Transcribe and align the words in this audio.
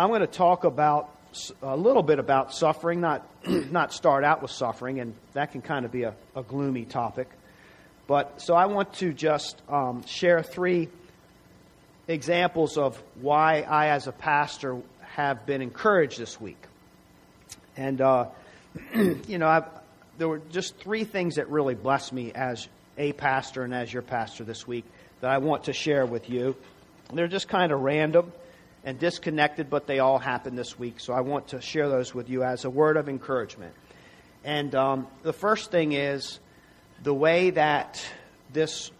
I'm 0.00 0.08
going 0.08 0.22
to 0.22 0.26
talk 0.26 0.64
about 0.64 1.14
a 1.60 1.76
little 1.76 2.02
bit 2.02 2.18
about 2.18 2.54
suffering, 2.54 3.02
not, 3.02 3.28
not 3.46 3.92
start 3.92 4.24
out 4.24 4.40
with 4.40 4.50
suffering, 4.50 4.98
and 4.98 5.14
that 5.34 5.52
can 5.52 5.60
kind 5.60 5.84
of 5.84 5.92
be 5.92 6.04
a, 6.04 6.14
a 6.34 6.42
gloomy 6.42 6.86
topic. 6.86 7.28
But 8.06 8.40
so 8.40 8.54
I 8.54 8.64
want 8.64 8.94
to 8.94 9.12
just 9.12 9.60
um, 9.68 10.02
share 10.06 10.42
three 10.42 10.88
examples 12.08 12.78
of 12.78 12.96
why 13.20 13.60
I, 13.60 13.88
as 13.88 14.06
a 14.06 14.12
pastor, 14.12 14.78
have 15.02 15.44
been 15.44 15.60
encouraged 15.60 16.18
this 16.18 16.40
week. 16.40 16.62
And, 17.76 18.00
uh, 18.00 18.28
you 18.94 19.36
know, 19.36 19.48
I've, 19.48 19.66
there 20.16 20.28
were 20.28 20.40
just 20.50 20.78
three 20.78 21.04
things 21.04 21.34
that 21.34 21.50
really 21.50 21.74
blessed 21.74 22.14
me 22.14 22.32
as 22.32 22.68
a 22.96 23.12
pastor 23.12 23.64
and 23.64 23.74
as 23.74 23.92
your 23.92 24.02
pastor 24.02 24.44
this 24.44 24.66
week 24.66 24.86
that 25.20 25.30
I 25.30 25.36
want 25.36 25.64
to 25.64 25.74
share 25.74 26.06
with 26.06 26.30
you. 26.30 26.56
They're 27.12 27.28
just 27.28 27.48
kind 27.48 27.70
of 27.70 27.82
random 27.82 28.32
and 28.84 28.98
disconnected, 28.98 29.68
but 29.68 29.86
they 29.86 29.98
all 29.98 30.18
happened 30.18 30.56
this 30.56 30.78
week. 30.78 31.00
So 31.00 31.12
I 31.12 31.20
want 31.20 31.48
to 31.48 31.60
share 31.60 31.88
those 31.88 32.14
with 32.14 32.30
you 32.30 32.42
as 32.42 32.64
a 32.64 32.70
word 32.70 32.96
of 32.96 33.08
encouragement. 33.08 33.74
And 34.44 34.74
um, 34.74 35.06
the 35.22 35.32
first 35.32 35.70
thing 35.70 35.92
is 35.92 36.38
the 37.02 37.14
way 37.14 37.50
that 37.50 38.02
this 38.52 38.90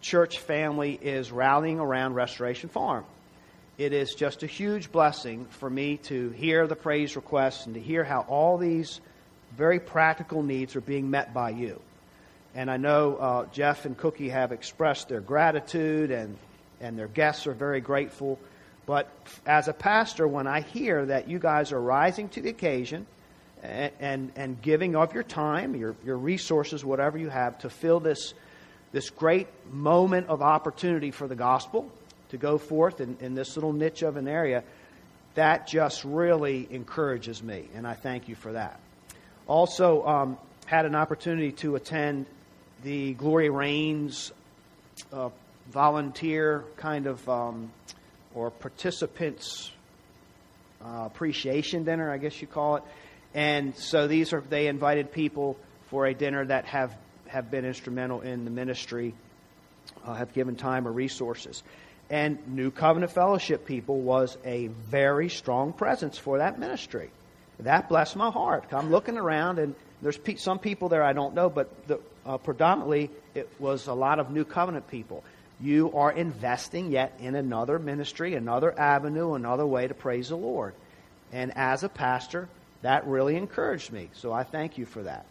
church 0.00 0.38
family 0.38 0.98
is 1.00 1.32
rallying 1.32 1.80
around 1.80 2.14
Restoration 2.14 2.68
Farm. 2.68 3.04
It 3.78 3.92
is 3.92 4.14
just 4.14 4.42
a 4.42 4.46
huge 4.46 4.92
blessing 4.92 5.46
for 5.46 5.68
me 5.68 5.96
to 6.04 6.30
hear 6.30 6.66
the 6.66 6.76
praise 6.76 7.16
requests 7.16 7.66
and 7.66 7.74
to 7.74 7.80
hear 7.80 8.04
how 8.04 8.20
all 8.28 8.58
these 8.58 9.00
very 9.56 9.80
practical 9.80 10.42
needs 10.42 10.76
are 10.76 10.80
being 10.80 11.10
met 11.10 11.34
by 11.34 11.50
you. 11.50 11.80
And 12.54 12.70
I 12.70 12.76
know 12.76 13.16
uh, 13.16 13.46
Jeff 13.46 13.86
and 13.86 13.96
Cookie 13.96 14.28
have 14.28 14.52
expressed 14.52 15.08
their 15.08 15.20
gratitude, 15.20 16.10
and, 16.10 16.36
and 16.80 16.98
their 16.98 17.08
guests 17.08 17.46
are 17.46 17.54
very 17.54 17.80
grateful. 17.80 18.38
But 18.86 19.08
as 19.46 19.68
a 19.68 19.72
pastor, 19.72 20.26
when 20.26 20.46
I 20.46 20.60
hear 20.60 21.06
that 21.06 21.28
you 21.28 21.38
guys 21.38 21.72
are 21.72 21.80
rising 21.80 22.28
to 22.30 22.40
the 22.40 22.50
occasion 22.50 23.06
and, 23.62 23.92
and, 24.00 24.32
and 24.36 24.60
giving 24.60 24.96
of 24.96 25.14
your 25.14 25.22
time, 25.22 25.76
your, 25.76 25.94
your 26.04 26.16
resources, 26.16 26.84
whatever 26.84 27.16
you 27.16 27.28
have, 27.28 27.58
to 27.60 27.70
fill 27.70 28.00
this, 28.00 28.34
this 28.90 29.10
great 29.10 29.46
moment 29.72 30.28
of 30.28 30.42
opportunity 30.42 31.10
for 31.10 31.28
the 31.28 31.36
gospel 31.36 31.90
to 32.30 32.36
go 32.36 32.58
forth 32.58 33.00
in, 33.00 33.16
in 33.20 33.34
this 33.34 33.56
little 33.56 33.72
niche 33.72 34.02
of 34.02 34.16
an 34.16 34.26
area, 34.26 34.64
that 35.34 35.66
just 35.66 36.04
really 36.04 36.66
encourages 36.70 37.42
me, 37.42 37.68
and 37.74 37.86
I 37.86 37.94
thank 37.94 38.28
you 38.28 38.34
for 38.34 38.52
that. 38.52 38.78
Also, 39.46 40.06
um, 40.06 40.38
had 40.66 40.86
an 40.86 40.94
opportunity 40.94 41.52
to 41.52 41.76
attend 41.76 42.26
the 42.82 43.14
Glory 43.14 43.48
Reigns 43.48 44.32
uh, 45.12 45.30
volunteer 45.70 46.64
kind 46.76 47.06
of 47.06 47.26
um, 47.28 47.70
or 48.34 48.50
participants 48.50 49.70
uh, 50.84 51.04
appreciation 51.06 51.84
dinner, 51.84 52.10
I 52.10 52.18
guess 52.18 52.40
you 52.40 52.48
call 52.48 52.76
it. 52.76 52.82
And 53.34 53.76
so 53.76 54.08
these 54.08 54.32
are 54.32 54.40
they 54.40 54.66
invited 54.66 55.12
people 55.12 55.56
for 55.88 56.06
a 56.06 56.14
dinner 56.14 56.44
that 56.46 56.64
have 56.66 56.94
have 57.28 57.50
been 57.50 57.64
instrumental 57.64 58.20
in 58.20 58.44
the 58.44 58.50
ministry, 58.50 59.14
uh, 60.04 60.14
have 60.14 60.34
given 60.34 60.54
time 60.54 60.86
or 60.86 60.92
resources. 60.92 61.62
And 62.10 62.38
New 62.48 62.70
Covenant 62.70 63.12
Fellowship 63.12 63.64
people 63.64 64.00
was 64.00 64.36
a 64.44 64.66
very 64.66 65.30
strong 65.30 65.72
presence 65.72 66.18
for 66.18 66.38
that 66.38 66.58
ministry. 66.58 67.10
That 67.60 67.88
blessed 67.88 68.16
my 68.16 68.30
heart. 68.30 68.64
I'm 68.72 68.90
looking 68.90 69.16
around, 69.16 69.58
and 69.58 69.74
there's 70.02 70.18
some 70.36 70.58
people 70.58 70.90
there 70.90 71.02
I 71.02 71.14
don't 71.14 71.34
know, 71.34 71.48
but 71.48 71.70
the, 71.86 72.00
uh, 72.26 72.36
predominantly 72.36 73.10
it 73.34 73.48
was 73.58 73.86
a 73.86 73.94
lot 73.94 74.18
of 74.18 74.30
New 74.30 74.44
Covenant 74.44 74.88
people 74.88 75.24
you 75.62 75.92
are 75.94 76.10
investing 76.10 76.90
yet 76.90 77.16
in 77.20 77.36
another 77.36 77.78
ministry, 77.78 78.34
another 78.34 78.78
avenue, 78.78 79.34
another 79.34 79.64
way 79.64 79.86
to 79.86 79.94
praise 79.94 80.28
the 80.28 80.36
Lord. 80.36 80.74
And 81.32 81.56
as 81.56 81.84
a 81.84 81.88
pastor, 81.88 82.48
that 82.82 83.06
really 83.06 83.36
encouraged 83.36 83.92
me. 83.92 84.10
So 84.12 84.32
I 84.32 84.42
thank 84.42 84.76
you 84.76 84.84
for 84.84 85.04
that. 85.04 85.24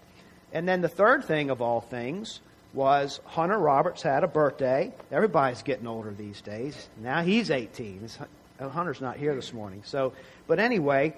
And 0.53 0.67
then 0.67 0.81
the 0.81 0.89
third 0.89 1.25
thing 1.25 1.49
of 1.49 1.61
all 1.61 1.81
things 1.81 2.39
was 2.73 3.19
Hunter 3.25 3.57
Roberts 3.57 4.01
had 4.01 4.23
a 4.23 4.27
birthday. 4.27 4.93
Everybody's 5.11 5.61
getting 5.63 5.87
older 5.87 6.11
these 6.11 6.39
days. 6.41 6.89
Now 6.97 7.21
he's 7.21 7.51
18. 7.51 8.09
Uh, 8.59 8.69
Hunter's 8.69 9.01
not 9.01 9.17
here 9.17 9.35
this 9.35 9.51
morning. 9.51 9.81
So, 9.85 10.13
but 10.47 10.59
anyway, 10.59 11.13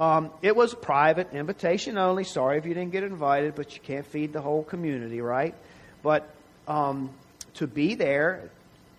um, 0.00 0.30
it 0.42 0.56
was 0.56 0.74
private, 0.74 1.32
invitation 1.32 1.96
only. 1.96 2.24
Sorry 2.24 2.58
if 2.58 2.66
you 2.66 2.74
didn't 2.74 2.92
get 2.92 3.04
invited, 3.04 3.54
but 3.54 3.74
you 3.74 3.80
can't 3.80 4.06
feed 4.06 4.32
the 4.32 4.40
whole 4.40 4.64
community, 4.64 5.20
right? 5.20 5.54
But 6.02 6.28
um, 6.66 7.10
to 7.58 7.66
be 7.66 7.96
there 7.96 8.50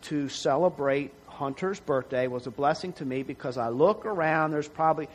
to 0.02 0.28
celebrate 0.28 1.14
Hunter's 1.28 1.80
birthday 1.80 2.28
was 2.28 2.46
a 2.46 2.52
blessing 2.52 2.92
to 2.94 3.06
me 3.06 3.24
because 3.24 3.58
I 3.58 3.70
look 3.70 4.06
around, 4.06 4.52
there's 4.52 4.68
probably, 4.68 5.08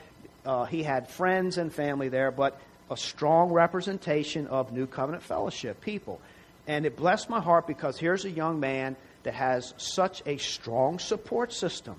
uh, 0.47 0.65
he 0.65 0.83
had 0.83 1.11
friends 1.11 1.59
and 1.59 1.71
family 1.71 2.09
there, 2.09 2.31
but 2.31 2.59
a 2.91 2.97
strong 2.97 3.53
representation 3.53 4.47
of 4.47 4.73
New 4.73 4.87
Covenant 4.87 5.23
Fellowship 5.23 5.83
people. 5.83 6.23
And 6.67 6.87
it 6.87 6.97
blessed 6.97 7.29
my 7.29 7.41
heart 7.41 7.67
because 7.67 7.99
here's 7.99 8.25
a 8.25 8.31
young 8.31 8.61
man 8.61 8.97
that 9.25 9.35
has 9.35 9.75
such 9.77 10.23
a 10.25 10.39
strong 10.39 10.99
support 10.99 11.53
system. 11.53 11.97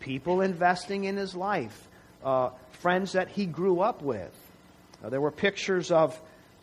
People 0.00 0.42
investing 0.42 1.04
in 1.04 1.16
his 1.16 1.34
life, 1.34 1.88
uh, 2.22 2.50
friends 2.72 3.12
that 3.12 3.28
he 3.28 3.46
grew 3.46 3.80
up 3.80 4.02
with. 4.02 4.34
Uh, 5.02 5.08
there 5.08 5.20
were 5.20 5.30
pictures 5.30 5.90
of 5.90 6.20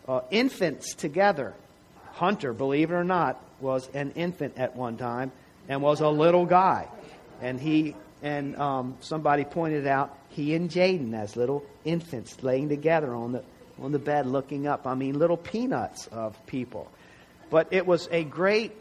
uh, 0.08 0.22
infants 0.30 0.94
together. 0.94 1.56
Hunter, 2.14 2.54
believe 2.54 2.92
it 2.92 2.94
or 2.94 3.04
not, 3.04 3.44
was 3.62 3.90
an 3.94 4.12
infant 4.16 4.58
at 4.58 4.76
one 4.76 4.98
time 4.98 5.32
and 5.68 5.82
was 5.82 6.02
a 6.02 6.10
little 6.10 6.46
guy. 6.46 6.88
And 7.42 7.60
he 7.60 7.96
and 8.22 8.56
um, 8.58 8.98
somebody 9.00 9.44
pointed 9.46 9.88
out 9.88 10.16
he 10.30 10.54
and 10.56 10.70
Jaden 10.70 11.14
as 11.14 11.36
little 11.36 11.66
infants 11.84 12.42
laying 12.44 12.70
together 12.70 13.14
on 13.14 13.32
the 13.32 13.44
on 13.82 13.92
the 13.92 14.00
bed 14.00 14.28
looking 14.28 14.68
up. 14.68 14.86
I 14.86 14.96
mean, 14.96 15.18
little 15.18 15.38
peanuts 15.38 16.08
of 16.08 16.46
people. 16.46 16.90
But 17.50 17.68
it 17.72 17.86
was 17.86 18.08
a 18.12 18.24
great 18.24 18.74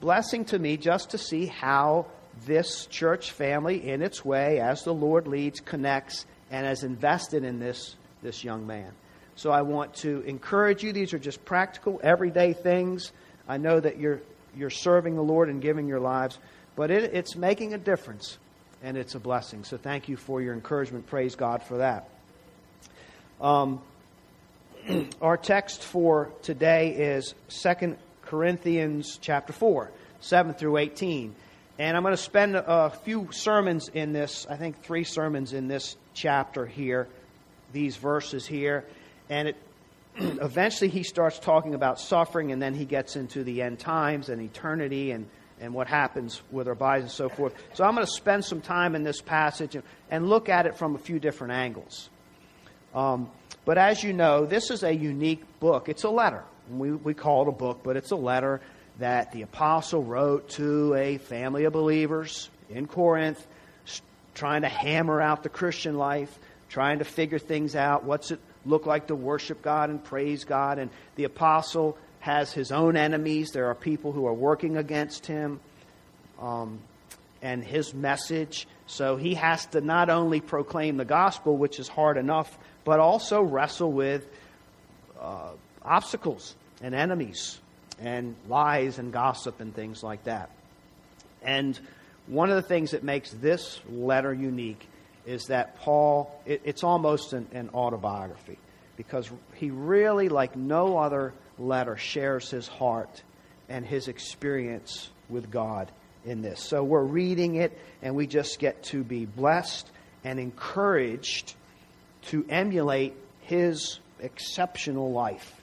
blessing 0.00 0.44
to 0.46 0.58
me 0.58 0.76
just 0.76 1.10
to 1.10 1.18
see 1.18 1.46
how 1.46 2.06
this 2.46 2.86
church 2.86 3.32
family, 3.32 3.88
in 3.88 4.02
its 4.02 4.24
way, 4.24 4.60
as 4.60 4.82
the 4.82 4.94
Lord 4.94 5.26
leads, 5.26 5.60
connects 5.60 6.24
and 6.50 6.66
has 6.66 6.82
invested 6.82 7.44
in 7.44 7.58
this, 7.58 7.96
this 8.22 8.44
young 8.44 8.66
man. 8.66 8.92
So 9.36 9.50
I 9.50 9.62
want 9.62 9.94
to 9.96 10.20
encourage 10.22 10.82
you. 10.82 10.92
These 10.92 11.14
are 11.14 11.18
just 11.18 11.44
practical, 11.44 12.00
everyday 12.02 12.52
things. 12.52 13.12
I 13.48 13.56
know 13.56 13.80
that 13.80 13.98
you're, 13.98 14.20
you're 14.56 14.70
serving 14.70 15.16
the 15.16 15.22
Lord 15.22 15.48
and 15.48 15.62
giving 15.62 15.88
your 15.88 16.00
lives, 16.00 16.38
but 16.76 16.90
it, 16.90 17.14
it's 17.14 17.34
making 17.34 17.74
a 17.74 17.78
difference, 17.78 18.38
and 18.82 18.96
it's 18.96 19.14
a 19.14 19.18
blessing. 19.18 19.64
So 19.64 19.76
thank 19.76 20.08
you 20.08 20.16
for 20.16 20.40
your 20.40 20.54
encouragement. 20.54 21.06
Praise 21.06 21.34
God 21.34 21.62
for 21.62 21.78
that. 21.78 22.08
Um, 23.40 23.80
our 25.22 25.36
text 25.36 25.82
for 25.82 26.30
today 26.42 26.90
is 26.90 27.34
2 27.48 27.96
Corinthians 28.22 29.18
chapter 29.20 29.52
4, 29.52 29.90
7 30.20 30.54
through 30.54 30.76
18. 30.76 31.34
And 31.78 31.96
I'm 31.96 32.02
going 32.02 32.12
to 32.12 32.22
spend 32.22 32.56
a 32.56 32.90
few 32.90 33.28
sermons 33.30 33.88
in 33.88 34.12
this, 34.12 34.46
I 34.50 34.56
think 34.56 34.82
three 34.82 35.04
sermons 35.04 35.52
in 35.52 35.68
this 35.68 35.96
chapter 36.12 36.66
here, 36.66 37.06
these 37.72 37.96
verses 37.96 38.44
here. 38.46 38.84
And 39.30 39.48
it 39.48 39.56
eventually 40.42 40.90
he 40.90 41.02
starts 41.02 41.38
talking 41.38 41.74
about 41.74 42.00
suffering, 42.00 42.52
and 42.52 42.60
then 42.60 42.74
he 42.74 42.84
gets 42.84 43.16
into 43.16 43.44
the 43.44 43.62
end 43.62 43.78
times 43.78 44.28
and 44.28 44.42
eternity 44.42 45.12
and, 45.12 45.28
and 45.60 45.72
what 45.72 45.86
happens 45.86 46.42
with 46.50 46.68
our 46.68 46.74
bodies 46.74 47.04
and 47.04 47.12
so 47.12 47.28
forth. 47.28 47.54
So 47.74 47.84
I'm 47.84 47.94
going 47.94 48.06
to 48.06 48.12
spend 48.12 48.44
some 48.44 48.60
time 48.60 48.94
in 48.94 49.04
this 49.04 49.20
passage 49.20 49.74
and, 49.74 49.84
and 50.10 50.28
look 50.28 50.48
at 50.48 50.66
it 50.66 50.76
from 50.76 50.94
a 50.94 50.98
few 50.98 51.18
different 51.18 51.52
angles. 51.52 52.10
Um, 52.94 53.30
but 53.64 53.78
as 53.78 54.02
you 54.02 54.12
know, 54.12 54.46
this 54.46 54.70
is 54.70 54.82
a 54.82 54.92
unique 54.92 55.42
book. 55.60 55.88
It's 55.88 56.04
a 56.04 56.10
letter. 56.10 56.42
We, 56.70 56.92
we 56.92 57.14
call 57.14 57.42
it 57.42 57.48
a 57.48 57.52
book, 57.52 57.80
but 57.82 57.96
it's 57.96 58.10
a 58.10 58.16
letter 58.16 58.60
that 58.98 59.30
the 59.32 59.42
apostle 59.42 60.02
wrote 60.02 60.48
to 60.50 60.94
a 60.94 61.18
family 61.18 61.64
of 61.64 61.72
believers 61.72 62.50
in 62.68 62.86
Corinth, 62.86 63.46
trying 64.34 64.62
to 64.62 64.68
hammer 64.68 65.20
out 65.20 65.42
the 65.42 65.48
Christian 65.48 65.96
life, 65.96 66.38
trying 66.68 66.98
to 66.98 67.04
figure 67.04 67.38
things 67.38 67.76
out. 67.76 68.04
What's 68.04 68.30
it 68.32 68.40
look 68.66 68.86
like 68.86 69.08
to 69.08 69.14
worship 69.14 69.62
God 69.62 69.90
and 69.90 70.02
praise 70.02 70.44
God. 70.44 70.78
And 70.78 70.90
the 71.16 71.24
apostle 71.24 71.96
has 72.20 72.52
his 72.52 72.72
own 72.72 72.96
enemies. 72.96 73.50
There 73.50 73.66
are 73.66 73.74
people 73.74 74.12
who 74.12 74.26
are 74.26 74.34
working 74.34 74.76
against 74.76 75.26
him 75.26 75.60
um, 76.40 76.80
and 77.42 77.62
his 77.62 77.94
message. 77.94 78.66
So 78.86 79.16
he 79.16 79.34
has 79.34 79.66
to 79.66 79.80
not 79.80 80.10
only 80.10 80.40
proclaim 80.40 80.96
the 80.96 81.04
gospel, 81.04 81.56
which 81.56 81.78
is 81.78 81.88
hard 81.88 82.16
enough, 82.16 82.58
but 82.84 83.00
also 83.00 83.42
wrestle 83.42 83.92
with 83.92 84.26
uh, 85.20 85.50
obstacles 85.82 86.54
and 86.82 86.94
enemies 86.94 87.58
and 88.00 88.34
lies 88.48 88.98
and 88.98 89.12
gossip 89.12 89.60
and 89.60 89.74
things 89.74 90.02
like 90.02 90.24
that. 90.24 90.50
And 91.42 91.78
one 92.26 92.50
of 92.50 92.56
the 92.56 92.62
things 92.62 92.92
that 92.92 93.02
makes 93.02 93.30
this 93.30 93.80
letter 93.90 94.32
unique 94.32 94.86
is 95.28 95.44
that 95.48 95.76
Paul, 95.76 96.34
it, 96.46 96.62
it's 96.64 96.82
almost 96.82 97.34
an, 97.34 97.46
an 97.52 97.68
autobiography 97.74 98.56
because 98.96 99.30
he 99.54 99.70
really, 99.70 100.30
like 100.30 100.56
no 100.56 100.96
other 100.96 101.34
letter, 101.58 101.98
shares 101.98 102.50
his 102.50 102.66
heart 102.66 103.22
and 103.68 103.84
his 103.84 104.08
experience 104.08 105.10
with 105.28 105.50
God 105.50 105.92
in 106.24 106.40
this. 106.40 106.60
So 106.60 106.82
we're 106.82 107.04
reading 107.04 107.56
it 107.56 107.78
and 108.00 108.16
we 108.16 108.26
just 108.26 108.58
get 108.58 108.82
to 108.84 109.04
be 109.04 109.26
blessed 109.26 109.90
and 110.24 110.40
encouraged 110.40 111.54
to 112.28 112.46
emulate 112.48 113.14
his 113.42 114.00
exceptional 114.20 115.12
life 115.12 115.60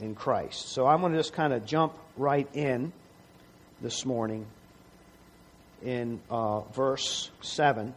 in 0.00 0.16
Christ. 0.16 0.70
So 0.70 0.88
I'm 0.88 1.00
going 1.00 1.12
to 1.12 1.18
just 1.18 1.34
kind 1.34 1.52
of 1.52 1.64
jump 1.66 1.94
right 2.16 2.48
in 2.52 2.92
this 3.80 4.04
morning 4.04 4.44
in 5.84 6.20
uh, 6.28 6.62
verse 6.62 7.30
7 7.42 7.94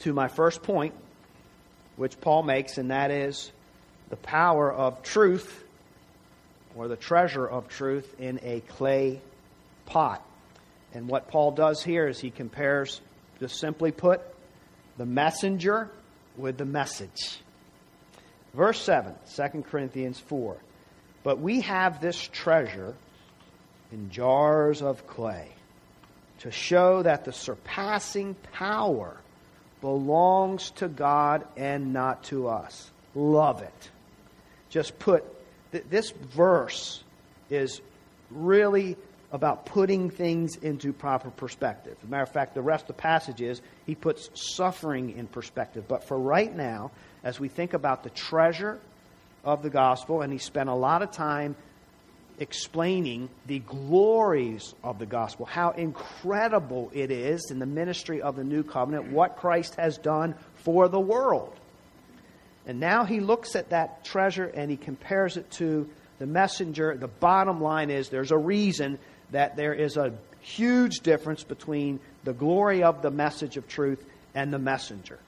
to 0.00 0.12
my 0.12 0.28
first 0.28 0.62
point, 0.62 0.94
which 1.96 2.20
Paul 2.20 2.42
makes, 2.42 2.78
and 2.78 2.90
that 2.90 3.10
is 3.10 3.50
the 4.08 4.16
power 4.16 4.72
of 4.72 5.02
truth 5.02 5.64
or 6.74 6.88
the 6.88 6.96
treasure 6.96 7.46
of 7.46 7.68
truth 7.68 8.14
in 8.18 8.40
a 8.42 8.60
clay 8.60 9.20
pot. 9.86 10.24
And 10.92 11.08
what 11.08 11.28
Paul 11.28 11.52
does 11.52 11.82
here 11.82 12.08
is 12.08 12.18
he 12.18 12.30
compares, 12.30 13.00
just 13.38 13.58
simply 13.58 13.92
put, 13.92 14.20
the 14.96 15.06
messenger 15.06 15.90
with 16.36 16.58
the 16.58 16.64
message. 16.64 17.40
Verse 18.54 18.80
7, 18.80 19.14
2 19.36 19.62
Corinthians 19.62 20.18
4. 20.18 20.56
But 21.22 21.38
we 21.38 21.60
have 21.60 22.00
this 22.00 22.18
treasure 22.20 22.94
in 23.92 24.10
jars 24.10 24.82
of 24.82 25.06
clay 25.06 25.48
to 26.40 26.50
show 26.50 27.02
that 27.02 27.24
the 27.24 27.32
surpassing 27.32 28.34
power 28.52 29.19
belongs 29.80 30.70
to 30.72 30.88
God 30.88 31.46
and 31.56 31.92
not 31.92 32.24
to 32.24 32.48
us. 32.48 32.90
Love 33.14 33.62
it. 33.62 33.90
Just 34.68 34.98
put, 34.98 35.24
th- 35.72 35.84
this 35.90 36.10
verse 36.10 37.02
is 37.48 37.80
really 38.30 38.96
about 39.32 39.66
putting 39.66 40.10
things 40.10 40.56
into 40.56 40.92
proper 40.92 41.30
perspective. 41.30 41.96
As 41.98 42.08
a 42.08 42.10
matter 42.10 42.22
of 42.22 42.32
fact, 42.32 42.54
the 42.54 42.62
rest 42.62 42.84
of 42.84 42.88
the 42.88 43.02
passage 43.02 43.40
is 43.40 43.60
he 43.86 43.94
puts 43.94 44.28
suffering 44.34 45.16
in 45.16 45.26
perspective. 45.26 45.84
But 45.86 46.04
for 46.04 46.18
right 46.18 46.54
now, 46.54 46.90
as 47.22 47.38
we 47.38 47.48
think 47.48 47.72
about 47.72 48.02
the 48.02 48.10
treasure 48.10 48.78
of 49.44 49.62
the 49.62 49.70
gospel, 49.70 50.22
and 50.22 50.32
he 50.32 50.38
spent 50.38 50.68
a 50.68 50.74
lot 50.74 51.02
of 51.02 51.12
time 51.12 51.56
explaining 52.40 53.28
the 53.46 53.58
glories 53.60 54.74
of 54.82 54.98
the 54.98 55.06
gospel, 55.06 55.44
how 55.44 55.70
incredible 55.70 56.90
it 56.94 57.10
is 57.10 57.50
in 57.50 57.58
the 57.58 57.66
ministry 57.66 58.22
of 58.22 58.34
the 58.34 58.44
new 58.44 58.62
covenant, 58.62 59.12
what 59.12 59.36
Christ 59.36 59.74
has 59.76 59.98
done 59.98 60.34
for 60.56 60.88
the 60.88 60.98
world. 60.98 61.54
And 62.66 62.80
now 62.80 63.04
he 63.04 63.20
looks 63.20 63.56
at 63.56 63.70
that 63.70 64.04
treasure 64.04 64.46
and 64.46 64.70
he 64.70 64.76
compares 64.76 65.36
it 65.36 65.50
to 65.52 65.88
the 66.18 66.26
messenger. 66.26 66.96
The 66.96 67.08
bottom 67.08 67.60
line 67.60 67.90
is 67.90 68.08
there's 68.08 68.32
a 68.32 68.38
reason 68.38 68.98
that 69.32 69.56
there 69.56 69.74
is 69.74 69.96
a 69.96 70.14
huge 70.40 71.00
difference 71.00 71.44
between 71.44 72.00
the 72.24 72.32
glory 72.32 72.82
of 72.82 73.02
the 73.02 73.10
message 73.10 73.56
of 73.56 73.68
truth 73.68 74.02
and 74.34 74.52
the 74.52 74.58
messenger. 74.58 75.18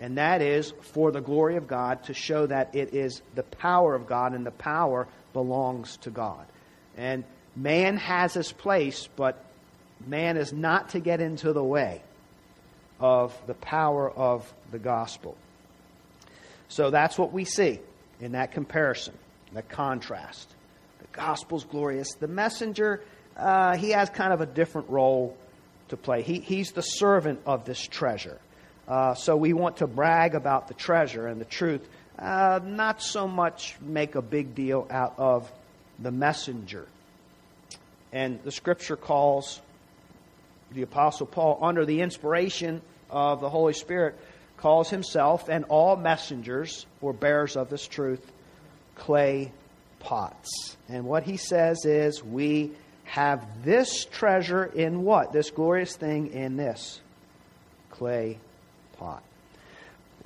And 0.00 0.18
that 0.18 0.42
is 0.42 0.72
for 0.92 1.10
the 1.10 1.20
glory 1.20 1.56
of 1.56 1.66
God 1.66 2.04
to 2.04 2.14
show 2.14 2.46
that 2.46 2.74
it 2.74 2.94
is 2.94 3.22
the 3.34 3.42
power 3.42 3.94
of 3.94 4.06
God 4.06 4.34
and 4.34 4.44
the 4.44 4.50
power 4.50 5.08
belongs 5.36 5.98
to 5.98 6.10
God. 6.10 6.46
And 6.96 7.22
man 7.54 7.98
has 7.98 8.32
his 8.32 8.50
place, 8.50 9.06
but 9.16 9.44
man 10.06 10.38
is 10.38 10.50
not 10.50 10.88
to 10.90 11.00
get 11.00 11.20
into 11.20 11.52
the 11.52 11.62
way 11.62 12.00
of 12.98 13.38
the 13.46 13.52
power 13.52 14.10
of 14.10 14.50
the 14.70 14.78
gospel. 14.78 15.36
So 16.68 16.88
that's 16.88 17.18
what 17.18 17.34
we 17.34 17.44
see 17.44 17.80
in 18.18 18.32
that 18.32 18.52
comparison, 18.52 19.12
that 19.52 19.68
contrast. 19.68 20.48
The 21.00 21.08
gospel's 21.12 21.64
glorious. 21.64 22.14
The 22.14 22.28
messenger 22.28 23.02
uh, 23.36 23.76
he 23.76 23.90
has 23.90 24.08
kind 24.10 24.32
of 24.32 24.40
a 24.40 24.46
different 24.46 24.88
role 24.88 25.36
to 25.88 25.96
play. 25.96 26.22
He, 26.22 26.40
he's 26.40 26.72
the 26.72 26.82
servant 26.82 27.40
of 27.44 27.64
this 27.64 27.80
treasure. 27.80 28.38
Uh, 28.88 29.14
so 29.14 29.36
we 29.36 29.52
want 29.52 29.78
to 29.78 29.86
brag 29.86 30.34
about 30.34 30.68
the 30.68 30.74
treasure 30.74 31.26
and 31.26 31.40
the 31.40 31.44
truth, 31.44 31.86
uh, 32.18 32.60
not 32.64 33.02
so 33.02 33.28
much 33.28 33.76
make 33.80 34.14
a 34.14 34.22
big 34.22 34.54
deal 34.54 34.86
out 34.90 35.14
of 35.18 35.50
the 35.98 36.10
messenger. 36.10 36.86
And 38.12 38.42
the 38.42 38.52
scripture 38.52 38.96
calls 38.96 39.60
the 40.72 40.82
Apostle 40.82 41.26
Paul, 41.26 41.58
under 41.62 41.84
the 41.84 42.00
inspiration 42.00 42.82
of 43.10 43.40
the 43.40 43.48
Holy 43.48 43.72
Spirit, 43.72 44.18
calls 44.56 44.90
himself 44.90 45.48
and 45.48 45.64
all 45.68 45.96
messengers 45.96 46.86
or 47.00 47.12
bearers 47.12 47.56
of 47.56 47.70
this 47.70 47.86
truth 47.86 48.32
clay 48.94 49.52
pots. 50.00 50.76
And 50.88 51.04
what 51.04 51.22
he 51.22 51.36
says 51.36 51.84
is, 51.84 52.22
we 52.24 52.72
have 53.04 53.64
this 53.64 54.04
treasure 54.04 54.64
in 54.64 55.02
what? 55.02 55.32
This 55.32 55.50
glorious 55.50 55.94
thing 55.94 56.32
in 56.32 56.56
this 56.56 57.00
clay 57.90 58.38
pot. 58.98 59.22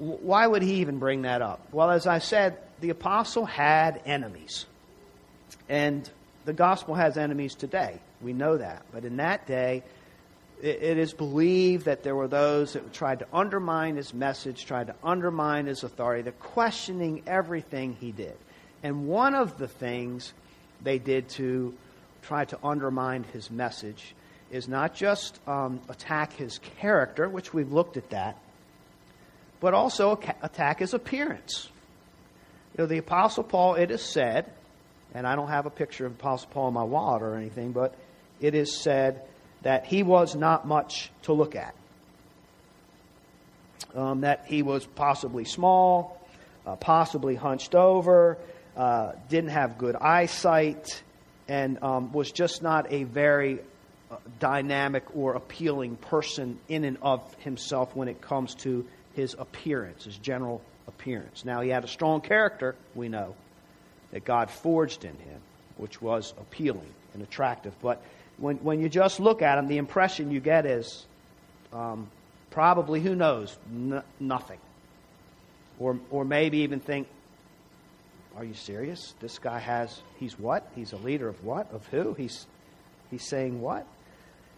Why 0.00 0.46
would 0.46 0.62
he 0.62 0.76
even 0.76 0.98
bring 0.98 1.22
that 1.22 1.42
up? 1.42 1.60
Well, 1.72 1.90
as 1.90 2.06
I 2.06 2.20
said, 2.20 2.56
the 2.80 2.88
apostle 2.88 3.44
had 3.44 4.00
enemies. 4.06 4.64
And 5.68 6.08
the 6.46 6.54
gospel 6.54 6.94
has 6.94 7.18
enemies 7.18 7.54
today. 7.54 7.98
We 8.22 8.32
know 8.32 8.56
that. 8.56 8.82
But 8.92 9.04
in 9.04 9.18
that 9.18 9.46
day, 9.46 9.82
it 10.62 10.98
is 10.98 11.12
believed 11.12 11.84
that 11.84 12.02
there 12.02 12.14
were 12.14 12.28
those 12.28 12.74
that 12.74 12.92
tried 12.92 13.20
to 13.20 13.26
undermine 13.32 13.96
his 13.96 14.12
message, 14.12 14.64
tried 14.64 14.88
to 14.88 14.94
undermine 15.02 15.66
his 15.66 15.84
authority, 15.84 16.22
they're 16.22 16.32
questioning 16.32 17.22
everything 17.26 17.96
he 18.00 18.12
did. 18.12 18.36
And 18.82 19.06
one 19.06 19.34
of 19.34 19.58
the 19.58 19.68
things 19.68 20.32
they 20.82 20.98
did 20.98 21.28
to 21.30 21.74
try 22.22 22.44
to 22.46 22.58
undermine 22.62 23.24
his 23.32 23.50
message 23.50 24.14
is 24.50 24.68
not 24.68 24.94
just 24.94 25.38
um, 25.48 25.80
attack 25.88 26.32
his 26.32 26.58
character, 26.58 27.28
which 27.28 27.54
we've 27.54 27.72
looked 27.72 27.96
at 27.96 28.10
that, 28.10 28.36
but 29.60 29.74
also 29.74 30.18
attack 30.42 30.80
his 30.80 30.94
appearance. 30.94 31.68
You 32.76 32.84
know, 32.84 32.86
the 32.86 32.98
Apostle 32.98 33.44
Paul, 33.44 33.74
it 33.74 33.90
is 33.90 34.02
said, 34.02 34.50
and 35.14 35.26
I 35.26 35.36
don't 35.36 35.48
have 35.48 35.66
a 35.66 35.70
picture 35.70 36.06
of 36.06 36.12
Apostle 36.12 36.48
Paul 36.50 36.68
in 36.68 36.74
my 36.74 36.84
wallet 36.84 37.22
or 37.22 37.34
anything, 37.34 37.72
but 37.72 37.94
it 38.40 38.54
is 38.54 38.76
said 38.76 39.22
that 39.62 39.86
he 39.86 40.02
was 40.02 40.34
not 40.34 40.66
much 40.66 41.10
to 41.22 41.32
look 41.32 41.54
at. 41.54 41.74
Um, 43.94 44.20
that 44.20 44.44
he 44.46 44.62
was 44.62 44.86
possibly 44.86 45.44
small, 45.44 46.20
uh, 46.64 46.76
possibly 46.76 47.34
hunched 47.34 47.74
over, 47.74 48.38
uh, 48.76 49.12
didn't 49.28 49.50
have 49.50 49.78
good 49.78 49.96
eyesight, 49.96 51.02
and 51.48 51.82
um, 51.82 52.12
was 52.12 52.30
just 52.30 52.62
not 52.62 52.92
a 52.92 53.02
very 53.02 53.58
uh, 54.10 54.16
dynamic 54.38 55.04
or 55.16 55.34
appealing 55.34 55.96
person 55.96 56.58
in 56.68 56.84
and 56.84 56.98
of 57.02 57.20
himself 57.40 57.96
when 57.96 58.06
it 58.06 58.20
comes 58.20 58.54
to 58.54 58.86
his 59.14 59.34
appearance, 59.38 60.04
his 60.04 60.16
general 60.18 60.62
appearance. 60.86 61.44
Now, 61.44 61.60
he 61.60 61.70
had 61.70 61.84
a 61.84 61.88
strong 61.88 62.20
character, 62.20 62.74
we 62.94 63.08
know, 63.08 63.34
that 64.12 64.24
God 64.24 64.50
forged 64.50 65.04
in 65.04 65.16
him, 65.16 65.40
which 65.76 66.00
was 66.02 66.34
appealing 66.38 66.92
and 67.14 67.22
attractive. 67.22 67.74
But 67.80 68.02
when, 68.38 68.56
when 68.58 68.80
you 68.80 68.88
just 68.88 69.20
look 69.20 69.42
at 69.42 69.58
him, 69.58 69.68
the 69.68 69.78
impression 69.78 70.30
you 70.30 70.40
get 70.40 70.66
is 70.66 71.06
um, 71.72 72.10
probably, 72.50 73.00
who 73.00 73.14
knows, 73.14 73.56
n- 73.70 74.02
nothing. 74.18 74.58
Or, 75.78 75.98
or 76.10 76.24
maybe 76.24 76.58
even 76.58 76.80
think, 76.80 77.08
are 78.36 78.44
you 78.44 78.54
serious? 78.54 79.14
This 79.20 79.38
guy 79.38 79.58
has, 79.58 80.00
he's 80.18 80.38
what? 80.38 80.70
He's 80.74 80.92
a 80.92 80.96
leader 80.96 81.28
of 81.28 81.42
what? 81.44 81.72
Of 81.72 81.86
who? 81.88 82.14
He's, 82.14 82.46
he's 83.10 83.26
saying 83.26 83.60
what? 83.60 83.86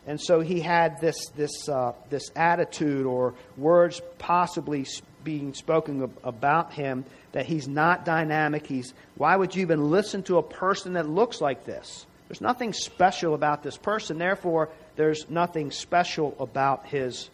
And 0.07 0.21
so 0.21 0.41
he 0.41 0.61
had 0.61 1.01
this, 1.01 1.29
this, 1.37 1.69
uh, 1.69 1.93
this 2.11 2.31
attitude 2.35 3.07
or 3.07 3.35
words 3.57 4.01
possibly 4.19 4.87
being 5.23 5.55
spoken 5.55 6.13
about 6.25 6.73
him 6.73 7.05
that 7.33 7.47
he's 7.47 7.69
not 7.69 8.05
dynamic. 8.05 8.67
He's, 8.67 8.93
why 9.17 9.37
would 9.37 9.55
you 9.55 9.63
even 9.63 9.91
listen 9.91 10.23
to 10.25 10.39
a 10.39 10.43
person 10.43 10.95
that 10.95 11.09
looks 11.09 11.41
like 11.41 11.65
this? 11.65 12.07
There's 12.29 12.41
nothing 12.41 12.73
special 12.73 13.35
about 13.35 13.63
this 13.63 13.77
person. 13.77 14.19
Therefore, 14.19 14.71
there's 14.97 15.31
nothing 15.31 15.71
special 15.71 16.35
about 16.41 16.87
his, 16.87 17.31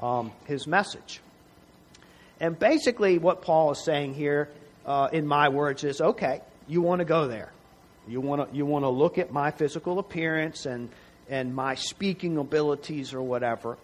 um, 0.00 0.32
his 0.46 0.66
message. 0.66 1.20
And 2.40 2.58
basically, 2.58 3.18
what 3.18 3.42
Paul 3.42 3.72
is 3.72 3.84
saying 3.84 4.14
here 4.14 4.48
uh, 4.86 5.08
in 5.12 5.26
my 5.26 5.48
words, 5.48 5.84
is 5.84 6.00
okay, 6.00 6.40
you 6.66 6.80
want 6.82 7.00
to 7.00 7.04
go 7.04 7.28
there. 7.28 7.52
You 8.08 8.20
want 8.20 8.50
to 8.50 8.56
you 8.56 8.66
want 8.66 8.84
to 8.84 8.88
look 8.88 9.18
at 9.18 9.30
my 9.30 9.50
physical 9.50 9.98
appearance 9.98 10.66
and 10.66 10.88
and 11.30 11.54
my 11.54 11.76
speaking 11.76 12.36
abilities 12.36 13.14
or 13.14 13.22
whatever, 13.22 13.78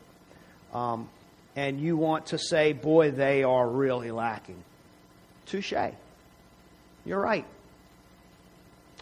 um, 0.74 1.08
and 1.54 1.80
you 1.80 1.96
want 1.96 2.26
to 2.26 2.38
say, 2.38 2.74
boy, 2.74 3.12
they 3.12 3.42
are 3.44 3.66
really 3.66 4.10
lacking. 4.10 4.62
Touche. 5.46 5.72
You're 7.06 7.20
right. 7.20 7.46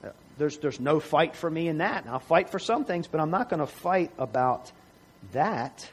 Uh, 0.05 0.11
there's 0.39 0.59
there's 0.59 0.79
no 0.79 1.01
fight 1.01 1.35
for 1.35 1.51
me 1.51 1.69
in 1.69 1.79
that. 1.79 2.05
I'll 2.07 2.21
fight 2.21 2.51
for 2.51 2.59
some 2.59 2.85
things, 2.85 3.09
but 3.09 3.21
I'm 3.21 3.31
not 3.31 3.49
going 3.49 3.61
to 3.61 3.67
fight 3.67 4.13
about 4.19 4.71
that. 5.33 5.91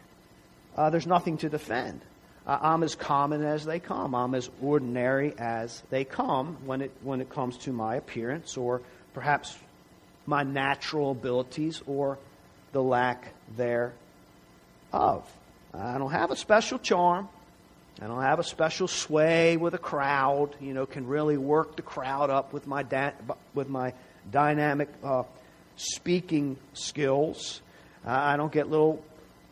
Uh, 0.75 0.89
there's 0.89 1.07
nothing 1.07 1.37
to 1.37 1.49
defend. 1.49 2.01
I'm 2.45 2.81
as 2.83 2.95
common 2.95 3.43
as 3.43 3.65
they 3.65 3.79
come. 3.79 4.15
I'm 4.15 4.33
as 4.33 4.49
ordinary 4.61 5.33
as 5.37 5.81
they 5.89 6.03
come 6.03 6.57
when 6.65 6.81
it, 6.81 6.91
when 7.03 7.21
it 7.21 7.29
comes 7.29 7.57
to 7.59 7.71
my 7.71 7.95
appearance 7.95 8.57
or 8.57 8.81
perhaps 9.13 9.55
my 10.25 10.43
natural 10.43 11.11
abilities 11.11 11.83
or 11.85 12.17
the 12.71 12.81
lack 12.81 13.33
thereof. 13.57 13.93
I 14.93 15.97
don't 15.97 16.11
have 16.11 16.31
a 16.31 16.35
special 16.35 16.79
charm. 16.79 17.29
I 18.01 18.07
don't 18.07 18.21
have 18.21 18.39
a 18.39 18.43
special 18.43 18.87
sway 18.87 19.57
with 19.57 19.73
a 19.73 19.77
crowd. 19.77 20.55
You 20.59 20.73
know, 20.73 20.85
can 20.85 21.07
really 21.07 21.37
work 21.37 21.75
the 21.75 21.81
crowd 21.81 22.29
up 22.29 22.51
with 22.53 22.65
my 22.67 22.83
da- 22.83 23.13
with 23.53 23.69
my 23.69 23.93
dynamic 24.31 24.89
uh, 25.03 25.23
speaking 25.75 26.57
skills. 26.73 27.61
Uh, 28.05 28.11
I 28.11 28.37
don't 28.37 28.51
get 28.51 28.69
little 28.69 29.03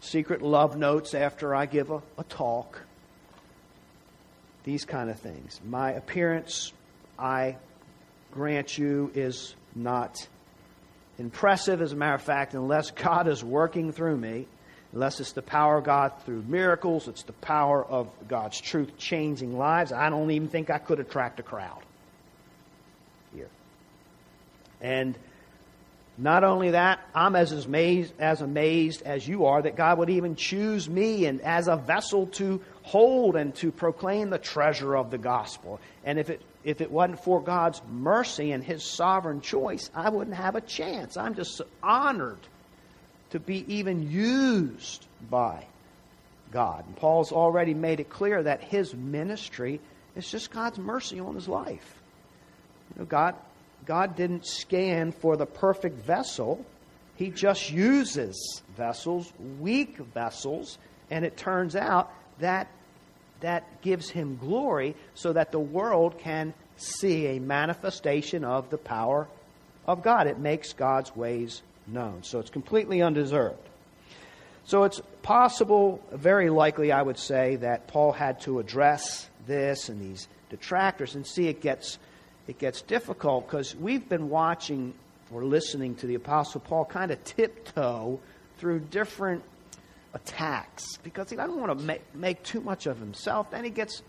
secret 0.02 0.42
love 0.42 0.78
notes 0.78 1.14
after 1.14 1.54
I 1.54 1.66
give 1.66 1.92
a, 1.92 2.02
a 2.18 2.24
talk. 2.24 2.82
These 4.64 4.86
kind 4.86 5.10
of 5.10 5.20
things. 5.20 5.60
My 5.68 5.92
appearance, 5.92 6.74
I 7.18 7.58
grant 8.32 8.78
you, 8.78 9.12
is 9.14 9.56
not 9.76 10.28
impressive. 11.20 11.82
As 11.82 11.92
a 11.92 11.96
matter 11.96 12.16
of 12.16 12.22
fact, 12.22 12.54
unless 12.54 12.92
God 12.92 13.28
is 13.28 13.44
working 13.44 13.92
through 13.92 14.18
me, 14.18 14.48
unless 14.94 15.20
it's 15.20 15.34
the 15.34 15.42
power 15.42 15.78
of 15.78 15.84
God 15.84 16.14
through 16.26 16.44
miracles, 16.48 17.08
it's 17.08 17.24
the 17.24 17.34
power 17.34 17.84
of 17.86 18.08
God's 18.28 18.60
truth 18.60 18.98
changing 18.98 19.58
lives, 19.58 19.92
I 19.92 20.10
don't 20.10 20.32
even 20.32 20.48
think 20.48 20.70
I 20.70 20.78
could 20.78 21.00
attract 21.00 21.40
a 21.40 21.44
crowd 21.44 21.82
here. 23.34 23.50
And 24.82 25.18
not 26.18 26.44
only 26.44 26.72
that, 26.72 27.00
I'm 27.16 27.36
as 27.36 27.52
amazed, 27.66 28.14
as 28.20 28.42
amazed 28.42 29.04
as 29.04 29.26
you 29.26 29.46
are 29.46 29.62
that 29.62 29.78
God 29.78 30.00
would 30.00 30.10
even 30.10 30.36
choose 30.36 30.90
me 30.90 31.26
and 31.26 31.40
as 31.42 31.70
a 31.70 31.78
vessel 31.78 32.28
to 32.28 32.62
hold 32.84 33.38
and 33.38 33.56
to 33.56 33.72
proclaim 33.72 34.30
the 34.30 34.38
treasure 34.38 34.98
of 34.98 35.12
the 35.12 35.18
gospel. 35.18 35.80
And 36.04 36.20
if 36.20 36.30
it 36.30 36.42
if 36.64 36.82
it 36.82 36.92
wasn't 36.92 37.24
for 37.24 37.42
God's 37.42 37.82
mercy 37.90 38.52
and 38.52 38.64
His 38.64 38.84
sovereign 38.84 39.42
choice, 39.42 39.90
I 39.96 40.10
wouldn't 40.10 40.36
have 40.36 40.56
a 40.56 40.62
chance. 40.62 41.18
I'm 41.18 41.36
just 41.36 41.62
honored 41.82 42.40
to 43.32 43.40
be 43.40 43.66
even 43.74 44.10
used 44.10 45.06
by 45.30 45.66
God. 46.52 46.86
And 46.88 46.96
Paul's 46.96 47.32
already 47.32 47.74
made 47.74 48.00
it 48.00 48.10
clear 48.10 48.42
that 48.44 48.64
his 48.64 48.94
ministry 48.94 49.80
is 50.16 50.30
just 50.30 50.52
God's 50.52 50.80
mercy 50.80 51.20
on 51.20 51.36
his 51.36 51.48
life. 51.48 52.02
You 52.94 53.02
know, 53.02 53.06
God, 53.06 53.36
God 53.86 54.16
didn't 54.16 54.46
scan 54.46 55.12
for 55.12 55.38
the 55.38 55.46
perfect 55.46 56.00
vessel. 56.00 56.66
He 57.16 57.30
just 57.30 57.72
uses 57.72 58.64
vessels, 58.76 59.32
weak 59.60 59.98
vessels, 59.98 60.78
and 61.12 61.24
it 61.24 61.38
turns 61.38 61.76
out 61.76 62.12
that 62.40 62.68
that 63.42 63.82
gives 63.82 64.10
him 64.10 64.38
glory 64.38 64.96
so 65.14 65.34
that 65.34 65.52
the 65.52 65.60
world 65.60 66.18
can 66.20 66.54
see 66.78 67.28
a 67.28 67.40
manifestation 67.40 68.44
of 68.44 68.70
the 68.70 68.78
power 68.78 69.28
of 69.86 70.04
God. 70.04 70.28
It 70.28 70.40
makes 70.40 70.74
God's 70.74 71.16
ways 71.16 71.62
known. 71.88 72.24
So 72.24 72.40
it's 72.40 72.50
completely 72.50 73.02
undeserved. 73.02 73.58
So 74.66 74.84
it's 74.84 75.02
possible, 75.24 76.02
very 76.12 76.50
likely, 76.50 76.92
I 76.92 77.02
would 77.02 77.18
say, 77.18 77.56
that 77.58 77.88
Paul 77.88 78.12
had 78.12 78.42
to 78.42 78.60
address 78.60 79.28
this 79.48 79.90
and 79.90 80.00
these 80.00 80.28
detractors 80.50 81.16
and 81.16 81.26
see 81.26 81.48
it 81.48 81.62
gets 81.62 81.98
it 82.48 82.58
gets 82.58 82.82
difficult 82.82 83.46
because 83.46 83.76
we've 83.76 84.10
been 84.10 84.28
watching 84.30 84.96
or 85.32 85.44
listening 85.44 85.94
to 85.96 86.08
the 86.08 86.16
Apostle 86.16 86.62
Paul 86.62 86.86
kind 86.86 87.12
of 87.12 87.24
tiptoe 87.24 88.20
through 88.58 88.80
different 88.80 89.44
attacks 90.14 90.98
because 91.04 91.30
he 91.30 91.36
doesn't 91.36 91.60
want 91.60 91.78
to 91.78 91.86
make, 91.86 92.16
make 92.16 92.44
too 92.44 92.62
much 92.62 92.86
of 92.86 93.00
himself. 93.00 93.52
Then 93.52 93.64
he 93.64 93.70
gets 93.70 94.02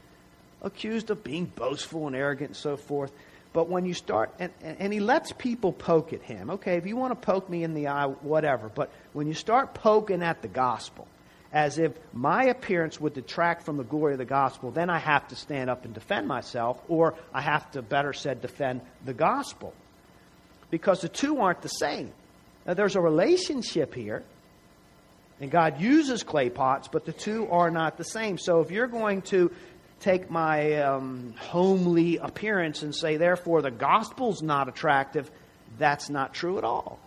accused 0.62 1.10
of 1.10 1.22
being 1.24 1.46
boastful 1.46 2.06
and 2.06 2.16
arrogant 2.16 2.50
and 2.50 2.56
so 2.56 2.76
forth. 2.76 3.12
But 3.52 3.68
when 3.68 3.84
you 3.84 3.94
start, 3.94 4.32
and, 4.38 4.52
and 4.62 4.92
he 4.92 5.00
lets 5.00 5.32
people 5.32 5.72
poke 5.72 6.12
at 6.12 6.22
him. 6.22 6.50
Okay, 6.50 6.76
if 6.76 6.86
you 6.86 6.96
want 6.96 7.10
to 7.12 7.26
poke 7.26 7.50
me 7.50 7.64
in 7.64 7.74
the 7.74 7.88
eye, 7.88 8.06
whatever. 8.06 8.68
But 8.68 8.90
when 9.12 9.26
you 9.26 9.34
start 9.34 9.74
poking 9.74 10.22
at 10.22 10.40
the 10.40 10.48
gospel, 10.48 11.08
as 11.52 11.78
if 11.78 11.92
my 12.12 12.44
appearance 12.44 13.00
would 13.00 13.12
detract 13.12 13.64
from 13.64 13.76
the 13.76 13.82
glory 13.82 14.12
of 14.12 14.18
the 14.18 14.24
gospel, 14.24 14.70
then 14.70 14.88
I 14.88 14.98
have 14.98 15.26
to 15.28 15.36
stand 15.36 15.68
up 15.68 15.84
and 15.84 15.92
defend 15.92 16.28
myself, 16.28 16.80
or 16.88 17.14
I 17.34 17.40
have 17.40 17.68
to, 17.72 17.82
better 17.82 18.12
said, 18.12 18.40
defend 18.40 18.82
the 19.04 19.14
gospel. 19.14 19.74
Because 20.70 21.00
the 21.00 21.08
two 21.08 21.40
aren't 21.40 21.62
the 21.62 21.68
same. 21.68 22.12
Now, 22.66 22.74
there's 22.74 22.94
a 22.94 23.00
relationship 23.00 23.94
here, 23.94 24.22
and 25.40 25.50
God 25.50 25.80
uses 25.80 26.22
clay 26.22 26.50
pots, 26.50 26.88
but 26.88 27.06
the 27.06 27.12
two 27.12 27.48
are 27.50 27.70
not 27.70 27.96
the 27.96 28.04
same. 28.04 28.36
So 28.36 28.60
if 28.60 28.70
you're 28.70 28.86
going 28.86 29.22
to 29.22 29.50
take 30.00 30.30
my 30.30 30.74
um, 30.82 31.34
homely 31.38 32.18
appearance 32.18 32.82
and 32.82 32.94
say, 32.94 33.16
therefore, 33.16 33.62
the 33.62 33.70
gospel's 33.70 34.42
not 34.42 34.68
attractive, 34.68 35.30
that's 35.78 36.10
not 36.10 36.34
true 36.34 36.58
at 36.58 36.64
all. 36.64 36.98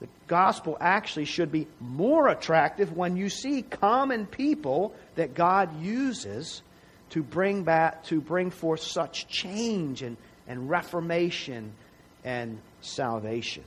The 0.00 0.08
gospel 0.26 0.76
actually 0.80 1.24
should 1.24 1.50
be 1.50 1.66
more 1.80 2.28
attractive 2.28 2.94
when 2.94 3.16
you 3.16 3.30
see 3.30 3.62
common 3.62 4.26
people 4.26 4.94
that 5.14 5.34
God 5.34 5.80
uses 5.80 6.62
to 7.10 7.22
bring 7.22 7.62
back 7.62 8.04
to 8.04 8.20
bring 8.20 8.50
forth 8.50 8.80
such 8.80 9.28
change 9.28 10.02
and, 10.02 10.16
and 10.48 10.68
reformation 10.68 11.72
and 12.24 12.58
salvation. 12.80 13.62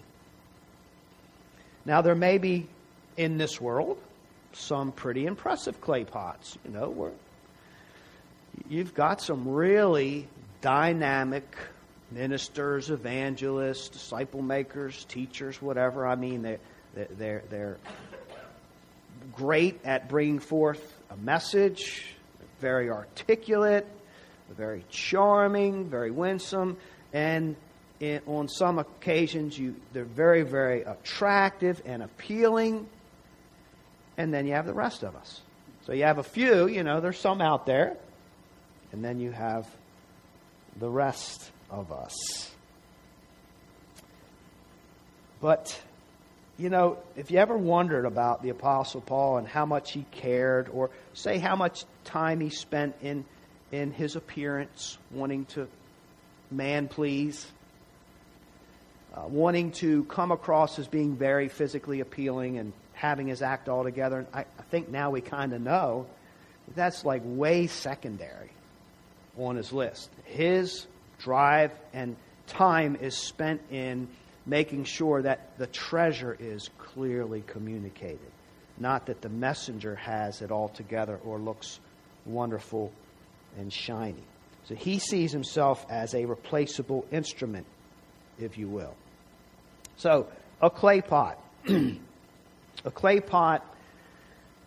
Now 1.85 2.01
there 2.01 2.15
may 2.15 2.37
be 2.37 2.67
in 3.17 3.37
this 3.37 3.59
world 3.59 3.97
some 4.53 4.91
pretty 4.91 5.25
impressive 5.25 5.79
clay 5.81 6.03
pots. 6.03 6.57
You 6.65 6.71
know, 6.71 6.89
where 6.89 7.11
you've 8.69 8.93
got 8.93 9.21
some 9.21 9.47
really 9.47 10.27
dynamic 10.61 11.57
ministers, 12.11 12.89
evangelists, 12.89 13.89
disciple 13.89 14.41
makers, 14.41 15.05
teachers, 15.05 15.61
whatever. 15.61 16.07
I 16.07 16.15
mean, 16.15 16.41
they're, 16.41 16.59
they're, 17.17 17.43
they're 17.49 17.77
great 19.35 19.79
at 19.85 20.07
bringing 20.09 20.39
forth 20.39 20.95
a 21.11 21.17
message, 21.17 22.05
very 22.59 22.89
articulate, 22.89 23.85
very 24.55 24.83
charming, 24.89 25.89
very 25.89 26.11
winsome, 26.11 26.77
and 27.13 27.55
in, 27.99 28.21
on 28.25 28.47
some 28.47 28.79
occasions 28.79 29.57
you, 29.57 29.75
they're 29.91 30.05
very, 30.05 30.43
very 30.43 30.83
attractive 30.83 31.81
and 31.85 32.01
appealing. 32.01 32.87
And 34.17 34.33
then 34.33 34.47
you 34.47 34.53
have 34.53 34.65
the 34.65 34.73
rest 34.73 35.03
of 35.03 35.15
us. 35.15 35.41
So 35.85 35.93
you 35.93 36.03
have 36.03 36.17
a 36.17 36.23
few, 36.23 36.67
you 36.67 36.83
know, 36.83 36.99
there's 36.99 37.19
some 37.19 37.39
out 37.39 37.65
there 37.65 37.95
and 38.91 39.03
then 39.03 39.19
you 39.19 39.31
have 39.31 39.67
the 40.79 40.89
rest 40.89 41.51
of 41.69 41.91
us. 41.91 42.51
But, 45.39 45.79
you 46.57 46.69
know, 46.69 46.97
if 47.15 47.29
you 47.29 47.37
ever 47.37 47.57
wondered 47.57 48.05
about 48.05 48.41
the 48.41 48.49
Apostle 48.49 49.01
Paul 49.01 49.37
and 49.37 49.47
how 49.47 49.65
much 49.65 49.91
he 49.91 50.05
cared, 50.11 50.69
or 50.69 50.89
say 51.13 51.37
how 51.37 51.55
much 51.55 51.85
time 52.05 52.39
he 52.39 52.49
spent 52.49 52.95
in, 53.01 53.23
in 53.71 53.91
his 53.91 54.15
appearance, 54.15 54.97
wanting 55.11 55.45
to 55.45 55.67
man 56.49 56.87
please, 56.87 57.45
uh, 59.13 59.27
wanting 59.27 59.71
to 59.73 60.05
come 60.05 60.31
across 60.31 60.79
as 60.79 60.87
being 60.87 61.15
very 61.15 61.49
physically 61.49 61.99
appealing 61.99 62.57
and 62.57 62.73
having 62.97 63.27
his 63.27 63.41
act 63.41 63.69
all 63.69 63.83
together, 63.83 64.25
I, 64.33 64.41
I 64.41 64.63
think 64.71 64.89
now 64.89 65.11
we 65.11 65.21
kind 65.21 65.53
of 65.53 65.61
know 65.61 66.07
that 66.67 66.75
that's 66.75 67.05
like 67.05 67.21
way 67.23 67.67
secondary 67.67 68.49
on 69.37 69.55
his 69.55 69.71
list. 69.71 70.09
His 70.25 70.87
drive 71.19 71.71
and 71.93 72.15
time 72.47 72.95
is 72.95 73.15
spent 73.15 73.61
in 73.71 74.07
making 74.45 74.85
sure 74.85 75.21
that 75.21 75.57
the 75.57 75.67
treasure 75.67 76.35
is 76.39 76.69
clearly 76.79 77.43
communicated, 77.45 78.31
not 78.79 79.05
that 79.05 79.21
the 79.21 79.29
messenger 79.29 79.95
has 79.95 80.41
it 80.41 80.51
all 80.51 80.69
together 80.69 81.19
or 81.23 81.37
looks 81.37 81.79
wonderful 82.25 82.91
and 83.57 83.71
shiny. 83.71 84.23
So 84.65 84.75
he 84.75 84.97
sees 84.99 85.31
himself 85.31 85.85
as 85.89 86.15
a 86.15 86.25
replaceable 86.25 87.05
instrument, 87.11 87.67
if 88.39 88.57
you 88.57 88.67
will. 88.67 88.95
So, 89.97 90.27
a 90.61 90.69
clay 90.69 91.01
pot. 91.01 91.39
a 92.87 92.91
clay 92.91 93.19
pot, 93.19 93.65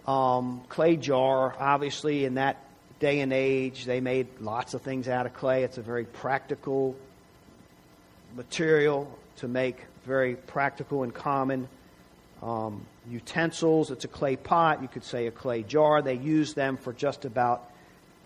um, 0.07 0.63
clay 0.69 0.97
jar, 0.97 1.55
obviously, 1.59 2.27
in 2.27 2.35
that 2.35 2.63
day 3.01 3.21
and 3.21 3.33
age, 3.33 3.87
they 3.87 4.01
made 4.01 4.29
lots 4.41 4.75
of 4.75 4.83
things 4.83 5.09
out 5.09 5.25
of 5.25 5.33
clay. 5.33 5.65
It's 5.65 5.79
a 5.79 5.83
very 5.83 6.05
practical 6.05 6.95
material 8.37 9.11
to 9.37 9.49
make 9.49 9.79
very 10.05 10.37
practical 10.37 11.03
and 11.03 11.15
common 11.15 11.67
um, 12.43 12.87
utensils. 13.09 13.91
It's 13.91 14.05
a 14.05 14.09
clay 14.09 14.37
pot. 14.37 14.83
You 14.83 14.89
could 14.89 15.05
say 15.05 15.27
a 15.27 15.31
clay 15.31 15.63
jar. 15.63 16.03
They 16.03 16.15
used 16.15 16.55
them 16.55 16.77
for 16.77 16.93
just 16.93 17.25
about 17.25 17.71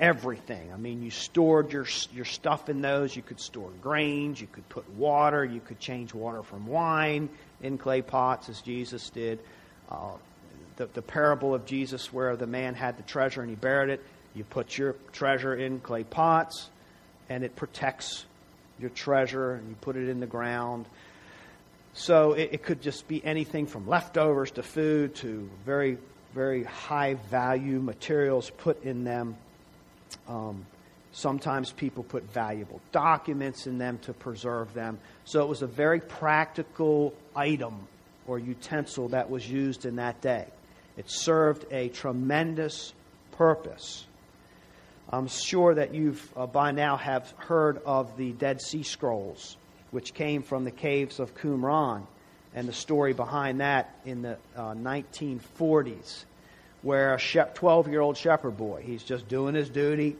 everything. 0.01 0.73
I 0.73 0.77
mean, 0.77 1.05
you 1.05 1.11
stored 1.11 1.73
your 1.73 1.87
your 2.13 2.25
stuff 2.25 2.69
in 2.69 2.81
those. 2.81 3.15
You 3.15 3.23
could 3.23 3.39
store 3.39 3.71
grains. 3.81 4.41
You 4.41 4.49
could 4.49 4.69
put 4.69 4.89
water. 4.91 5.45
You 5.45 5.61
could 5.61 5.79
change 5.79 6.13
water 6.13 6.43
from 6.43 6.67
wine 6.67 7.29
in 7.63 7.79
clay 7.79 8.03
pots, 8.03 8.49
as 8.49 8.61
Jesus 8.61 9.11
did. 9.11 9.39
Uh, 9.91 10.13
the, 10.77 10.87
the 10.87 11.03
parable 11.03 11.55
of 11.55 11.67
Jesus, 11.67 12.13
where 12.13 12.37
the 12.37 12.47
man 12.47 12.75
had 12.75 12.97
the 12.97 13.03
treasure 13.05 13.41
and 13.41 13.51
he 13.51 13.57
buried 13.57 13.91
it. 13.91 14.03
You 14.35 14.45
put 14.45 14.77
your 14.77 14.97
treasure 15.13 15.55
in 15.55 15.79
clay 15.81 16.03
pots, 16.03 16.69
and 17.29 17.45
it 17.45 17.55
protects 17.55 18.25
your 18.81 18.91
treasure, 18.91 19.55
and 19.55 19.69
you 19.69 19.77
put 19.81 19.97
it 19.97 20.09
in 20.09 20.19
the 20.19 20.27
ground. 20.27 20.87
So 21.93 22.33
it, 22.33 22.51
it 22.53 22.63
could 22.65 22.83
just 22.83 23.07
be 23.07 23.25
anything 23.25 23.67
from 23.67 23.87
leftovers 23.87 24.51
to 24.53 24.63
food 24.63 25.15
to 25.17 25.49
very 25.65 25.99
very 26.35 26.65
high 26.65 27.15
value 27.15 27.81
materials 27.81 28.51
put 28.51 28.83
in 28.83 29.05
them. 29.05 29.37
Um, 30.29 30.67
sometimes 31.13 31.71
people 31.71 32.03
put 32.03 32.25
valuable 32.25 32.81
documents 32.91 33.69
in 33.69 33.79
them 33.79 33.99
to 33.99 34.13
preserve 34.13 34.75
them. 34.75 34.99
So 35.25 35.43
it 35.43 35.49
was 35.49 35.63
a 35.63 35.67
very 35.69 36.01
practical 36.01 37.15
item 37.37 37.87
or 38.27 38.39
utensil 38.39 39.09
that 39.09 39.31
was 39.31 39.49
used 39.49 39.85
in 39.85 39.97
that 39.97 40.21
day. 40.21 40.47
It 40.97 41.11
served 41.11 41.67
a 41.73 41.89
tremendous 41.89 42.93
purpose. 43.33 44.07
I'm 45.11 45.29
sure 45.29 45.75
that 45.75 45.95
you've 45.95 46.33
uh, 46.37 46.47
by 46.47 46.71
now 46.71 46.97
have 46.97 47.33
heard 47.37 47.81
of 47.85 48.17
the 48.17 48.33
Dead 48.33 48.61
Sea 48.61 48.83
Scrolls, 48.83 49.57
which 49.91 50.15
came 50.15 50.43
from 50.43 50.65
the 50.65 50.71
caves 50.71 51.21
of 51.21 51.35
Qumran, 51.37 52.07
and 52.55 52.69
the 52.69 52.73
story 52.73 53.13
behind 53.13 53.61
that 53.61 53.95
in 54.05 54.23
the 54.23 54.39
uh, 54.57 54.75
1940s, 54.75 56.25
where 56.83 57.15
a 57.15 57.51
12 57.55 57.89
year 57.89 58.01
old 58.01 58.17
shepherd 58.17 58.57
boy, 58.57 58.83
he's 58.85 59.03
just 59.03 59.29
doing 59.29 59.55
his 59.55 59.69
duty, 59.69 60.17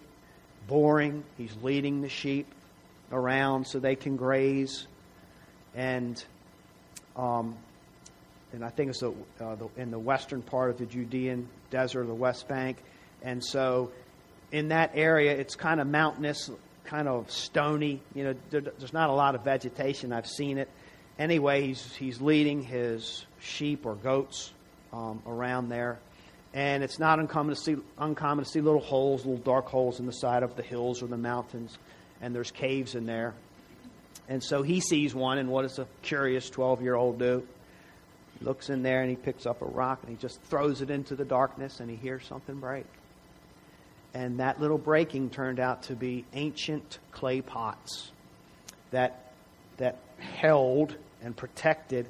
boring, 0.67 1.25
he's 1.39 1.55
leading 1.63 2.03
the 2.03 2.09
sheep 2.09 2.47
around 3.13 3.67
so 3.67 3.79
they 3.79 3.97
can 3.97 4.17
graze, 4.17 4.87
and 5.75 6.23
um, 7.17 7.57
and 8.55 8.65
I 8.65 8.71
think 8.71 8.91
it's 8.91 9.01
the, 9.01 9.13
uh, 9.41 9.57
the, 9.57 9.69
in 9.77 9.91
the 9.91 9.99
western 9.99 10.43
part 10.43 10.71
of 10.71 10.79
the 10.79 10.87
Judean 10.87 11.49
desert, 11.71 12.07
the 12.07 12.15
West 12.15 12.49
Bank, 12.49 12.79
and 13.23 13.45
so 13.45 13.91
in 14.53 14.69
that 14.69 14.93
area, 14.95 15.33
it's 15.33 15.57
kind 15.57 15.81
of 15.81 15.89
mountainous, 15.89 16.51
kind 16.85 17.09
of 17.09 17.31
stony. 17.31 18.01
You 18.15 18.25
know, 18.25 18.35
there, 18.51 18.61
there's 18.61 18.93
not 18.93 19.11
a 19.11 19.13
lot 19.13 19.35
of 19.35 19.43
vegetation. 19.43 20.13
I've 20.13 20.29
seen 20.29 20.59
it. 20.59 20.69
Anyway, 21.19 21.67
he's 21.67 21.95
he's 21.97 22.21
leading 22.21 22.63
his 22.63 23.25
sheep 23.41 23.85
or 23.85 23.95
goats 23.97 24.53
um, 24.93 25.23
around 25.27 25.69
there, 25.69 25.99
and 26.53 26.85
it's 26.85 26.99
not 26.99 27.19
uncommon 27.19 27.55
to 27.55 27.61
see 27.61 27.77
uncommon 27.99 28.45
to 28.45 28.51
see 28.51 28.61
little 28.61 28.81
holes, 28.81 29.25
little 29.25 29.43
dark 29.43 29.67
holes 29.67 29.99
in 29.99 30.07
the 30.07 30.13
side 30.13 30.43
of 30.43 30.57
the 30.57 30.63
hills 30.63 31.03
or 31.03 31.07
the 31.07 31.17
mountains, 31.17 31.77
and 32.21 32.35
there's 32.35 32.51
caves 32.51 32.95
in 32.95 33.07
there. 33.07 33.35
And 34.29 34.43
so 34.43 34.63
he 34.63 34.81
sees 34.81 35.15
one, 35.15 35.39
and 35.39 35.49
what 35.51 35.63
does 35.63 35.79
a 35.79 35.87
curious 36.03 36.49
12 36.49 36.83
year 36.83 36.95
old 36.95 37.19
do? 37.19 37.47
He 38.39 38.45
looks 38.45 38.71
in 38.71 38.83
there 38.83 39.01
and 39.01 39.11
he 39.11 39.17
picks 39.17 39.47
up 39.47 39.63
a 39.63 39.67
rock 39.67 40.01
and 40.03 40.11
he 40.11 40.17
just 40.17 40.41
throws 40.43 40.81
it 40.81 40.91
into 40.91 41.15
the 41.15 41.25
darkness, 41.25 41.81
and 41.81 41.91
he 41.91 41.97
hears 41.97 42.27
something 42.27 42.57
break. 42.57 42.87
And 44.15 44.39
that 44.39 44.61
little 44.61 44.79
breaking 44.79 45.31
turned 45.31 45.59
out 45.59 45.85
to 45.85 45.97
be 45.97 46.25
ancient 46.33 46.99
clay 47.11 47.41
pots 47.41 48.13
that, 48.93 49.33
that 49.79 49.99
held 50.19 50.95
and 51.21 51.37
protected 51.37 52.09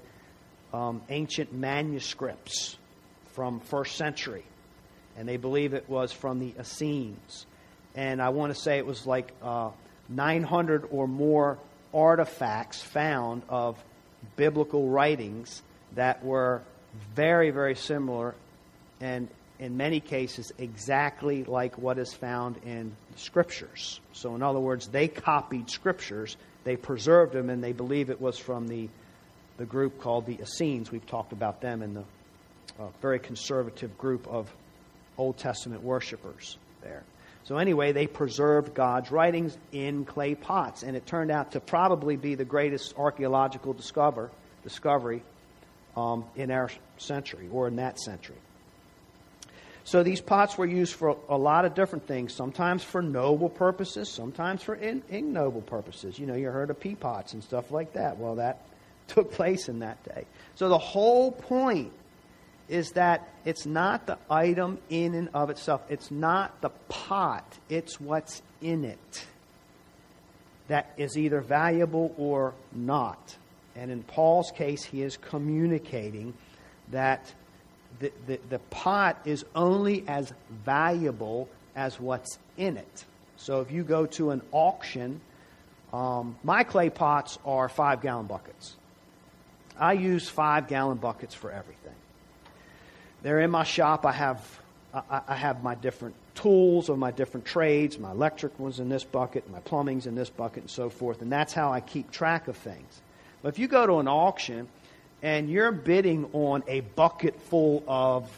um, 0.75 1.01
ancient 1.09 1.53
manuscripts 1.53 2.77
from 3.33 3.61
first 3.61 3.97
century. 3.97 4.45
And 5.17 5.27
they 5.29 5.39
believe 5.39 5.73
it 5.73 5.89
was 5.89 6.13
from 6.13 6.41
the 6.41 6.53
Essenes. 6.61 7.47
And 7.95 8.21
I 8.21 8.31
want 8.31 8.55
to 8.55 8.61
say 8.61 8.79
it 8.79 8.87
was 8.87 9.07
like 9.07 9.33
uh, 9.41 9.71
900 10.09 10.89
or 10.91 11.07
more 11.07 11.59
artifacts 11.95 12.83
found 12.83 13.43
of 13.49 13.83
biblical 14.37 14.89
writings 14.89 15.63
that 15.95 16.25
were 16.25 16.63
very, 17.15 17.51
very 17.51 17.75
similar 17.75 18.35
and 19.01 19.29
in 19.59 19.77
many 19.77 20.01
cases, 20.01 20.53
exactly 20.59 21.45
like 21.45 21.79
what 21.79 21.99
is 21.99 22.13
found 22.13 22.57
in 22.65 22.95
the 23.13 23.19
scriptures. 23.19 24.01
So, 24.13 24.35
in 24.35 24.43
other 24.43 24.59
words, 24.59 24.89
they 24.89 25.09
copied 25.09 25.71
scriptures, 25.71 26.37
they 26.65 26.77
preserved 26.77 27.33
them, 27.33 27.51
and 27.51 27.63
they 27.63 27.73
believe 27.73 28.11
it 28.11 28.21
was 28.21 28.39
from 28.39 28.67
the, 28.67 28.89
the 29.57 29.65
group 29.65 30.01
called 30.01 30.27
the 30.27 30.41
Essenes. 30.41 30.91
We've 30.91 31.07
talked 31.07 31.33
about 31.33 31.61
them 31.61 31.83
in 31.83 31.95
the 31.95 32.05
uh, 32.81 32.89
very 33.01 33.21
conservative 33.21 33.97
group 33.97 34.27
of 34.27 34.53
Old 35.17 35.39
Testament 35.39 35.83
worshippers 35.83 36.59
there. 36.83 37.05
So, 37.45 37.59
anyway, 37.59 37.93
they 37.93 38.09
preserved 38.09 38.75
God's 38.75 39.13
writings 39.13 39.57
in 39.71 40.05
clay 40.05 40.35
pots, 40.35 40.83
and 40.83 40.97
it 40.97 41.07
turned 41.07 41.31
out 41.31 41.53
to 41.53 41.61
probably 41.61 42.17
be 42.17 42.35
the 42.35 42.45
greatest 42.45 42.95
archaeological 42.99 43.73
discover, 43.73 44.31
discovery 44.65 45.23
um, 45.97 46.25
in 46.37 46.51
our 46.51 46.71
century 46.99 47.49
or 47.53 47.69
in 47.69 47.77
that 47.77 47.99
century. 47.99 48.37
So 49.85 50.03
these 50.03 50.21
pots 50.21 50.57
were 50.57 50.67
used 50.67 50.95
for 50.95 51.17
a 51.29 51.37
lot 51.37 51.67
of 51.67 51.75
different 51.75 52.07
things, 52.07 52.33
sometimes 52.33 52.83
for 52.83 53.03
noble 53.03 53.51
purposes, 53.51 54.09
sometimes 54.09 54.63
for 54.63 54.75
in, 54.75 55.03
ignoble 55.11 55.61
purposes. 55.61 56.19
You 56.19 56.27
know, 56.27 56.35
you 56.35 56.49
heard 56.49 56.71
of 56.71 56.81
pee 56.81 56.95
pots 56.95 57.35
and 57.35 57.45
stuff 57.45 57.71
like 57.71 57.93
that. 57.93 58.17
Well, 58.17 58.37
that 58.37 58.63
took 59.09 59.33
place 59.33 59.69
in 59.69 59.81
that 59.81 60.03
day. 60.05 60.25
So 60.55 60.69
the 60.69 60.79
whole 60.79 61.31
point 61.31 61.93
is 62.67 62.93
that 62.93 63.29
it's 63.45 63.67
not 63.67 64.07
the 64.07 64.17
item 64.31 64.79
in 64.89 65.15
and 65.15 65.29
of 65.35 65.51
itself, 65.51 65.83
it's 65.91 66.11
not 66.11 66.63
the 66.63 66.71
pot, 66.89 67.45
it's 67.69 68.01
what's 68.01 68.41
in 68.63 68.87
it 68.87 69.27
that 70.69 70.93
is 70.97 71.17
either 71.17 71.41
valuable 71.41 72.15
or 72.17 72.55
not. 72.73 73.37
And 73.77 73.91
in 73.91 74.03
Paul's 74.03 74.51
case, 74.51 74.85
he 74.85 75.03
is 75.03 75.17
communicating 75.17 76.35
that 76.91 77.33
the, 77.99 78.13
the, 78.27 78.41
the 78.51 78.59
pot 78.59 79.21
is 79.25 79.45
only 79.55 80.05
as 80.07 80.33
valuable 80.65 81.49
as 81.75 81.99
what's 81.99 82.39
in 82.57 82.77
it. 82.77 83.05
So 83.37 83.61
if 83.61 83.71
you 83.71 83.83
go 83.83 84.07
to 84.07 84.31
an 84.31 84.43
auction, 84.53 85.21
um, 85.93 86.37
my 86.43 86.65
clay 86.65 86.91
pots 86.91 87.39
are 87.45 87.69
five 87.69 88.01
gallon 88.01 88.27
buckets. 88.27 88.77
I 89.79 89.95
use 89.95 90.29
five 90.29 90.69
gallon 90.69 90.99
buckets 90.99 91.35
for 91.35 91.51
everything. 91.51 91.95
They're 93.23 93.41
in 93.41 93.51
my 93.51 93.65
shop. 93.65 94.07
I 94.07 94.13
have 94.13 94.61
I, 94.93 95.21
I 95.29 95.35
have 95.35 95.63
my 95.63 95.75
different 95.75 96.15
tools 96.35 96.89
of 96.89 96.99
my 96.99 97.11
different 97.11 97.47
trades. 97.47 97.99
My 97.99 98.13
electric 98.13 98.59
ones 98.59 98.81
in 98.81 98.89
this 98.89 99.05
bucket, 99.05 99.51
my 99.51 99.61
plumbing's 99.61 100.07
in 100.07 100.15
this 100.15 100.31
bucket, 100.31 100.65
and 100.65 100.71
so 100.71 100.91
forth. 100.91 101.23
And 101.23 101.33
that's 101.33 101.53
how 101.53 101.73
I 101.73 101.81
keep 101.81 102.11
track 102.11 102.49
of 102.49 102.57
things. 102.57 103.01
But 103.45 103.51
if 103.51 103.59
you 103.59 103.69
go 103.69 103.87
to 103.87 103.99
an 103.99 104.09
auction 104.09 104.69
and 105.23 105.51
you're 105.51 105.71
bidding 105.71 106.31
on 106.33 106.65
a 106.67 106.81
bucket 106.81 107.39
full 107.43 107.85
of, 107.87 108.31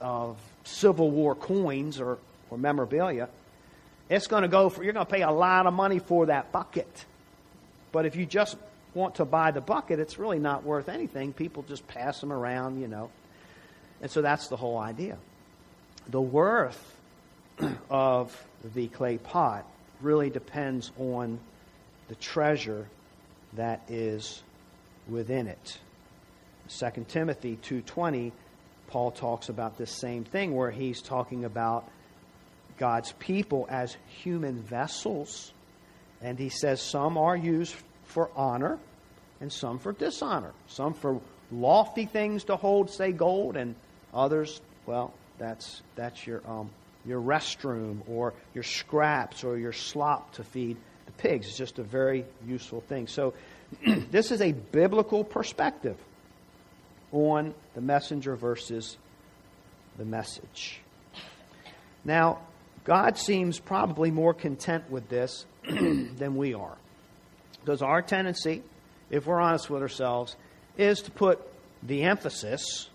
of 0.00 0.38
Civil 0.64 1.10
War 1.10 1.34
coins 1.34 2.00
or, 2.00 2.16
or 2.48 2.56
memorabilia, 2.56 3.28
it's 4.08 4.26
going 4.26 4.44
to 4.44 4.48
go 4.48 4.70
for, 4.70 4.82
you're 4.82 4.94
going 4.94 5.04
to 5.04 5.12
pay 5.12 5.20
a 5.20 5.30
lot 5.30 5.66
of 5.66 5.74
money 5.74 5.98
for 5.98 6.24
that 6.26 6.52
bucket. 6.52 7.04
But 7.92 8.06
if 8.06 8.16
you 8.16 8.24
just 8.24 8.56
want 8.94 9.16
to 9.16 9.26
buy 9.26 9.50
the 9.50 9.60
bucket, 9.60 10.00
it's 10.00 10.18
really 10.18 10.38
not 10.38 10.64
worth 10.64 10.88
anything. 10.88 11.34
People 11.34 11.62
just 11.68 11.86
pass 11.86 12.18
them 12.22 12.32
around, 12.32 12.80
you 12.80 12.88
know. 12.88 13.10
And 14.00 14.10
so 14.10 14.22
that's 14.22 14.48
the 14.48 14.56
whole 14.56 14.78
idea. 14.78 15.18
The 16.08 16.22
worth 16.22 16.96
of 17.90 18.42
the 18.74 18.88
clay 18.88 19.18
pot 19.18 19.66
really 20.00 20.30
depends 20.30 20.92
on 20.98 21.40
the 22.08 22.14
treasure 22.14 22.86
that 23.52 23.82
is 23.90 24.42
within 25.08 25.46
it. 25.46 25.78
2 26.68 27.06
Timothy 27.08 27.56
2:20, 27.56 28.32
Paul 28.88 29.10
talks 29.10 29.48
about 29.48 29.78
this 29.78 29.90
same 29.90 30.24
thing 30.24 30.54
where 30.54 30.70
he's 30.70 31.00
talking 31.00 31.44
about 31.44 31.88
God's 32.78 33.12
people 33.12 33.66
as 33.70 33.96
human 34.08 34.62
vessels. 34.62 35.52
And 36.20 36.38
he 36.38 36.48
says 36.48 36.80
some 36.80 37.18
are 37.18 37.36
used 37.36 37.74
for 38.04 38.30
honor 38.34 38.78
and 39.40 39.52
some 39.52 39.78
for 39.78 39.92
dishonor. 39.92 40.52
Some 40.66 40.94
for 40.94 41.20
lofty 41.50 42.06
things 42.06 42.44
to 42.44 42.56
hold, 42.56 42.90
say 42.90 43.12
gold, 43.12 43.56
and 43.56 43.74
others, 44.12 44.60
well, 44.86 45.12
that's 45.38 45.82
that's 45.94 46.26
your 46.26 46.42
um, 46.48 46.70
your 47.04 47.20
restroom 47.20 48.00
or 48.08 48.34
your 48.54 48.64
scraps 48.64 49.44
or 49.44 49.58
your 49.58 49.72
slop 49.72 50.32
to 50.34 50.44
feed 50.44 50.76
the 51.06 51.12
pigs. 51.12 51.46
It's 51.46 51.56
just 51.56 51.78
a 51.78 51.82
very 51.82 52.24
useful 52.46 52.80
thing. 52.80 53.06
So 53.06 53.34
this 54.10 54.30
is 54.30 54.40
a 54.40 54.52
biblical 54.52 55.24
perspective 55.24 55.96
on 57.12 57.54
the 57.74 57.80
messenger 57.80 58.36
versus 58.36 58.96
the 59.98 60.04
message. 60.04 60.80
Now, 62.04 62.40
God 62.84 63.18
seems 63.18 63.58
probably 63.58 64.10
more 64.10 64.32
content 64.32 64.90
with 64.90 65.08
this 65.08 65.44
than 65.64 66.36
we 66.36 66.54
are. 66.54 66.76
Because 67.60 67.82
our 67.82 68.00
tendency, 68.00 68.62
if 69.10 69.26
we're 69.26 69.40
honest 69.40 69.68
with 69.68 69.82
ourselves, 69.82 70.36
is 70.78 71.00
to 71.02 71.10
put 71.10 71.40
the 71.82 72.04
emphasis 72.04 72.88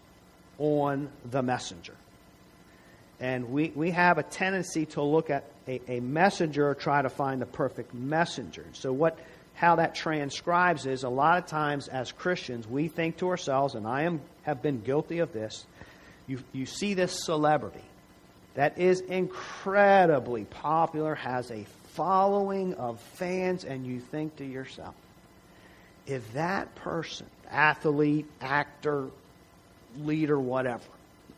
on 0.58 1.10
the 1.30 1.42
messenger. 1.42 1.96
And 3.20 3.50
we, 3.52 3.72
we 3.76 3.92
have 3.92 4.18
a 4.18 4.24
tendency 4.24 4.86
to 4.88 5.02
look 5.02 5.30
at 5.30 5.44
a, 5.68 5.82
a 5.88 6.00
messenger, 6.00 6.74
try 6.74 7.02
to 7.02 7.10
find 7.10 7.42
the 7.42 7.46
perfect 7.46 7.94
messenger. 7.94 8.66
So, 8.74 8.92
what 8.94 9.20
how 9.54 9.76
that 9.76 9.96
transcribes 9.96 10.86
is 10.86 11.04
a 11.04 11.10
lot 11.10 11.38
of 11.38 11.46
times 11.46 11.88
as 11.88 12.12
Christians, 12.12 12.68
we 12.68 12.88
think 12.88 13.18
to 13.18 13.30
ourselves, 13.30 13.76
and 13.76 13.86
I 13.86 14.04
am, 14.04 14.22
have 14.44 14.62
been 14.62 14.82
guilty 14.82 15.20
of 15.20 15.34
this, 15.34 15.66
you, 16.28 16.40
you 16.52 16.66
see 16.66 16.94
this 16.94 17.24
celebrity 17.24 17.84
that 18.56 18.78
is 18.78 19.02
incredibly 19.02 20.46
popular, 20.46 21.16
has 21.16 21.52
a 21.52 21.66
following 21.94 22.74
of 22.76 23.00
fans, 23.00 23.64
and 23.64 23.86
you 23.86 24.00
think 24.00 24.38
to 24.38 24.46
yourself, 24.46 24.96
if 26.08 26.34
that 26.34 26.74
person, 26.76 27.28
athlete, 27.50 28.26
actor, 28.42 29.08
leader, 30.00 30.40
whatever, 30.40 30.84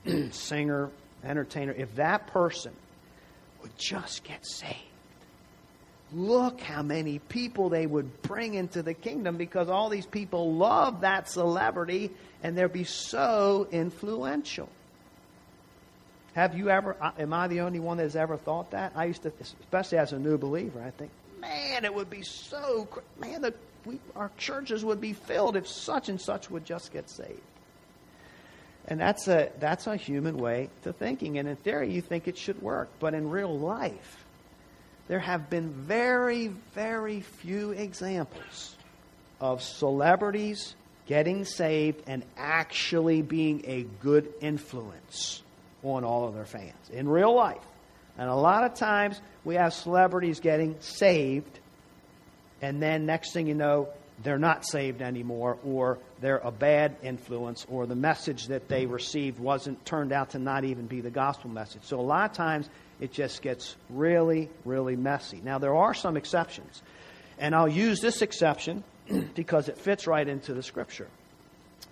singer, 0.32 0.89
entertainer, 1.23 1.73
if 1.73 1.95
that 1.95 2.28
person 2.28 2.73
would 3.62 3.76
just 3.78 4.23
get 4.23 4.45
saved, 4.45 4.78
look 6.13 6.62
how 6.62 6.82
many 6.82 7.19
people 7.19 7.69
they 7.69 7.86
would 7.86 8.21
bring 8.21 8.54
into 8.54 8.82
the 8.82 8.93
kingdom 8.93 9.38
because 9.38 9.69
all 9.69 9.89
these 9.89 10.06
people 10.06 10.54
love 10.54 11.02
that 11.02 11.30
celebrity 11.30 12.12
and 12.41 12.58
they'll 12.58 12.67
be 12.67 12.84
so 12.84 13.67
influential. 13.71 14.69
Have 16.34 16.58
you 16.58 16.69
ever, 16.69 16.95
am 17.19 17.34
I 17.34 17.47
the 17.47 17.62
only 17.62 17.80
one 17.80 17.97
that 17.97 18.04
has 18.04 18.15
ever 18.15 18.38
thought 18.38 18.71
that? 18.71 18.93
I 18.95 19.06
used 19.06 19.23
to, 19.23 19.32
especially 19.39 19.99
as 19.99 20.13
a 20.13 20.19
new 20.19 20.38
believer, 20.38 20.82
I 20.82 20.89
think, 20.89 21.12
man, 21.39 21.86
it 21.86 21.93
would 21.93 22.10
be 22.10 22.23
so, 22.23 22.88
man, 23.19 23.41
the, 23.41 23.54
we, 23.86 23.99
our 24.15 24.32
churches 24.38 24.84
would 24.84 24.99
be 24.99 25.13
filled 25.13 25.56
if 25.56 25.67
such 25.67 26.10
and 26.10 26.19
such 26.19 26.49
would 26.49 26.65
just 26.65 26.91
get 26.91 27.10
saved. 27.10 27.41
And 28.88 28.99
that's 28.99 29.28
a, 29.28 29.52
that's 29.60 29.88
a 29.88 29.95
human 29.95 30.38
way 30.38 30.69
to 30.84 30.91
thinking. 30.91 31.38
And 31.38 31.47
in 31.47 31.56
theory, 31.56 31.91
you 31.91 32.02
think 32.02 32.28
it 32.28 32.38
should 32.38 32.62
work. 32.62 32.89
But 32.99 33.13
in 33.13 33.30
real 33.30 33.58
life, 33.58 34.26
there 35.08 35.20
have 35.20 35.50
been 35.50 35.70
very, 35.70 36.48
very 36.74 37.22
few 37.22 37.72
examples 37.72 38.76
of 39.39 39.62
celebrities 39.62 40.76
getting 41.06 41.44
saved 41.44 42.02
and 42.08 42.24
actually 42.38 43.22
being 43.22 43.63
a 43.66 43.84
good 44.02 44.32
influence 44.42 45.42
on 45.84 46.04
all 46.06 46.28
of 46.28 46.34
their 46.34 46.46
fans 46.46 46.89
in 46.92 47.10
real 47.10 47.36
life. 47.36 47.62
And 48.18 48.30
a 48.30 48.36
lot 48.36 48.63
of 48.63 48.76
times 48.76 49.20
we 49.44 49.56
have 49.56 49.74
celebrities 49.74 50.39
getting 50.39 50.78
saved, 50.80 51.60
and 52.62 52.82
then 52.82 53.06
next 53.06 53.34
thing 53.34 53.48
you 53.48 53.56
know, 53.56 53.89
they're 54.24 54.39
not 54.39 54.66
saved 54.66 55.02
anymore, 55.02 55.58
or 55.66 55.98
they're 56.22 56.38
a 56.38 56.52
bad 56.52 56.96
influence, 57.02 57.66
or 57.68 57.86
the 57.86 57.96
message 57.96 58.48
that 58.48 58.70
they 58.70 58.86
received 58.86 59.39
wasn't 59.39 59.84
turned 59.86 60.13
out 60.13 60.30
to 60.30 60.39
not 60.39 60.63
even 60.63 60.86
be 60.86 61.02
the 61.02 61.10
gospel 61.10 61.50
message. 61.50 61.82
So 61.84 62.00
a 62.00 62.02
lot 62.02 62.30
of 62.30 62.38
times 62.38 62.70
it 63.04 63.12
just 63.12 63.42
gets 63.42 63.76
really, 63.89 64.50
really 64.63 64.96
messy. 64.96 65.42
Now, 65.44 65.60
there 65.60 65.76
are 65.76 65.94
some 65.94 66.16
exceptions, 66.16 66.82
and 67.38 67.54
I'll 67.54 67.68
use 67.68 68.00
this 68.00 68.22
exception 68.22 68.82
because 69.36 69.68
it 69.68 69.78
fits 69.78 70.08
right 70.08 70.26
into 70.26 70.54
the 70.54 70.63
scripture. 70.63 71.10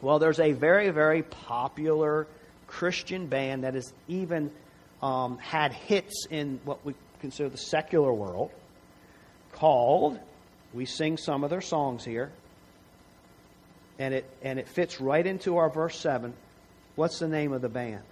Well, 0.02 0.20
there's 0.20 0.40
a 0.40 0.54
very, 0.54 0.90
very 0.92 1.22
popular 1.22 2.28
Christian 2.66 3.28
band 3.28 3.66
that 3.66 3.74
has 3.74 3.92
even 4.08 4.52
um, 5.02 5.38
had 5.40 5.74
hits 5.74 6.28
in 6.30 6.62
what 6.64 6.86
we 6.86 6.96
consider 7.20 7.50
the 7.50 7.58
secular 7.58 8.14
world 8.14 8.50
called, 9.52 10.18
we 10.74 10.86
sing 10.86 11.18
some 11.18 11.44
of 11.44 11.50
their 11.50 11.60
songs 11.60 12.06
here, 12.06 12.32
and 14.00 14.14
it, 14.14 14.30
and 14.42 14.60
it 14.60 14.70
fits 14.70 15.02
right 15.02 15.28
into 15.28 15.58
our 15.58 15.70
verse 15.70 16.00
7. 16.00 16.34
What's 16.96 17.20
the 17.20 17.28
name 17.28 17.52
of 17.52 17.62
the 17.62 17.68
band? 17.68 18.04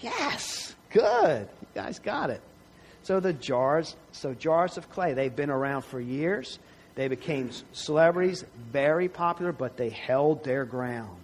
Yes, 0.00 0.74
good. 0.94 1.48
You 1.60 1.66
guys 1.74 1.98
got 1.98 2.30
it. 2.30 2.40
So 3.02 3.20
the 3.20 3.34
jars, 3.34 3.94
so 4.12 4.32
jars 4.32 4.78
of 4.78 4.88
clay, 4.90 5.12
they've 5.12 5.34
been 5.34 5.50
around 5.50 5.82
for 5.82 6.00
years. 6.00 6.58
They 6.94 7.08
became 7.08 7.50
celebrities, 7.72 8.44
very 8.72 9.08
popular, 9.08 9.52
but 9.52 9.76
they 9.76 9.90
held 9.90 10.44
their 10.44 10.64
ground. 10.64 11.20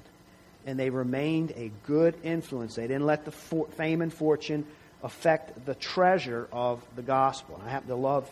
And 0.66 0.78
they 0.78 0.90
remained 0.90 1.52
a 1.56 1.70
good 1.86 2.16
influence. 2.22 2.74
They 2.74 2.86
didn't 2.86 3.06
let 3.06 3.24
the 3.24 3.30
for, 3.30 3.66
fame 3.68 4.02
and 4.02 4.12
fortune 4.12 4.66
affect 5.02 5.64
the 5.64 5.74
treasure 5.74 6.48
of 6.52 6.84
the 6.96 7.02
gospel. 7.02 7.56
And 7.56 7.66
I 7.66 7.70
happen 7.70 7.88
to 7.88 7.94
love 7.94 8.28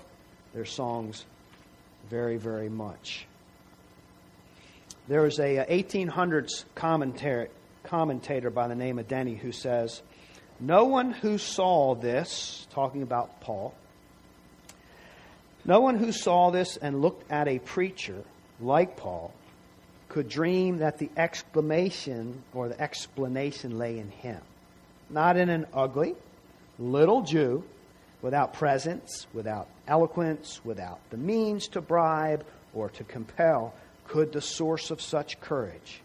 their 0.52 0.66
songs 0.66 1.24
very, 2.10 2.36
very 2.36 2.68
much. 2.68 3.26
There 5.06 5.24
is 5.24 5.38
a 5.38 5.64
1800s 5.64 6.64
commentator 6.74 8.50
by 8.50 8.68
the 8.68 8.74
name 8.74 8.98
of 8.98 9.08
Denney 9.08 9.38
who 9.38 9.52
says, 9.52 10.02
No 10.60 10.84
one 10.84 11.12
who 11.12 11.38
saw 11.38 11.94
this, 11.94 12.66
talking 12.70 13.02
about 13.02 13.40
Paul, 13.40 13.74
no 15.64 15.80
one 15.80 15.96
who 15.96 16.12
saw 16.12 16.50
this 16.50 16.76
and 16.76 17.02
looked 17.02 17.30
at 17.30 17.46
a 17.46 17.58
preacher 17.58 18.24
like 18.60 18.96
Paul 18.96 19.32
could 20.08 20.28
dream 20.28 20.78
that 20.78 20.98
the 20.98 21.10
exclamation 21.16 22.42
or 22.54 22.68
the 22.68 22.80
explanation 22.80 23.76
lay 23.78 23.98
in 23.98 24.10
him. 24.10 24.40
Not 25.10 25.36
in 25.36 25.48
an 25.50 25.66
ugly, 25.74 26.14
little 26.78 27.22
Jew 27.22 27.64
without 28.22 28.54
presence, 28.54 29.26
without 29.32 29.68
eloquence, 29.86 30.60
without 30.64 30.98
the 31.10 31.16
means 31.16 31.68
to 31.68 31.80
bribe 31.80 32.44
or 32.74 32.88
to 32.90 33.04
compel, 33.04 33.74
could 34.06 34.32
the 34.32 34.40
source 34.40 34.90
of 34.90 35.00
such 35.00 35.40
courage, 35.40 36.00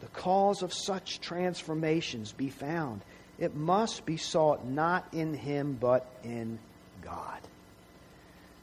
the 0.00 0.08
cause 0.08 0.62
of 0.62 0.72
such 0.72 1.20
transformations 1.20 2.32
be 2.32 2.50
found. 2.50 3.00
It 3.38 3.54
must 3.54 4.06
be 4.06 4.16
sought 4.16 4.66
not 4.66 5.06
in 5.12 5.34
him, 5.34 5.76
but 5.78 6.06
in 6.24 6.58
God. 7.02 7.40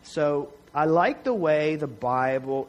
So 0.03 0.51
I 0.73 0.85
like 0.85 1.23
the 1.23 1.33
way 1.33 1.75
the 1.75 1.87
Bible 1.87 2.67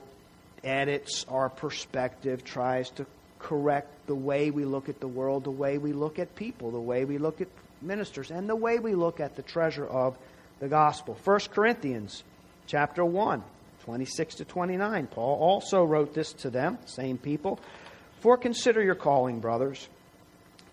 edits 0.63 1.25
our 1.29 1.49
perspective, 1.49 2.45
tries 2.45 2.91
to 2.91 3.07
correct 3.39 4.07
the 4.07 4.15
way 4.15 4.51
we 4.51 4.65
look 4.65 4.89
at 4.89 5.01
the 5.01 5.09
world, 5.09 5.45
the 5.45 5.51
way 5.51 5.79
we 5.79 5.93
look 5.93 6.19
at 6.19 6.35
people, 6.37 6.71
the 6.71 6.81
way 6.81 7.05
we 7.05 7.19
look 7.19 7.41
at 7.41 7.49
ministers, 7.83 8.31
and 8.31 8.49
the 8.49 8.57
way 8.57 8.79
we 8.79 8.95
look 8.95 9.21
at 9.21 9.37
the 9.37 9.43
treasure 9.43 9.87
of 9.87 10.17
the 10.61 10.69
gospel. 10.69 11.17
1 11.25 11.41
Corinthians 11.51 12.23
chapter 12.67 13.05
1, 13.05 13.43
26 13.85 14.37
to 14.37 14.45
29. 14.45 15.07
Paul 15.09 15.39
also 15.39 15.85
wrote 15.85 16.15
this 16.15 16.33
to 16.35 16.51
them, 16.51 16.79
same 16.87 17.19
people. 17.19 17.59
For 18.21 18.39
consider 18.39 18.83
your 18.83 18.95
calling, 18.95 19.41
brothers. 19.41 19.89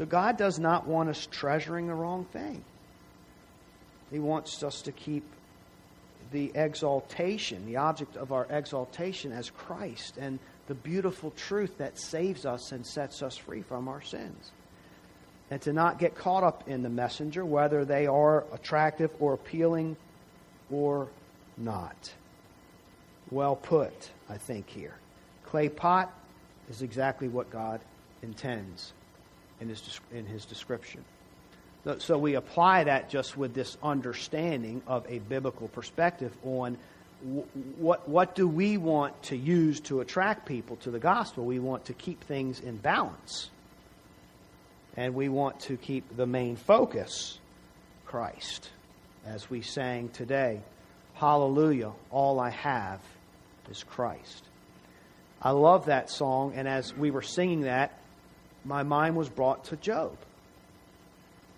So 0.00 0.06
God 0.06 0.38
does 0.38 0.58
not 0.58 0.86
want 0.86 1.10
us 1.10 1.28
treasuring 1.30 1.86
the 1.86 1.94
wrong 1.94 2.24
thing. 2.24 2.64
He 4.10 4.18
wants 4.18 4.62
us 4.62 4.80
to 4.82 4.92
keep 4.92 5.24
the 6.32 6.52
exaltation, 6.54 7.66
the 7.66 7.76
object 7.76 8.16
of 8.16 8.32
our 8.32 8.46
exaltation 8.48 9.30
as 9.30 9.50
Christ 9.50 10.16
and 10.16 10.38
the 10.68 10.74
beautiful 10.74 11.32
truth 11.32 11.76
that 11.76 11.98
saves 11.98 12.46
us 12.46 12.72
and 12.72 12.86
sets 12.86 13.22
us 13.22 13.36
free 13.36 13.60
from 13.60 13.88
our 13.88 14.00
sins. 14.00 14.52
And 15.50 15.60
to 15.60 15.72
not 15.74 15.98
get 15.98 16.14
caught 16.14 16.44
up 16.44 16.66
in 16.66 16.82
the 16.82 16.88
messenger, 16.88 17.44
whether 17.44 17.84
they 17.84 18.06
are 18.06 18.46
attractive 18.54 19.10
or 19.20 19.34
appealing 19.34 19.98
or 20.70 21.08
not. 21.58 22.10
Well 23.30 23.54
put, 23.54 24.08
I 24.30 24.38
think, 24.38 24.70
here. 24.70 24.94
Clay 25.44 25.68
pot 25.68 26.10
is 26.70 26.80
exactly 26.80 27.28
what 27.28 27.50
God 27.50 27.82
intends 28.22 28.94
in 29.60 29.68
his, 29.68 30.00
in 30.12 30.26
his 30.26 30.44
description. 30.44 31.04
So 31.98 32.18
we 32.18 32.34
apply 32.34 32.84
that 32.84 33.08
just 33.08 33.36
with 33.36 33.54
this 33.54 33.76
understanding 33.82 34.82
of 34.86 35.06
a 35.08 35.18
biblical 35.18 35.68
perspective 35.68 36.32
on 36.44 36.76
what, 37.78 38.08
what 38.08 38.34
do 38.34 38.46
we 38.46 38.76
want 38.76 39.22
to 39.24 39.36
use 39.36 39.80
to 39.80 40.00
attract 40.00 40.46
people 40.46 40.76
to 40.76 40.90
the 40.90 40.98
gospel? 40.98 41.44
We 41.44 41.58
want 41.58 41.86
to 41.86 41.92
keep 41.92 42.24
things 42.24 42.60
in 42.60 42.76
balance. 42.76 43.50
And 44.96 45.14
we 45.14 45.28
want 45.28 45.60
to 45.60 45.76
keep 45.76 46.16
the 46.16 46.26
main 46.26 46.56
focus 46.56 47.38
Christ. 48.06 48.68
As 49.24 49.48
we 49.48 49.62
sang 49.62 50.08
today, 50.08 50.60
Hallelujah, 51.20 51.92
all 52.10 52.40
I 52.40 52.48
have 52.48 53.00
is 53.70 53.84
Christ. 53.84 54.44
I 55.42 55.50
love 55.50 55.86
that 55.86 56.08
song, 56.08 56.54
and 56.56 56.66
as 56.66 56.96
we 56.96 57.10
were 57.10 57.20
singing 57.20 57.62
that, 57.62 57.99
my 58.64 58.82
mind 58.82 59.16
was 59.16 59.28
brought 59.28 59.64
to 59.66 59.76
Job. 59.76 60.16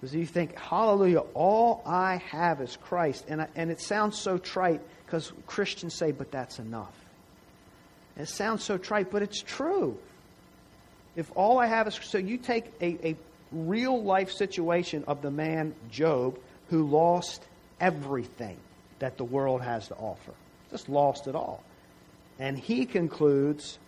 Because 0.01 0.15
you 0.15 0.27
think, 0.27 0.59
hallelujah, 0.59 1.21
all 1.35 1.83
I 1.87 2.17
have 2.31 2.61
is 2.61 2.77
Christ. 2.77 3.25
And, 3.29 3.43
I, 3.43 3.49
and 3.55 3.71
it 3.71 3.81
sounds 3.81 4.19
so 4.19 4.37
trite 4.37 4.81
because 5.07 5.33
Christians 5.47 5.95
say, 5.95 6.11
but 6.11 6.33
that's 6.33 6.59
enough. 6.59 6.95
And 8.17 8.27
it 8.27 8.31
sounds 8.31 8.65
so 8.65 8.79
trite, 8.79 9.11
but 9.11 9.23
it's 9.23 9.41
true. 9.41 9.97
If 11.15 11.31
all 11.37 11.59
I 11.59 11.67
have 11.67 11.87
is. 11.87 11.99
So 12.03 12.19
you 12.19 12.37
take 12.37 12.67
a, 12.81 13.11
a 13.11 13.17
real 13.53 14.03
life 14.03 14.33
situation 14.33 15.05
of 15.07 15.23
the 15.23 15.31
man 15.31 15.75
Job 15.91 16.39
who 16.69 16.85
lost 16.85 17.43
everything 17.81 18.57
that 18.99 19.19
the 19.19 19.25
world 19.25 19.63
has 19.63 19.89
to 19.89 19.95
offer, 19.95 20.33
just 20.71 20.89
lost 20.89 21.27
it 21.27 21.35
all. 21.35 21.63
And 22.39 22.59
he 22.59 22.87
concludes, 22.87 23.79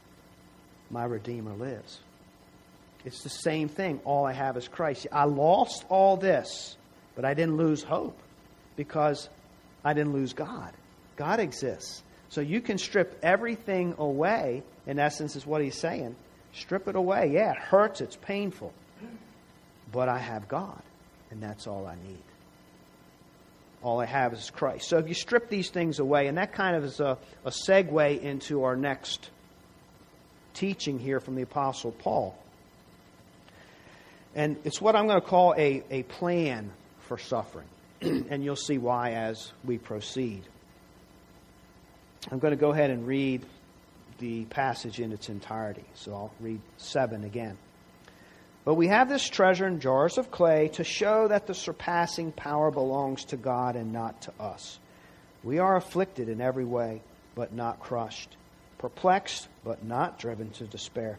My 0.90 1.04
Redeemer 1.04 1.54
lives. 1.54 1.98
It's 3.04 3.22
the 3.22 3.28
same 3.28 3.68
thing. 3.68 4.00
All 4.04 4.24
I 4.24 4.32
have 4.32 4.56
is 4.56 4.66
Christ. 4.66 5.06
I 5.12 5.24
lost 5.24 5.84
all 5.88 6.16
this, 6.16 6.76
but 7.14 7.24
I 7.24 7.34
didn't 7.34 7.56
lose 7.56 7.82
hope 7.82 8.18
because 8.76 9.28
I 9.84 9.92
didn't 9.92 10.12
lose 10.12 10.32
God. 10.32 10.72
God 11.16 11.40
exists. 11.40 12.02
So 12.30 12.40
you 12.40 12.60
can 12.60 12.78
strip 12.78 13.18
everything 13.22 13.94
away, 13.98 14.62
in 14.86 14.98
essence, 14.98 15.36
is 15.36 15.46
what 15.46 15.62
he's 15.62 15.78
saying. 15.78 16.16
Strip 16.52 16.88
it 16.88 16.96
away. 16.96 17.30
Yeah, 17.32 17.52
it 17.52 17.58
hurts, 17.58 18.00
it's 18.00 18.16
painful. 18.16 18.72
But 19.92 20.08
I 20.08 20.18
have 20.18 20.48
God, 20.48 20.82
and 21.30 21.42
that's 21.42 21.66
all 21.66 21.86
I 21.86 21.94
need. 21.94 22.22
All 23.82 24.00
I 24.00 24.06
have 24.06 24.32
is 24.32 24.50
Christ. 24.50 24.88
So 24.88 24.96
if 24.98 25.08
you 25.08 25.14
strip 25.14 25.50
these 25.50 25.68
things 25.68 25.98
away, 25.98 26.26
and 26.26 26.38
that 26.38 26.54
kind 26.54 26.74
of 26.74 26.84
is 26.84 27.00
a, 27.00 27.18
a 27.44 27.50
segue 27.50 28.20
into 28.20 28.64
our 28.64 28.76
next 28.76 29.30
teaching 30.54 30.98
here 30.98 31.20
from 31.20 31.34
the 31.34 31.42
Apostle 31.42 31.92
Paul. 31.92 32.36
And 34.34 34.56
it's 34.64 34.80
what 34.80 34.96
I'm 34.96 35.06
going 35.06 35.20
to 35.20 35.26
call 35.26 35.54
a, 35.56 35.82
a 35.90 36.02
plan 36.04 36.70
for 37.00 37.18
suffering. 37.18 37.68
and 38.00 38.44
you'll 38.44 38.56
see 38.56 38.78
why 38.78 39.12
as 39.12 39.52
we 39.64 39.78
proceed. 39.78 40.42
I'm 42.30 42.38
going 42.38 42.52
to 42.52 42.60
go 42.60 42.72
ahead 42.72 42.90
and 42.90 43.06
read 43.06 43.44
the 44.18 44.44
passage 44.46 45.00
in 45.00 45.12
its 45.12 45.28
entirety. 45.28 45.84
So 45.94 46.12
I'll 46.12 46.32
read 46.40 46.60
7 46.78 47.24
again. 47.24 47.56
But 48.64 48.74
we 48.74 48.88
have 48.88 49.08
this 49.08 49.28
treasure 49.28 49.66
in 49.66 49.80
jars 49.80 50.16
of 50.16 50.30
clay 50.30 50.68
to 50.74 50.84
show 50.84 51.28
that 51.28 51.46
the 51.46 51.54
surpassing 51.54 52.32
power 52.32 52.70
belongs 52.70 53.26
to 53.26 53.36
God 53.36 53.76
and 53.76 53.92
not 53.92 54.22
to 54.22 54.32
us. 54.40 54.78
We 55.42 55.58
are 55.58 55.76
afflicted 55.76 56.30
in 56.30 56.40
every 56.40 56.64
way, 56.64 57.02
but 57.34 57.52
not 57.52 57.80
crushed, 57.80 58.34
perplexed, 58.78 59.48
but 59.64 59.84
not 59.84 60.18
driven 60.18 60.50
to 60.52 60.64
despair, 60.64 61.18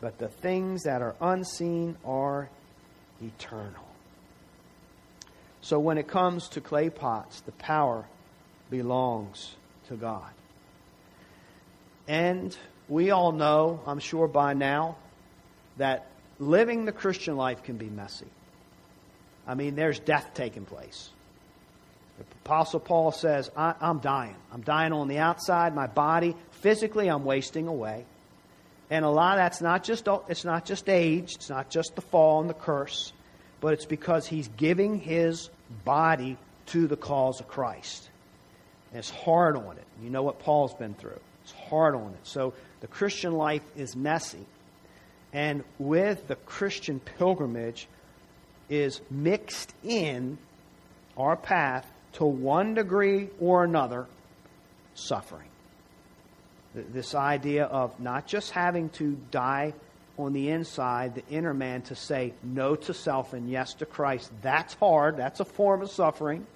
but 0.00 0.18
the 0.18 0.28
things 0.28 0.82
that 0.84 1.02
are 1.02 1.14
unseen 1.20 1.96
are 2.04 2.48
eternal. 3.22 3.84
So 5.60 5.78
when 5.78 5.98
it 5.98 6.06
comes 6.06 6.48
to 6.50 6.60
clay 6.60 6.90
pots, 6.90 7.40
the 7.40 7.52
power 7.52 8.04
belongs 8.70 9.56
to 9.88 9.96
God. 9.96 10.30
And 12.08 12.56
we 12.88 13.10
all 13.10 13.32
know, 13.32 13.80
I'm 13.86 13.98
sure 13.98 14.28
by 14.28 14.54
now, 14.54 14.96
that 15.76 16.06
living 16.38 16.84
the 16.84 16.92
Christian 16.92 17.36
life 17.36 17.62
can 17.62 17.76
be 17.76 17.88
messy. 17.88 18.26
I 19.46 19.54
mean, 19.54 19.74
there's 19.74 19.98
death 19.98 20.30
taking 20.34 20.64
place. 20.64 21.10
The 22.18 22.24
Apostle 22.44 22.80
Paul 22.80 23.12
says, 23.12 23.50
I, 23.56 23.74
am 23.80 23.98
dying. 23.98 24.36
I'm 24.52 24.62
dying 24.62 24.92
on 24.92 25.08
the 25.08 25.18
outside, 25.18 25.74
my 25.74 25.86
body. 25.86 26.34
Physically, 26.50 27.08
I'm 27.08 27.24
wasting 27.24 27.66
away. 27.66 28.04
And 28.90 29.04
a 29.04 29.10
lot 29.10 29.32
of 29.32 29.38
that's 29.38 29.60
not 29.60 29.82
just, 29.82 30.08
it's 30.28 30.44
not 30.44 30.64
just 30.64 30.88
age, 30.88 31.34
it's 31.34 31.50
not 31.50 31.70
just 31.70 31.96
the 31.96 32.02
fall 32.02 32.40
and 32.40 32.48
the 32.48 32.54
curse, 32.54 33.12
but 33.60 33.72
it's 33.72 33.84
because 33.84 34.26
he's 34.26 34.48
giving 34.56 34.98
his 34.98 35.50
body 35.84 36.36
to 36.66 36.86
the 36.86 36.96
cause 36.96 37.40
of 37.40 37.48
Christ. 37.48 38.08
And 38.90 38.98
it's 38.98 39.10
hard 39.10 39.56
on 39.56 39.76
it. 39.76 39.84
You 40.02 40.10
know 40.10 40.22
what 40.22 40.38
Paul's 40.38 40.74
been 40.74 40.94
through. 40.94 41.18
It's 41.42 41.52
hard 41.52 41.94
on 41.94 42.12
it. 42.12 42.20
So 42.24 42.54
the 42.80 42.86
Christian 42.86 43.32
life 43.32 43.62
is 43.76 43.96
messy. 43.96 44.44
And 45.32 45.64
with 45.78 46.28
the 46.28 46.36
Christian 46.36 47.00
pilgrimage 47.00 47.88
is 48.68 49.00
mixed 49.10 49.74
in 49.84 50.38
our 51.16 51.36
path 51.36 51.86
to 52.14 52.24
one 52.24 52.74
degree 52.74 53.28
or 53.40 53.64
another 53.64 54.06
suffering. 54.94 55.48
This 56.92 57.14
idea 57.14 57.64
of 57.64 57.98
not 57.98 58.26
just 58.26 58.50
having 58.50 58.90
to 58.90 59.18
die 59.30 59.74
on 60.18 60.32
the 60.32 60.50
inside, 60.50 61.14
the 61.14 61.26
inner 61.28 61.54
man, 61.54 61.82
to 61.82 61.94
say 61.94 62.32
no 62.42 62.74
to 62.74 62.94
self 62.94 63.32
and 63.32 63.50
yes 63.50 63.74
to 63.74 63.86
Christ. 63.86 64.30
That's 64.42 64.74
hard. 64.74 65.16
That's 65.16 65.40
a 65.40 65.44
form 65.44 65.82
of 65.82 65.90
suffering. 65.90 66.46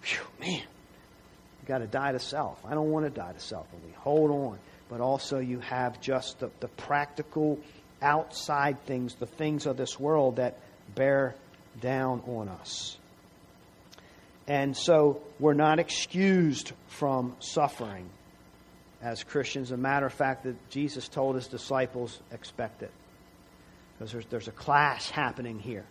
Phew, 0.00 0.20
man, 0.40 0.60
you 0.60 1.66
got 1.66 1.78
to 1.78 1.86
die 1.86 2.12
to 2.12 2.18
self. 2.18 2.64
I 2.64 2.74
don't 2.74 2.90
want 2.90 3.06
to 3.06 3.10
die 3.10 3.32
to 3.32 3.40
self. 3.40 3.66
And 3.72 3.82
we 3.84 3.92
hold 3.92 4.30
on 4.30 4.58
but 4.92 5.00
also 5.00 5.38
you 5.38 5.58
have 5.60 5.98
just 6.02 6.38
the, 6.40 6.50
the 6.60 6.68
practical 6.68 7.58
outside 8.02 8.78
things, 8.84 9.14
the 9.14 9.24
things 9.24 9.64
of 9.64 9.78
this 9.78 9.98
world 9.98 10.36
that 10.36 10.58
bear 10.94 11.34
down 11.80 12.22
on 12.26 12.50
us. 12.50 12.98
And 14.46 14.76
so 14.76 15.22
we're 15.40 15.54
not 15.54 15.78
excused 15.78 16.72
from 16.88 17.34
suffering 17.38 18.10
as 19.02 19.24
Christians. 19.24 19.72
A 19.72 19.76
matter 19.76 20.06
of 20.06 20.12
fact, 20.12 20.44
that 20.44 20.70
Jesus 20.70 21.08
told 21.08 21.34
his 21.34 21.48
disciples 21.48 22.20
expect 22.30 22.82
it. 22.82 22.92
Because 23.98 24.12
there's, 24.12 24.26
there's 24.26 24.48
a 24.48 24.52
clash 24.52 25.10
happening 25.10 25.58
here. 25.58 25.84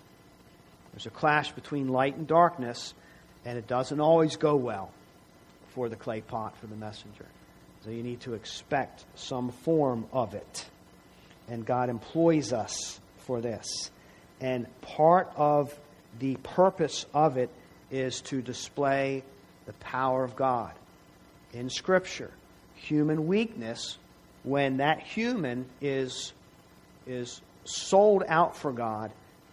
There's 0.93 1.05
a 1.05 1.11
clash 1.11 1.51
between 1.51 1.87
light 1.87 2.15
and 2.15 2.27
darkness, 2.27 2.93
and 3.45 3.57
it 3.57 3.67
doesn't 3.67 3.99
always 3.99 4.35
go 4.37 4.55
well 4.55 4.91
for 5.69 5.89
the 5.89 5.95
clay 5.95 6.21
pot, 6.21 6.57
for 6.57 6.67
the 6.67 6.75
messenger. 6.75 7.25
So 7.83 7.91
you 7.91 8.03
need 8.03 8.21
to 8.21 8.33
expect 8.33 9.05
some 9.15 9.51
form 9.51 10.05
of 10.11 10.33
it. 10.33 10.65
And 11.47 11.65
God 11.65 11.89
employs 11.89 12.53
us 12.53 12.99
for 13.19 13.41
this. 13.41 13.91
And 14.39 14.67
part 14.81 15.31
of 15.35 15.77
the 16.19 16.35
purpose 16.35 17.05
of 17.13 17.37
it 17.37 17.49
is 17.89 18.21
to 18.21 18.41
display 18.41 19.23
the 19.65 19.73
power 19.73 20.23
of 20.23 20.35
God. 20.35 20.73
In 21.53 21.69
Scripture, 21.69 22.31
human 22.81 23.27
weakness, 23.27 23.97
when 24.43 24.77
that 24.77 25.01
human 25.01 25.65
is, 25.81 26.33
is 27.05 27.41
sold 27.63 28.23
out 28.27 28.55
for 28.55 28.71
God, 28.71 29.11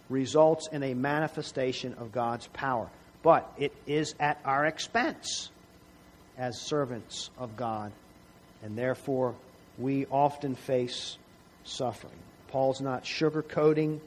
results 0.09 0.67
in 0.71 0.83
a 0.83 0.93
manifestation 0.93 1.93
of 1.95 2.11
God's 2.11 2.47
power. 2.47 2.89
But 3.21 3.51
it 3.57 3.73
is 3.85 4.15
at 4.19 4.39
our 4.45 4.65
expense 4.65 5.49
as 6.37 6.59
servants 6.59 7.29
of 7.37 7.55
God 7.55 7.91
and 8.63 8.77
therefore 8.77 9.35
we 9.77 10.05
often 10.07 10.55
face 10.55 11.17
suffering. 11.63 12.13
Paul's 12.49 12.81
not 12.81 13.03
sugarcoating 13.03 13.99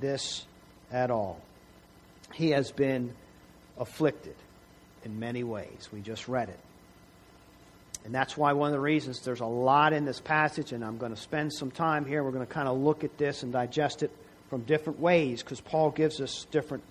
this 0.00 0.44
at 0.92 1.10
all. 1.10 1.40
He 2.34 2.50
has 2.50 2.70
been 2.70 3.14
afflicted 3.78 4.36
in 5.04 5.18
many 5.18 5.42
ways. 5.42 5.88
We 5.92 6.00
just 6.00 6.28
read 6.28 6.48
it. 6.48 6.58
And 8.10 8.14
that's 8.16 8.36
why 8.36 8.54
one 8.54 8.66
of 8.66 8.72
the 8.72 8.80
reasons 8.80 9.20
there's 9.20 9.38
a 9.38 9.46
lot 9.46 9.92
in 9.92 10.04
this 10.04 10.18
passage, 10.18 10.72
and 10.72 10.84
I'm 10.84 10.98
going 10.98 11.14
to 11.14 11.20
spend 11.20 11.52
some 11.52 11.70
time 11.70 12.04
here. 12.04 12.24
We're 12.24 12.32
going 12.32 12.44
to 12.44 12.52
kind 12.52 12.66
of 12.66 12.76
look 12.76 13.04
at 13.04 13.16
this 13.18 13.44
and 13.44 13.52
digest 13.52 14.02
it 14.02 14.10
from 14.48 14.62
different 14.62 14.98
ways 14.98 15.44
because 15.44 15.60
Paul 15.60 15.92
gives 15.92 16.20
us 16.20 16.44
different 16.50 16.82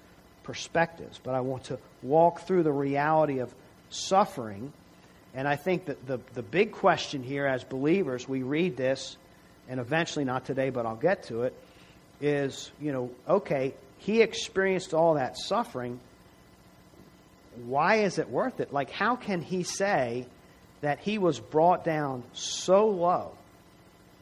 perspectives. 0.43 1.19
But 1.21 1.35
I 1.35 1.41
want 1.41 1.65
to 1.65 1.79
walk 2.01 2.43
through 2.43 2.63
the 2.63 2.71
reality 2.71 3.39
of 3.39 3.53
suffering. 3.89 4.71
And 5.35 5.45
I 5.45 5.57
think 5.57 5.87
that 5.87 6.07
the, 6.07 6.21
the 6.35 6.41
big 6.41 6.71
question 6.71 7.21
here 7.21 7.45
as 7.45 7.65
believers, 7.65 8.25
we 8.25 8.43
read 8.43 8.77
this, 8.77 9.17
and 9.67 9.81
eventually, 9.81 10.23
not 10.23 10.45
today, 10.45 10.69
but 10.69 10.85
I'll 10.85 10.95
get 10.95 11.23
to 11.23 11.41
it, 11.41 11.53
is, 12.21 12.71
you 12.79 12.93
know, 12.93 13.11
okay, 13.27 13.73
he 13.97 14.21
experienced 14.21 14.93
all 14.93 15.15
that 15.15 15.37
suffering. 15.37 15.99
Why 17.65 18.03
is 18.03 18.19
it 18.19 18.29
worth 18.29 18.61
it? 18.61 18.71
Like, 18.71 18.89
how 18.89 19.17
can 19.17 19.41
he 19.41 19.63
say 19.63 20.25
that 20.81 20.99
he 20.99 21.17
was 21.17 21.39
brought 21.39 21.83
down 21.83 22.23
so 22.33 22.87
low? 22.87 23.31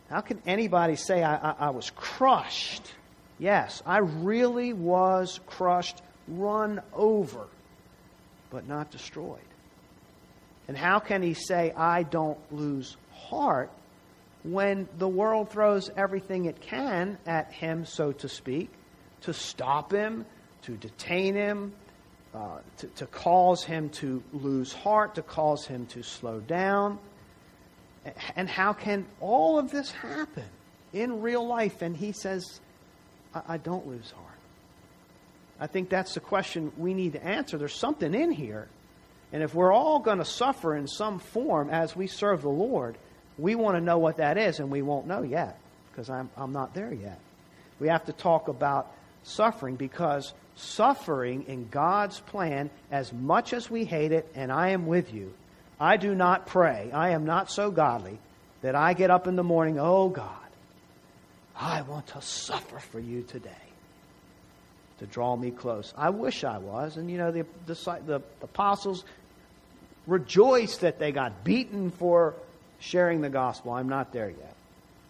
How 0.09 0.21
can 0.21 0.41
anybody 0.45 0.95
say, 0.95 1.21
I, 1.23 1.35
I, 1.35 1.55
I 1.59 1.69
was 1.71 1.89
crushed? 1.91 2.93
Yes, 3.39 3.83
I 3.85 3.99
really 3.99 4.73
was 4.73 5.39
crushed, 5.45 6.01
run 6.27 6.81
over, 6.93 7.47
but 8.49 8.67
not 8.67 8.89
destroyed. 8.91 9.39
And 10.67 10.77
how 10.77 10.99
can 10.99 11.21
he 11.21 11.33
say, 11.33 11.71
I 11.71 12.03
don't 12.03 12.39
lose 12.51 12.97
heart 13.13 13.71
when 14.43 14.87
the 14.97 15.07
world 15.07 15.49
throws 15.49 15.89
everything 15.95 16.45
it 16.45 16.61
can 16.61 17.17
at 17.25 17.51
him, 17.51 17.85
so 17.85 18.11
to 18.13 18.29
speak, 18.29 18.69
to 19.21 19.33
stop 19.33 19.91
him, 19.91 20.25
to 20.63 20.75
detain 20.77 21.35
him, 21.35 21.73
uh, 22.33 22.59
to, 22.77 22.87
to 22.87 23.05
cause 23.07 23.63
him 23.63 23.89
to 23.89 24.21
lose 24.33 24.73
heart, 24.73 25.15
to 25.15 25.21
cause 25.21 25.65
him 25.65 25.85
to 25.87 26.03
slow 26.03 26.39
down? 26.39 26.99
And 28.35 28.49
how 28.49 28.73
can 28.73 29.05
all 29.19 29.59
of 29.59 29.71
this 29.71 29.91
happen 29.91 30.45
in 30.93 31.21
real 31.21 31.45
life? 31.45 31.81
And 31.81 31.95
he 31.95 32.11
says, 32.11 32.61
I, 33.33 33.41
I 33.49 33.57
don't 33.57 33.87
lose 33.87 34.11
heart. 34.11 34.25
I 35.59 35.67
think 35.67 35.89
that's 35.89 36.13
the 36.13 36.19
question 36.19 36.71
we 36.77 36.93
need 36.93 37.13
to 37.13 37.23
answer. 37.23 37.57
There's 37.57 37.73
something 37.73 38.13
in 38.13 38.31
here. 38.31 38.67
And 39.33 39.43
if 39.43 39.53
we're 39.53 39.73
all 39.73 39.99
going 39.99 40.19
to 40.19 40.25
suffer 40.25 40.75
in 40.75 40.87
some 40.87 41.19
form 41.19 41.69
as 41.69 41.95
we 41.95 42.07
serve 42.07 42.43
the 42.43 42.49
Lord, 42.49 42.97
we 43.37 43.55
want 43.55 43.75
to 43.75 43.81
know 43.81 43.97
what 43.97 44.17
that 44.17 44.37
is, 44.37 44.59
and 44.59 44.69
we 44.71 44.81
won't 44.81 45.05
know 45.05 45.23
yet 45.23 45.59
because 45.91 46.09
I'm, 46.09 46.29
I'm 46.37 46.53
not 46.53 46.73
there 46.73 46.93
yet. 46.93 47.19
We 47.79 47.89
have 47.89 48.05
to 48.05 48.13
talk 48.13 48.47
about 48.47 48.91
suffering 49.27 49.75
because 49.75 50.33
suffering 50.55 51.45
in 51.47 51.67
God's 51.69 52.19
plan, 52.19 52.69
as 52.91 53.13
much 53.13 53.53
as 53.53 53.69
we 53.69 53.85
hate 53.85 54.11
it, 54.11 54.27
and 54.35 54.51
I 54.51 54.69
am 54.69 54.87
with 54.87 55.13
you, 55.13 55.33
I 55.79 55.97
do 55.97 56.15
not 56.15 56.47
pray. 56.47 56.89
I 56.91 57.09
am 57.09 57.25
not 57.25 57.51
so 57.51 57.69
godly 57.69 58.19
that 58.61 58.75
I 58.75 58.93
get 58.93 59.11
up 59.11 59.27
in 59.27 59.35
the 59.35 59.43
morning, 59.43 59.77
oh 59.79 60.09
God, 60.09 60.31
I 61.55 61.81
want 61.83 62.07
to 62.07 62.21
suffer 62.21 62.79
for 62.79 62.99
you 62.99 63.23
today 63.23 63.51
to 64.99 65.05
draw 65.05 65.35
me 65.35 65.51
close. 65.51 65.93
I 65.95 66.09
wish 66.09 66.43
I 66.43 66.57
was. 66.57 66.97
And, 66.97 67.09
you 67.09 67.17
know, 67.17 67.31
the, 67.31 67.45
the, 67.67 67.73
the 68.05 68.21
apostles 68.41 69.03
rejoiced 70.07 70.81
that 70.81 70.97
they 70.97 71.11
got 71.11 71.43
beaten 71.43 71.91
for 71.91 72.33
sharing 72.79 73.21
the 73.21 73.29
gospel. 73.29 73.73
I'm 73.73 73.89
not 73.89 74.11
there 74.11 74.29
yet. 74.29 74.55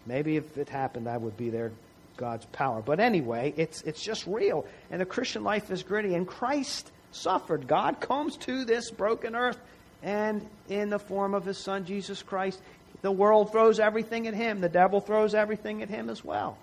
Maybe 0.06 0.36
if 0.36 0.58
it 0.58 0.68
happened, 0.68 1.08
I 1.08 1.16
would 1.16 1.36
be 1.36 1.50
there, 1.50 1.72
God's 2.18 2.44
power. 2.46 2.82
But 2.82 3.00
anyway, 3.00 3.54
it's, 3.56 3.80
it's 3.82 4.02
just 4.02 4.26
real. 4.26 4.66
And 4.90 5.00
the 5.00 5.06
Christian 5.06 5.42
life 5.42 5.70
is 5.70 5.82
gritty. 5.82 6.14
And 6.14 6.28
Christ 6.28 6.92
suffered. 7.12 7.66
God 7.66 8.00
comes 8.00 8.36
to 8.38 8.66
this 8.66 8.90
broken 8.90 9.34
earth 9.34 9.58
and 10.02 10.46
in 10.68 10.90
the 10.90 10.98
form 10.98 11.34
of 11.34 11.44
his 11.44 11.58
son, 11.58 11.84
Jesus 11.84 12.22
Christ, 12.22 12.60
the 13.02 13.10
world 13.10 13.52
throws 13.52 13.80
everything 13.80 14.26
at 14.26 14.34
him. 14.34 14.60
The 14.60 14.68
devil 14.68 15.00
throws 15.00 15.34
everything 15.34 15.82
at 15.82 15.88
him 15.88 16.10
as 16.10 16.24
well. 16.24 16.56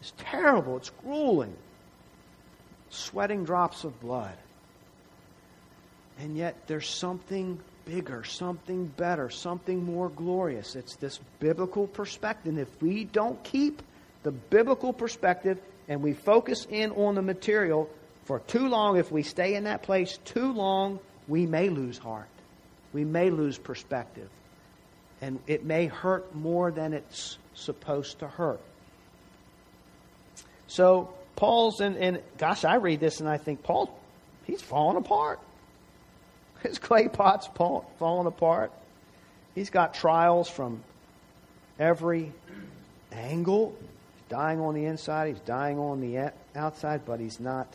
It's 0.00 0.12
terrible. 0.18 0.76
It's 0.76 0.90
grueling. 0.90 1.56
Sweating 2.90 3.44
drops 3.44 3.84
of 3.84 3.98
blood. 4.00 4.36
And 6.18 6.36
yet 6.36 6.54
there's 6.68 6.88
something 6.88 7.58
bigger, 7.84 8.22
something 8.22 8.86
better, 8.86 9.30
something 9.30 9.84
more 9.84 10.08
glorious. 10.10 10.76
It's 10.76 10.94
this 10.96 11.18
biblical 11.40 11.88
perspective. 11.88 12.50
And 12.50 12.60
if 12.60 12.82
we 12.82 13.04
don't 13.04 13.42
keep 13.42 13.82
the 14.24 14.32
biblical 14.32 14.92
perspective 14.92 15.58
and 15.88 16.02
we 16.02 16.14
focus 16.14 16.66
in 16.68 16.90
on 16.90 17.14
the 17.14 17.22
material 17.22 17.88
for 18.24 18.40
too 18.40 18.68
long, 18.68 18.96
if 18.96 19.12
we 19.12 19.22
stay 19.22 19.54
in 19.54 19.64
that 19.64 19.82
place 19.82 20.18
too 20.24 20.52
long, 20.52 20.98
we 21.28 21.46
may 21.46 21.68
lose 21.68 21.98
heart. 21.98 22.28
We 22.92 23.04
may 23.04 23.30
lose 23.30 23.58
perspective. 23.58 24.28
And 25.20 25.38
it 25.46 25.64
may 25.64 25.86
hurt 25.86 26.34
more 26.34 26.70
than 26.70 26.94
it's 26.94 27.38
supposed 27.54 28.20
to 28.20 28.28
hurt. 28.28 28.60
So, 30.66 31.12
Paul's, 31.36 31.80
and, 31.80 31.96
and 31.96 32.22
gosh, 32.38 32.64
I 32.64 32.76
read 32.76 33.00
this 33.00 33.20
and 33.20 33.28
I 33.28 33.36
think, 33.36 33.62
Paul, 33.62 33.96
he's 34.44 34.62
falling 34.62 34.96
apart. 34.96 35.38
His 36.62 36.78
clay 36.78 37.08
pot's 37.08 37.46
falling 37.98 38.26
apart. 38.26 38.72
He's 39.54 39.70
got 39.70 39.92
trials 39.92 40.48
from 40.48 40.82
every 41.78 42.32
angle. 43.12 43.76
Dying 44.28 44.60
on 44.60 44.74
the 44.74 44.86
inside, 44.86 45.28
he's 45.28 45.40
dying 45.40 45.78
on 45.78 46.00
the 46.00 46.32
outside, 46.56 47.02
but 47.04 47.20
he's 47.20 47.40
not 47.40 47.68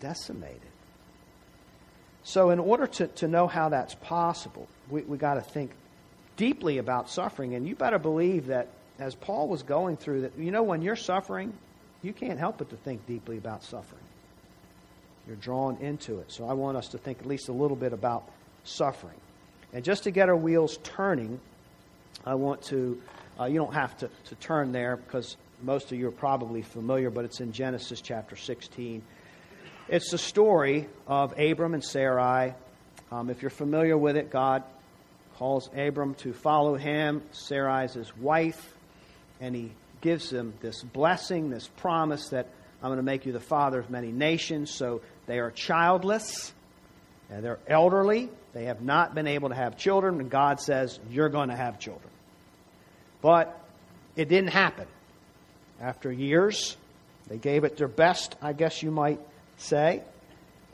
decimated. 0.00 0.60
So, 2.24 2.50
in 2.50 2.58
order 2.58 2.86
to, 2.86 3.06
to 3.06 3.28
know 3.28 3.46
how 3.46 3.68
that's 3.70 3.94
possible, 3.94 4.68
we, 4.90 5.02
we 5.02 5.18
got 5.18 5.34
to 5.34 5.40
think 5.40 5.70
deeply 6.36 6.78
about 6.78 7.10
suffering. 7.10 7.54
And 7.54 7.66
you 7.66 7.74
better 7.74 7.98
believe 7.98 8.46
that 8.46 8.68
as 8.98 9.14
Paul 9.14 9.48
was 9.48 9.62
going 9.62 9.96
through 9.96 10.22
that, 10.22 10.38
you 10.38 10.50
know, 10.50 10.62
when 10.62 10.82
you're 10.82 10.96
suffering, 10.96 11.52
you 12.02 12.12
can't 12.12 12.38
help 12.38 12.58
but 12.58 12.70
to 12.70 12.76
think 12.76 13.06
deeply 13.06 13.38
about 13.38 13.62
suffering. 13.64 14.02
You're 15.26 15.36
drawn 15.36 15.76
into 15.78 16.20
it. 16.20 16.32
So 16.32 16.48
I 16.48 16.54
want 16.54 16.76
us 16.76 16.88
to 16.88 16.98
think 16.98 17.18
at 17.20 17.26
least 17.26 17.48
a 17.48 17.52
little 17.52 17.76
bit 17.76 17.92
about 17.92 18.28
suffering. 18.64 19.16
And 19.72 19.84
just 19.84 20.04
to 20.04 20.10
get 20.10 20.28
our 20.28 20.36
wheels 20.36 20.78
turning, 20.82 21.40
I 22.24 22.34
want 22.34 22.62
to, 22.64 23.00
uh, 23.38 23.44
you 23.44 23.58
don't 23.58 23.74
have 23.74 23.96
to, 23.98 24.10
to 24.26 24.34
turn 24.36 24.72
there 24.72 24.96
because 24.96 25.36
most 25.62 25.90
of 25.92 25.98
you 25.98 26.08
are 26.08 26.12
probably 26.12 26.62
familiar, 26.62 27.10
but 27.10 27.24
it's 27.24 27.40
in 27.40 27.52
Genesis 27.52 28.00
chapter 28.00 28.36
16. 28.36 29.02
It's 29.88 30.10
the 30.10 30.18
story 30.18 30.88
of 31.06 31.38
Abram 31.38 31.74
and 31.74 31.82
Sarai. 31.82 32.54
Um, 33.10 33.30
if 33.30 33.42
you're 33.42 33.50
familiar 33.50 33.96
with 33.96 34.16
it, 34.16 34.30
God 34.30 34.62
calls 35.36 35.68
Abram 35.74 36.14
to 36.16 36.32
follow 36.32 36.74
him. 36.74 37.22
Sarai 37.32 37.86
is 37.86 37.94
his 37.94 38.16
wife, 38.16 38.74
and 39.40 39.54
he 39.54 39.72
gives 40.00 40.32
him 40.32 40.54
this 40.60 40.82
blessing, 40.82 41.50
this 41.50 41.68
promise 41.78 42.28
that 42.28 42.46
I'm 42.82 42.88
going 42.90 42.98
to 42.98 43.02
make 43.02 43.26
you 43.26 43.32
the 43.32 43.40
father 43.40 43.80
of 43.80 43.90
many 43.90 44.12
nations. 44.12 44.70
So 44.70 45.00
they 45.26 45.38
are 45.38 45.50
childless. 45.50 46.52
And 47.30 47.44
they're 47.44 47.58
elderly. 47.66 48.30
They 48.54 48.64
have 48.64 48.80
not 48.80 49.14
been 49.14 49.26
able 49.26 49.50
to 49.50 49.54
have 49.54 49.76
children. 49.76 50.20
And 50.20 50.30
God 50.30 50.60
says, 50.60 50.98
You're 51.10 51.28
going 51.28 51.50
to 51.50 51.56
have 51.56 51.78
children. 51.78 52.08
But 53.20 53.58
it 54.16 54.28
didn't 54.28 54.50
happen. 54.50 54.86
After 55.80 56.10
years, 56.10 56.76
they 57.28 57.38
gave 57.38 57.64
it 57.64 57.76
their 57.76 57.88
best, 57.88 58.36
I 58.42 58.52
guess 58.52 58.82
you 58.82 58.90
might 58.90 59.20
say. 59.56 60.02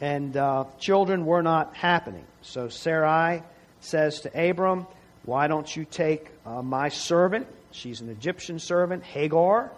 And 0.00 0.36
uh, 0.36 0.64
children 0.78 1.26
were 1.26 1.42
not 1.42 1.74
happening. 1.74 2.24
So 2.42 2.68
Sarai 2.68 3.42
says 3.80 4.20
to 4.20 4.50
Abram, 4.50 4.86
Why 5.24 5.46
don't 5.46 5.74
you 5.74 5.84
take 5.84 6.30
uh, 6.44 6.62
my 6.62 6.88
servant? 6.88 7.46
She's 7.70 8.00
an 8.00 8.08
Egyptian 8.08 8.58
servant, 8.58 9.02
Hagar 9.04 9.70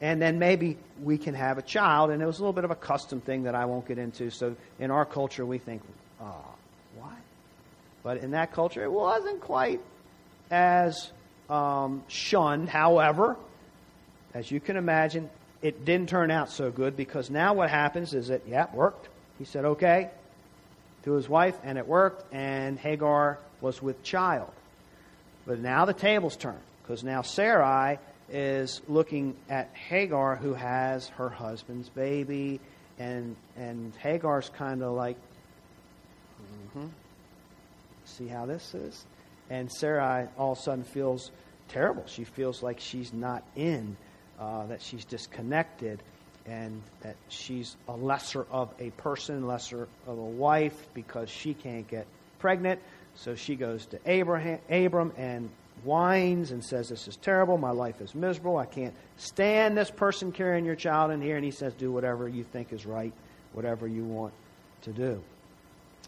and 0.00 0.20
then 0.20 0.38
maybe 0.38 0.76
we 1.02 1.16
can 1.16 1.34
have 1.34 1.58
a 1.58 1.62
child. 1.62 2.10
And 2.10 2.22
it 2.22 2.26
was 2.26 2.38
a 2.38 2.42
little 2.42 2.52
bit 2.52 2.64
of 2.64 2.70
a 2.70 2.76
custom 2.76 3.20
thing 3.20 3.44
that 3.44 3.54
I 3.54 3.64
won't 3.64 3.86
get 3.86 3.98
into. 3.98 4.30
So 4.30 4.56
in 4.78 4.90
our 4.90 5.04
culture, 5.04 5.46
we 5.46 5.58
think, 5.58 5.82
oh, 6.20 6.44
what? 6.96 7.16
But 8.02 8.18
in 8.18 8.32
that 8.32 8.52
culture, 8.52 8.82
it 8.82 8.92
wasn't 8.92 9.40
quite 9.40 9.80
as 10.50 11.10
um, 11.48 12.02
shunned. 12.08 12.68
However, 12.68 13.36
as 14.36 14.50
you 14.50 14.60
can 14.60 14.76
imagine, 14.76 15.30
it 15.62 15.86
didn't 15.86 16.10
turn 16.10 16.30
out 16.30 16.50
so 16.50 16.70
good 16.70 16.94
because 16.94 17.30
now 17.30 17.54
what 17.54 17.70
happens 17.70 18.12
is 18.12 18.28
that, 18.28 18.42
yeah, 18.46 18.64
it 18.64 18.74
worked. 18.74 19.08
He 19.38 19.46
said, 19.46 19.64
okay, 19.64 20.10
to 21.04 21.12
his 21.12 21.26
wife, 21.26 21.58
and 21.64 21.78
it 21.78 21.86
worked, 21.86 22.34
and 22.34 22.78
Hagar 22.78 23.38
was 23.62 23.80
with 23.80 24.02
child. 24.02 24.52
But 25.46 25.60
now 25.60 25.86
the 25.86 25.94
tables 25.94 26.36
turn 26.36 26.58
because 26.82 27.02
now 27.02 27.22
Sarai 27.22 27.98
is 28.28 28.82
looking 28.88 29.36
at 29.48 29.70
Hagar, 29.74 30.36
who 30.36 30.52
has 30.52 31.08
her 31.08 31.30
husband's 31.30 31.88
baby, 31.88 32.60
and 32.98 33.36
and 33.56 33.94
Hagar's 34.02 34.50
kind 34.50 34.82
of 34.82 34.92
like, 34.92 35.16
mm-hmm. 36.76 36.88
see 38.04 38.26
how 38.26 38.44
this 38.44 38.74
is, 38.74 39.04
and 39.48 39.72
Sarai 39.72 40.28
all 40.36 40.52
of 40.52 40.58
a 40.58 40.62
sudden 40.62 40.84
feels 40.84 41.30
terrible. 41.68 42.04
She 42.06 42.24
feels 42.24 42.62
like 42.62 42.80
she's 42.80 43.12
not 43.12 43.42
in, 43.54 43.96
uh, 44.38 44.66
that 44.66 44.82
she's 44.82 45.04
disconnected, 45.04 46.02
and 46.46 46.80
that 47.00 47.16
she's 47.28 47.76
a 47.88 47.96
lesser 47.96 48.46
of 48.50 48.72
a 48.78 48.90
person, 48.90 49.46
lesser 49.46 49.88
of 50.06 50.18
a 50.18 50.24
wife 50.24 50.88
because 50.94 51.28
she 51.28 51.54
can't 51.54 51.88
get 51.88 52.06
pregnant. 52.38 52.80
So 53.14 53.34
she 53.34 53.56
goes 53.56 53.86
to 53.86 53.98
Abraham, 54.06 54.58
Abram 54.70 55.12
and 55.16 55.50
whines 55.84 56.50
and 56.50 56.64
says, 56.64 56.88
This 56.88 57.08
is 57.08 57.16
terrible. 57.16 57.58
My 57.58 57.70
life 57.70 58.00
is 58.00 58.14
miserable. 58.14 58.56
I 58.58 58.66
can't 58.66 58.94
stand 59.16 59.76
this 59.76 59.90
person 59.90 60.32
carrying 60.32 60.64
your 60.64 60.76
child 60.76 61.10
in 61.10 61.20
here. 61.20 61.36
And 61.36 61.44
he 61.44 61.50
says, 61.50 61.72
Do 61.74 61.90
whatever 61.90 62.28
you 62.28 62.44
think 62.44 62.72
is 62.72 62.86
right, 62.86 63.12
whatever 63.52 63.86
you 63.86 64.04
want 64.04 64.34
to 64.82 64.92
do. 64.92 65.22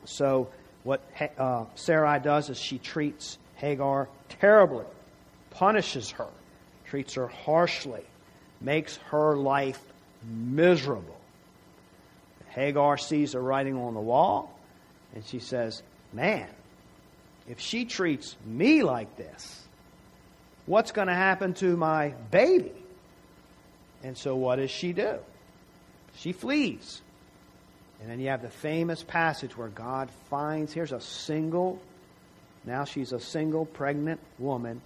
So, 0.05 0.49
what 0.85 1.01
uh, 1.39 1.65
Sarai 1.75 2.21
does 2.21 2.51
is 2.51 2.59
she 2.59 2.79
treats 2.79 3.39
Hagar 3.57 4.09
terribly, 4.29 4.85
punishes 5.51 6.11
her, 6.13 6.29
treats 6.85 7.15
her 7.15 7.27
harshly, 7.27 8.05
makes 8.61 8.97
her 9.11 9.37
life 9.37 9.81
miserable. 10.25 11.17
Hagar 12.49 12.97
sees 12.99 13.35
a 13.35 13.41
writing 13.41 13.77
on 13.77 13.95
the 13.95 14.01
wall, 14.01 14.59
and 15.15 15.25
she 15.25 15.39
says, 15.39 15.83
Man, 16.13 16.49
if 17.49 17.61
she 17.61 17.85
treats 17.85 18.37
me 18.45 18.83
like 18.83 19.17
this, 19.17 19.63
what's 20.67 20.93
going 20.93 21.09
to 21.09 21.15
happen 21.15 21.55
to 21.55 21.77
my 21.77 22.15
baby? 22.31 22.73
And 24.03 24.17
so, 24.17 24.37
what 24.37 24.57
does 24.57 24.71
she 24.71 24.93
do? 24.93 25.19
She 26.17 26.33
flees. 26.33 27.01
And 28.01 28.11
then 28.11 28.21
you 28.21 28.29
have 28.29 28.43
the 28.43 28.51
famous 28.51 29.03
passage 29.03 29.57
where 29.57 29.69
God 29.69 30.09
finds 30.31 30.73
here's 30.73 30.93
a 30.93 31.01
single, 31.01 31.81
now 32.65 32.85
she's 32.85 33.13
a 33.13 33.21
single 33.21 33.67
pregnant 33.67 34.21
woman 34.39 34.81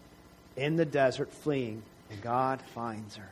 in 0.56 0.76
the 0.76 0.84
desert 0.84 1.32
fleeing, 1.32 1.82
and 2.10 2.20
God 2.22 2.60
finds 2.74 3.16
her. 3.16 3.28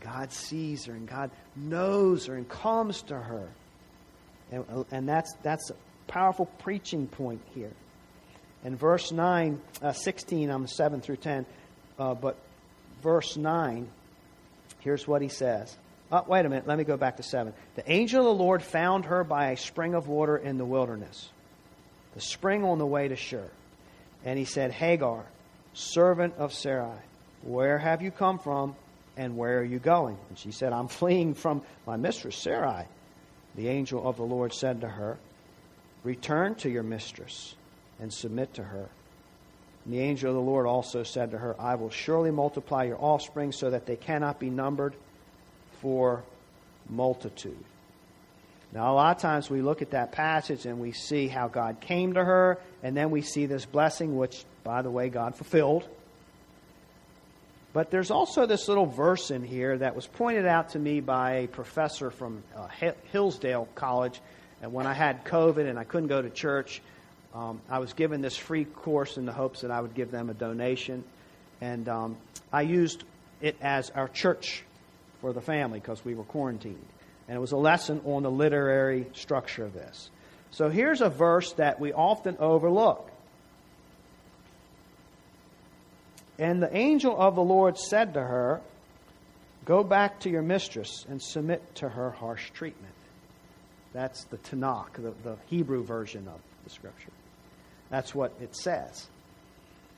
God 0.00 0.32
sees 0.32 0.86
her, 0.86 0.92
and 0.92 1.08
God 1.08 1.30
knows 1.56 2.26
her 2.26 2.34
and 2.34 2.48
comes 2.48 3.02
to 3.02 3.16
her. 3.16 3.48
And, 4.50 4.84
and 4.90 5.08
that's, 5.08 5.32
that's 5.42 5.70
a 5.70 5.74
powerful 6.06 6.46
preaching 6.58 7.06
point 7.06 7.40
here. 7.54 7.72
In 8.64 8.76
verse 8.76 9.12
9, 9.12 9.60
uh, 9.82 9.92
16, 9.92 10.50
I'm 10.50 10.66
7 10.66 11.00
through 11.00 11.16
10, 11.16 11.46
uh, 11.98 12.14
but 12.14 12.36
verse 13.02 13.36
9, 13.36 13.88
here's 14.80 15.06
what 15.06 15.22
he 15.22 15.28
says. 15.28 15.76
Oh, 16.10 16.24
wait 16.26 16.44
a 16.44 16.48
minute, 16.48 16.66
let 16.66 16.78
me 16.78 16.84
go 16.84 16.96
back 16.96 17.18
to 17.18 17.22
7. 17.22 17.52
The 17.76 17.90
angel 17.90 18.20
of 18.20 18.38
the 18.38 18.42
Lord 18.42 18.62
found 18.62 19.04
her 19.06 19.24
by 19.24 19.50
a 19.50 19.56
spring 19.56 19.94
of 19.94 20.08
water 20.08 20.36
in 20.36 20.58
the 20.58 20.64
wilderness, 20.64 21.28
the 22.14 22.20
spring 22.20 22.64
on 22.64 22.78
the 22.78 22.86
way 22.86 23.08
to 23.08 23.16
Shur. 23.16 23.48
And 24.24 24.38
he 24.38 24.44
said, 24.44 24.72
Hagar, 24.72 25.24
servant 25.74 26.34
of 26.38 26.52
Sarai, 26.52 26.98
where 27.42 27.78
have 27.78 28.02
you 28.02 28.10
come 28.10 28.38
from 28.38 28.74
and 29.18 29.36
where 29.36 29.58
are 29.58 29.64
you 29.64 29.80
going? 29.80 30.16
And 30.28 30.38
she 30.38 30.52
said, 30.52 30.72
I'm 30.72 30.88
fleeing 30.88 31.34
from 31.34 31.62
my 31.86 31.96
mistress 31.96 32.36
Sarai. 32.36 32.84
The 33.56 33.68
angel 33.68 34.08
of 34.08 34.16
the 34.16 34.22
Lord 34.22 34.54
said 34.54 34.80
to 34.80 34.88
her, 34.88 35.18
Return 36.04 36.54
to 36.56 36.70
your 36.70 36.84
mistress 36.84 37.56
and 38.00 38.12
submit 38.12 38.54
to 38.54 38.62
her. 38.62 38.88
And 39.84 39.92
the 39.92 39.98
angel 39.98 40.30
of 40.30 40.36
the 40.36 40.40
Lord 40.40 40.66
also 40.66 41.02
said 41.02 41.32
to 41.32 41.38
her, 41.38 41.60
I 41.60 41.74
will 41.74 41.90
surely 41.90 42.30
multiply 42.30 42.84
your 42.84 43.02
offspring 43.02 43.50
so 43.50 43.70
that 43.70 43.84
they 43.84 43.96
cannot 43.96 44.38
be 44.38 44.48
numbered 44.48 44.94
for 45.82 46.22
multitude. 46.88 47.64
Now, 48.72 48.92
a 48.92 48.94
lot 48.94 49.16
of 49.16 49.22
times 49.22 49.50
we 49.50 49.62
look 49.62 49.82
at 49.82 49.90
that 49.90 50.12
passage 50.12 50.66
and 50.66 50.78
we 50.78 50.92
see 50.92 51.26
how 51.26 51.48
God 51.48 51.80
came 51.80 52.12
to 52.12 52.24
her, 52.24 52.58
and 52.82 52.96
then 52.96 53.10
we 53.10 53.22
see 53.22 53.46
this 53.46 53.64
blessing, 53.64 54.16
which, 54.16 54.44
by 54.62 54.82
the 54.82 54.90
way, 54.90 55.08
God 55.08 55.34
fulfilled. 55.34 55.88
But 57.72 57.90
there's 57.90 58.10
also 58.10 58.46
this 58.46 58.66
little 58.68 58.86
verse 58.86 59.30
in 59.30 59.42
here 59.42 59.76
that 59.78 59.94
was 59.94 60.06
pointed 60.06 60.46
out 60.46 60.70
to 60.70 60.78
me 60.78 61.00
by 61.00 61.32
a 61.32 61.48
professor 61.48 62.10
from 62.10 62.42
uh, 62.56 62.68
Hillsdale 63.12 63.68
College. 63.74 64.20
And 64.62 64.72
when 64.72 64.86
I 64.86 64.94
had 64.94 65.24
COVID 65.24 65.68
and 65.68 65.78
I 65.78 65.84
couldn't 65.84 66.08
go 66.08 66.22
to 66.22 66.30
church, 66.30 66.80
um, 67.34 67.60
I 67.68 67.78
was 67.78 67.92
given 67.92 68.22
this 68.22 68.36
free 68.36 68.64
course 68.64 69.18
in 69.18 69.26
the 69.26 69.32
hopes 69.32 69.60
that 69.60 69.70
I 69.70 69.80
would 69.80 69.94
give 69.94 70.10
them 70.10 70.30
a 70.30 70.34
donation. 70.34 71.04
And 71.60 71.88
um, 71.88 72.16
I 72.52 72.62
used 72.62 73.04
it 73.40 73.56
as 73.60 73.90
our 73.90 74.08
church 74.08 74.64
for 75.20 75.32
the 75.32 75.40
family 75.40 75.78
because 75.78 76.04
we 76.04 76.14
were 76.14 76.24
quarantined. 76.24 76.86
And 77.28 77.36
it 77.36 77.40
was 77.40 77.52
a 77.52 77.56
lesson 77.56 78.00
on 78.06 78.22
the 78.22 78.30
literary 78.30 79.06
structure 79.12 79.64
of 79.64 79.74
this. 79.74 80.10
So 80.50 80.70
here's 80.70 81.02
a 81.02 81.10
verse 81.10 81.52
that 81.54 81.78
we 81.78 81.92
often 81.92 82.38
overlook. 82.38 83.10
And 86.38 86.62
the 86.62 86.74
angel 86.74 87.18
of 87.18 87.34
the 87.34 87.42
Lord 87.42 87.78
said 87.78 88.14
to 88.14 88.20
her, 88.20 88.60
Go 89.64 89.82
back 89.84 90.20
to 90.20 90.30
your 90.30 90.42
mistress 90.42 91.04
and 91.08 91.20
submit 91.20 91.74
to 91.76 91.88
her 91.88 92.10
harsh 92.10 92.50
treatment. 92.52 92.94
That's 93.92 94.24
the 94.24 94.38
Tanakh, 94.38 94.94
the, 94.94 95.12
the 95.22 95.36
Hebrew 95.46 95.82
version 95.82 96.26
of 96.28 96.40
the 96.64 96.70
scripture. 96.70 97.12
That's 97.90 98.14
what 98.14 98.32
it 98.40 98.56
says. 98.56 99.06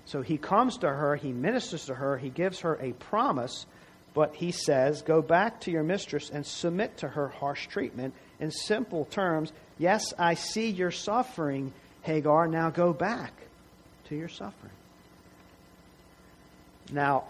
So 0.07 0.23
he 0.23 0.39
comes 0.39 0.79
to 0.79 0.89
her, 0.89 1.15
he 1.15 1.33
ministers 1.33 1.87
to 1.87 1.95
her, 1.95 2.17
he 2.17 2.31
gives 2.31 2.61
her 2.61 2.77
a 2.81 2.93
promise, 2.95 3.67
but 4.15 4.35
he 4.35 4.51
says, 4.51 5.03
Go 5.03 5.23
back 5.23 5.61
to 5.63 5.71
your 5.71 5.83
mistress 5.85 6.31
and 6.31 6.45
submit 6.45 6.99
to 6.99 7.09
her 7.09 7.29
harsh 7.29 7.67
treatment. 7.69 8.15
In 8.41 8.51
simple 8.51 9.05
terms, 9.05 9.53
yes, 9.79 10.13
I 10.19 10.35
see 10.35 10.71
your 10.71 10.91
suffering, 10.91 11.73
Hagar, 12.03 12.49
now 12.49 12.71
go 12.71 12.93
back 12.93 13.33
to 14.09 14.17
your 14.17 14.29
suffering. 14.29 14.73
Now, 16.93 17.25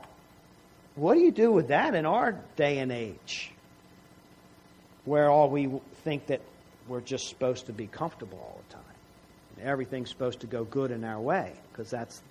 what 0.94 1.14
do 1.14 1.20
you 1.20 1.32
do 1.32 1.52
with 1.52 1.68
that 1.68 1.94
in 1.94 2.06
our 2.06 2.32
day 2.56 2.78
and 2.78 2.92
age? 2.92 3.52
Where 5.04 5.30
all 5.30 5.50
we 5.50 5.70
think 6.04 6.26
that 6.26 6.40
we're 6.88 7.00
just 7.00 7.28
supposed 7.28 7.66
to 7.66 7.72
be 7.72 7.86
comfortable 7.86 8.38
all 8.38 8.60
the 8.68 8.74
time. 8.74 8.82
Everything's 9.62 10.08
supposed 10.10 10.40
to 10.40 10.46
go 10.46 10.64
good 10.64 10.90
in 10.90 11.04
our 11.04 11.20
way 11.20 11.52
because 11.70 11.90
that's 11.90 12.22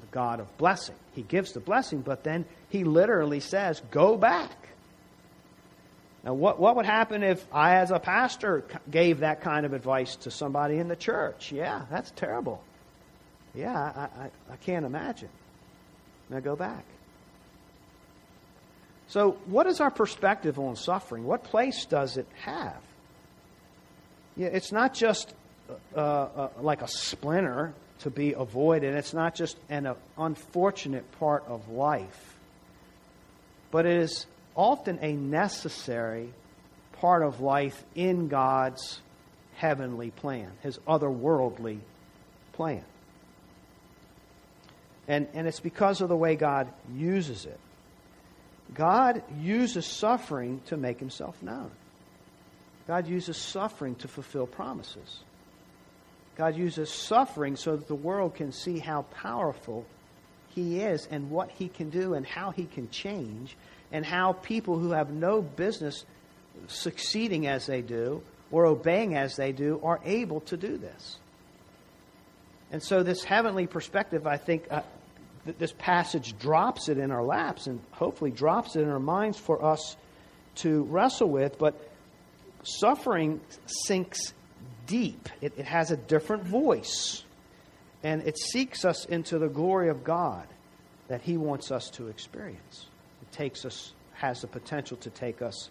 the 0.00 0.06
God 0.10 0.40
of 0.40 0.58
blessing. 0.58 0.94
He 1.14 1.22
gives 1.22 1.52
the 1.52 1.60
blessing, 1.60 2.02
but 2.02 2.22
then 2.22 2.44
he 2.68 2.84
literally 2.84 3.40
says, 3.40 3.82
Go 3.90 4.16
back. 4.16 4.52
Now, 6.24 6.34
what, 6.34 6.58
what 6.58 6.76
would 6.76 6.86
happen 6.86 7.22
if 7.22 7.44
I, 7.52 7.76
as 7.76 7.90
a 7.90 8.00
pastor, 8.00 8.64
gave 8.90 9.20
that 9.20 9.42
kind 9.42 9.64
of 9.64 9.72
advice 9.72 10.16
to 10.16 10.30
somebody 10.30 10.78
in 10.78 10.88
the 10.88 10.96
church? 10.96 11.52
Yeah, 11.52 11.82
that's 11.90 12.10
terrible. 12.10 12.62
Yeah, 13.54 13.72
I, 13.72 14.24
I, 14.24 14.30
I 14.52 14.56
can't 14.56 14.84
imagine. 14.84 15.28
Now 16.30 16.40
go 16.40 16.56
back. 16.56 16.84
So, 19.08 19.32
what 19.46 19.66
is 19.66 19.80
our 19.80 19.90
perspective 19.90 20.58
on 20.58 20.74
suffering? 20.74 21.24
What 21.24 21.44
place 21.44 21.84
does 21.84 22.16
it 22.16 22.26
have? 22.40 22.82
Yeah, 24.36 24.48
it's 24.48 24.72
not 24.72 24.94
just 24.94 25.32
uh, 25.94 26.00
uh, 26.00 26.48
like 26.60 26.82
a 26.82 26.88
splinter 26.88 27.72
to 28.00 28.10
be 28.10 28.32
avoided. 28.32 28.94
It's 28.94 29.14
not 29.14 29.34
just 29.34 29.56
an 29.68 29.86
uh, 29.86 29.94
unfortunate 30.18 31.10
part 31.18 31.44
of 31.46 31.68
life, 31.68 32.36
but 33.70 33.86
it 33.86 33.96
is 33.96 34.26
often 34.56 34.98
a 35.00 35.12
necessary 35.12 36.30
part 37.00 37.22
of 37.22 37.40
life 37.40 37.82
in 37.94 38.28
God's 38.28 39.00
heavenly 39.56 40.10
plan, 40.10 40.50
His 40.62 40.78
otherworldly 40.86 41.78
plan. 42.52 42.84
And, 45.08 45.28
and 45.34 45.46
it's 45.46 45.60
because 45.60 46.00
of 46.00 46.08
the 46.08 46.16
way 46.16 46.36
God 46.36 46.68
uses 46.94 47.46
it. 47.46 47.60
God 48.74 49.22
uses 49.40 49.86
suffering 49.86 50.60
to 50.66 50.76
make 50.76 50.98
himself 50.98 51.40
known. 51.42 51.70
God 52.86 53.06
uses 53.06 53.36
suffering 53.36 53.94
to 53.96 54.08
fulfill 54.08 54.46
promises. 54.46 55.20
God 56.36 56.56
uses 56.56 56.90
suffering 56.90 57.56
so 57.56 57.76
that 57.76 57.88
the 57.88 57.94
world 57.94 58.34
can 58.34 58.52
see 58.52 58.78
how 58.78 59.02
powerful 59.02 59.86
he 60.48 60.80
is 60.80 61.06
and 61.10 61.30
what 61.30 61.50
he 61.50 61.68
can 61.68 61.90
do 61.90 62.14
and 62.14 62.26
how 62.26 62.50
he 62.50 62.64
can 62.64 62.90
change 62.90 63.56
and 63.92 64.04
how 64.04 64.32
people 64.32 64.78
who 64.78 64.90
have 64.90 65.10
no 65.10 65.42
business 65.42 66.04
succeeding 66.66 67.46
as 67.46 67.66
they 67.66 67.82
do 67.82 68.22
or 68.50 68.66
obeying 68.66 69.14
as 69.16 69.36
they 69.36 69.52
do 69.52 69.80
are 69.82 70.00
able 70.04 70.40
to 70.40 70.56
do 70.56 70.76
this. 70.76 71.18
And 72.72 72.82
so, 72.82 73.02
this 73.02 73.22
heavenly 73.22 73.66
perspective, 73.66 74.26
I 74.26 74.38
think, 74.38 74.66
uh, 74.70 74.82
th- 75.46 75.58
this 75.58 75.72
passage 75.78 76.38
drops 76.38 76.88
it 76.88 76.98
in 76.98 77.10
our 77.10 77.24
laps 77.24 77.66
and 77.66 77.80
hopefully 77.92 78.30
drops 78.30 78.76
it 78.76 78.82
in 78.82 78.90
our 78.90 79.00
minds 79.00 79.38
for 79.38 79.64
us 79.64 79.96
to 80.56 80.82
wrestle 80.84 81.30
with. 81.30 81.58
But 81.58 81.74
suffering 82.62 83.40
sinks 83.66 84.34
deep, 84.86 85.28
it, 85.40 85.54
it 85.56 85.64
has 85.64 85.90
a 85.90 85.96
different 85.96 86.44
voice, 86.44 87.24
and 88.02 88.22
it 88.22 88.38
seeks 88.38 88.84
us 88.84 89.04
into 89.06 89.38
the 89.38 89.48
glory 89.48 89.88
of 89.88 90.04
God 90.04 90.46
that 91.08 91.22
He 91.22 91.36
wants 91.36 91.70
us 91.70 91.88
to 91.90 92.08
experience. 92.08 92.86
It 93.22 93.32
takes 93.32 93.64
us, 93.64 93.92
has 94.14 94.42
the 94.42 94.46
potential 94.46 94.96
to 94.98 95.10
take 95.10 95.40
us 95.40 95.70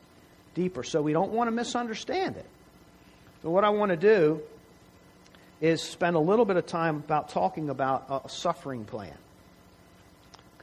deeper. 0.53 0.83
So 0.83 1.01
we 1.01 1.13
don't 1.13 1.31
want 1.31 1.47
to 1.49 1.51
misunderstand 1.51 2.37
it. 2.37 2.45
So, 3.43 3.49
what 3.51 3.63
I 3.63 3.69
want 3.69 3.91
to 3.91 3.97
do 3.97 4.41
is 5.61 5.81
spend 5.81 6.15
a 6.15 6.19
little 6.19 6.45
bit 6.45 6.57
of 6.57 6.65
time 6.65 6.97
about 6.97 7.29
talking 7.29 7.69
about 7.69 8.23
a 8.25 8.29
suffering 8.29 8.85
plan, 8.85 9.15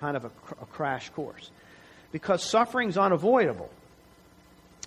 kind 0.03 0.16
of 0.16 0.24
a, 0.24 0.30
a 0.61 0.66
crash 0.66 1.11
course. 1.11 1.50
Because 2.11 2.42
suffering 2.42 2.88
is 2.88 2.98
unavoidable. 2.98 3.70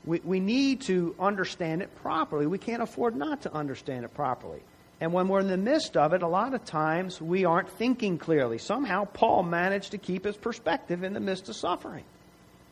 We, 0.05 0.19
we 0.19 0.39
need 0.41 0.81
to 0.81 1.15
understand 1.17 1.81
it 1.81 1.95
properly. 2.03 2.45
We 2.45 2.57
can't 2.57 2.83
afford 2.83 3.15
not 3.15 3.43
to 3.43 3.53
understand 3.53 4.03
it 4.03 4.13
properly. 4.13 4.59
And 4.99 5.13
when 5.13 5.29
we're 5.29 5.39
in 5.39 5.47
the 5.47 5.57
midst 5.57 5.95
of 5.95 6.13
it, 6.13 6.21
a 6.21 6.27
lot 6.27 6.53
of 6.53 6.65
times 6.65 7.21
we 7.21 7.45
aren't 7.45 7.69
thinking 7.69 8.17
clearly. 8.17 8.57
Somehow 8.57 9.05
Paul 9.05 9.43
managed 9.43 9.91
to 9.91 9.97
keep 9.97 10.25
his 10.25 10.35
perspective 10.35 11.03
in 11.03 11.13
the 11.13 11.19
midst 11.21 11.47
of 11.47 11.55
suffering, 11.55 12.03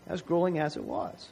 as 0.07 0.21
grueling 0.21 0.59
as 0.59 0.75
it 0.75 0.83
was. 0.83 1.29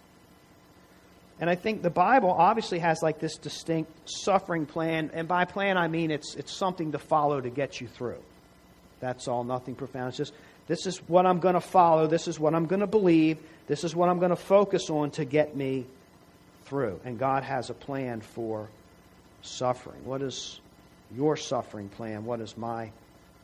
And 1.41 1.49
I 1.49 1.55
think 1.55 1.81
the 1.81 1.89
Bible 1.89 2.31
obviously 2.31 2.79
has 2.79 2.99
like 3.01 3.19
this 3.19 3.37
distinct 3.37 3.91
suffering 4.05 4.65
plan, 4.65 5.11
and 5.13 5.27
by 5.27 5.45
plan 5.45 5.77
I 5.77 5.87
mean 5.87 6.11
it's 6.11 6.35
it's 6.35 6.51
something 6.51 6.91
to 6.91 6.99
follow 6.99 7.41
to 7.41 7.49
get 7.49 7.81
you 7.81 7.87
through. 7.87 8.21
That's 8.99 9.27
all, 9.27 9.43
nothing 9.43 9.75
profound. 9.75 10.09
It's 10.09 10.17
just 10.17 10.33
this 10.71 10.85
is 10.85 10.99
what 11.09 11.25
I'm 11.25 11.39
going 11.39 11.55
to 11.55 11.59
follow, 11.59 12.07
this 12.07 12.29
is 12.29 12.39
what 12.39 12.55
I'm 12.55 12.65
going 12.65 12.79
to 12.79 12.87
believe, 12.87 13.37
this 13.67 13.83
is 13.83 13.93
what 13.93 14.07
I'm 14.07 14.19
going 14.19 14.29
to 14.29 14.37
focus 14.37 14.89
on 14.89 15.11
to 15.11 15.25
get 15.25 15.53
me 15.53 15.85
through. 16.63 16.97
And 17.03 17.19
God 17.19 17.43
has 17.43 17.69
a 17.69 17.73
plan 17.73 18.21
for 18.21 18.69
suffering. 19.41 20.05
What 20.05 20.21
is 20.21 20.61
your 21.13 21.35
suffering 21.35 21.89
plan? 21.89 22.23
What 22.23 22.39
is 22.39 22.55
my 22.55 22.91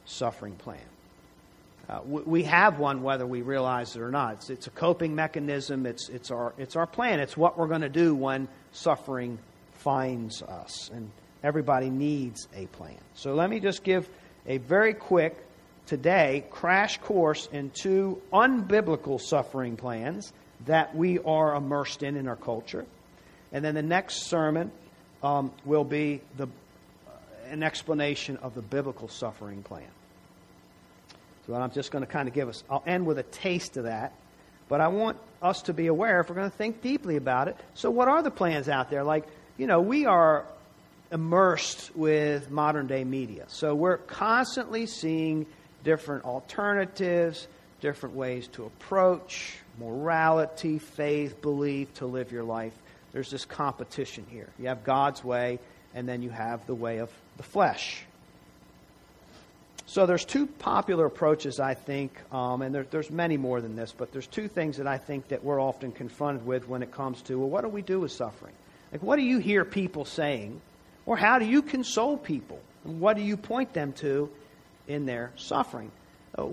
suffering 0.05 0.55
plan? 0.55 0.79
Uh, 1.89 1.99
we 2.05 2.43
have 2.43 2.79
one 2.79 3.03
whether 3.03 3.25
we 3.25 3.41
realize 3.41 3.97
it 3.97 4.01
or 4.01 4.09
not. 4.09 4.35
It's, 4.35 4.49
it's 4.49 4.67
a 4.67 4.69
coping 4.69 5.13
mechanism. 5.13 5.85
It's, 5.85 6.07
it's, 6.07 6.31
our, 6.31 6.53
it's 6.57 6.77
our 6.77 6.87
plan. 6.87 7.19
It's 7.19 7.35
what 7.35 7.57
we're 7.57 7.67
going 7.67 7.81
to 7.81 7.89
do 7.89 8.15
when 8.15 8.47
suffering 8.71 9.37
finds 9.73 10.41
us. 10.43 10.89
And 10.93 11.11
everybody 11.43 11.89
needs 11.89 12.47
a 12.55 12.67
plan. 12.67 12.95
So 13.15 13.33
let 13.33 13.49
me 13.49 13.59
just 13.59 13.83
give 13.83 14.07
a 14.45 14.59
very 14.59 14.93
quick, 14.93 15.35
today, 15.87 16.45
crash 16.51 16.99
course 16.99 17.49
in 17.51 17.71
two 17.71 18.21
unbiblical 18.31 19.19
suffering 19.19 19.75
plans 19.75 20.31
that 20.65 20.95
we 20.95 21.19
are 21.19 21.55
immersed 21.55 22.03
in 22.03 22.15
in 22.15 22.27
our 22.27 22.35
culture. 22.35 22.85
And 23.51 23.63
then 23.63 23.75
the 23.75 23.81
next 23.81 24.27
sermon 24.27 24.71
um, 25.23 25.51
will 25.65 25.83
be 25.83 26.21
the, 26.35 26.45
uh, 26.45 27.11
an 27.49 27.63
explanation 27.63 28.37
of 28.37 28.53
the 28.53 28.61
biblical 28.61 29.07
suffering 29.07 29.63
plan. 29.63 29.87
So 31.47 31.55
I'm 31.55 31.71
just 31.71 31.91
going 31.91 32.05
to 32.05 32.11
kind 32.11 32.27
of 32.27 32.33
give 32.33 32.49
us, 32.49 32.63
I'll 32.69 32.83
end 32.85 33.05
with 33.05 33.17
a 33.17 33.23
taste 33.23 33.77
of 33.77 33.85
that. 33.85 34.13
But 34.69 34.81
I 34.81 34.89
want 34.89 35.17
us 35.41 35.61
to 35.63 35.73
be 35.73 35.87
aware 35.87 36.19
if 36.19 36.29
we're 36.29 36.35
going 36.35 36.51
to 36.51 36.57
think 36.57 36.81
deeply 36.81 37.15
about 37.15 37.47
it. 37.47 37.55
So, 37.73 37.89
what 37.89 38.09
are 38.09 38.21
the 38.21 38.31
plans 38.31 38.67
out 38.67 38.89
there? 38.89 39.03
Like, 39.03 39.25
you 39.57 39.65
know, 39.65 39.79
we 39.79 40.05
are 40.05 40.45
immersed 41.09 41.95
with 41.95 42.51
modern 42.51 42.87
day 42.87 43.05
media. 43.05 43.45
So, 43.47 43.73
we're 43.73 43.97
constantly 43.97 44.87
seeing 44.87 45.45
different 45.87 46.25
alternatives, 46.25 47.47
different 47.79 48.13
ways 48.13 48.49
to 48.49 48.65
approach 48.65 49.55
morality, 49.79 50.79
faith, 50.79 51.41
belief 51.41 51.93
to 51.93 52.05
live 52.05 52.29
your 52.29 52.43
life. 52.43 52.73
There's 53.13 53.31
this 53.31 53.45
competition 53.45 54.25
here. 54.29 54.49
You 54.59 54.67
have 54.67 54.83
God's 54.83 55.23
way, 55.23 55.59
and 55.95 56.05
then 56.05 56.21
you 56.21 56.29
have 56.29 56.67
the 56.67 56.75
way 56.75 56.97
of 56.97 57.09
the 57.37 57.43
flesh. 57.43 58.03
So 59.85 60.05
there's 60.05 60.25
two 60.25 60.45
popular 60.45 61.05
approaches, 61.05 61.57
I 61.61 61.73
think, 61.73 62.11
um, 62.33 62.63
and 62.63 62.75
there, 62.75 62.85
there's 62.91 63.09
many 63.09 63.37
more 63.37 63.61
than 63.61 63.77
this, 63.77 63.93
but 63.97 64.11
there's 64.11 64.27
two 64.27 64.49
things 64.49 64.75
that 64.79 64.87
I 64.87 64.97
think 64.97 65.29
that 65.29 65.41
we're 65.41 65.61
often 65.61 65.93
confronted 65.93 66.45
with 66.45 66.67
when 66.67 66.83
it 66.83 66.91
comes 66.91 67.21
to, 67.21 67.39
well, 67.39 67.49
what 67.49 67.61
do 67.61 67.69
we 67.69 67.81
do 67.81 68.01
with 68.01 68.11
suffering? 68.11 68.53
Like, 68.91 69.01
what 69.01 69.15
do 69.15 69.21
you 69.21 69.37
hear 69.37 69.63
people 69.63 70.03
saying? 70.03 70.59
Or 71.05 71.15
how 71.15 71.39
do 71.39 71.45
you 71.45 71.61
console 71.61 72.17
people? 72.17 72.59
And 72.83 72.99
what 72.99 73.15
do 73.15 73.23
you 73.23 73.37
point 73.37 73.71
them 73.71 73.93
to 73.93 74.29
in 74.87 75.05
their 75.05 75.31
suffering? 75.35 75.91
Uh, 76.37 76.45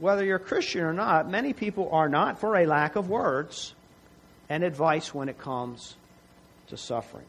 whether 0.00 0.24
you're 0.24 0.36
a 0.36 0.40
Christian 0.40 0.82
or 0.82 0.92
not, 0.92 1.30
many 1.30 1.52
people 1.52 1.90
are 1.92 2.08
not 2.08 2.40
for 2.40 2.56
a 2.56 2.66
lack 2.66 2.96
of 2.96 3.08
words 3.08 3.74
and 4.48 4.62
advice 4.62 5.14
when 5.14 5.28
it 5.28 5.38
comes 5.38 5.96
to 6.68 6.76
suffering. 6.76 7.26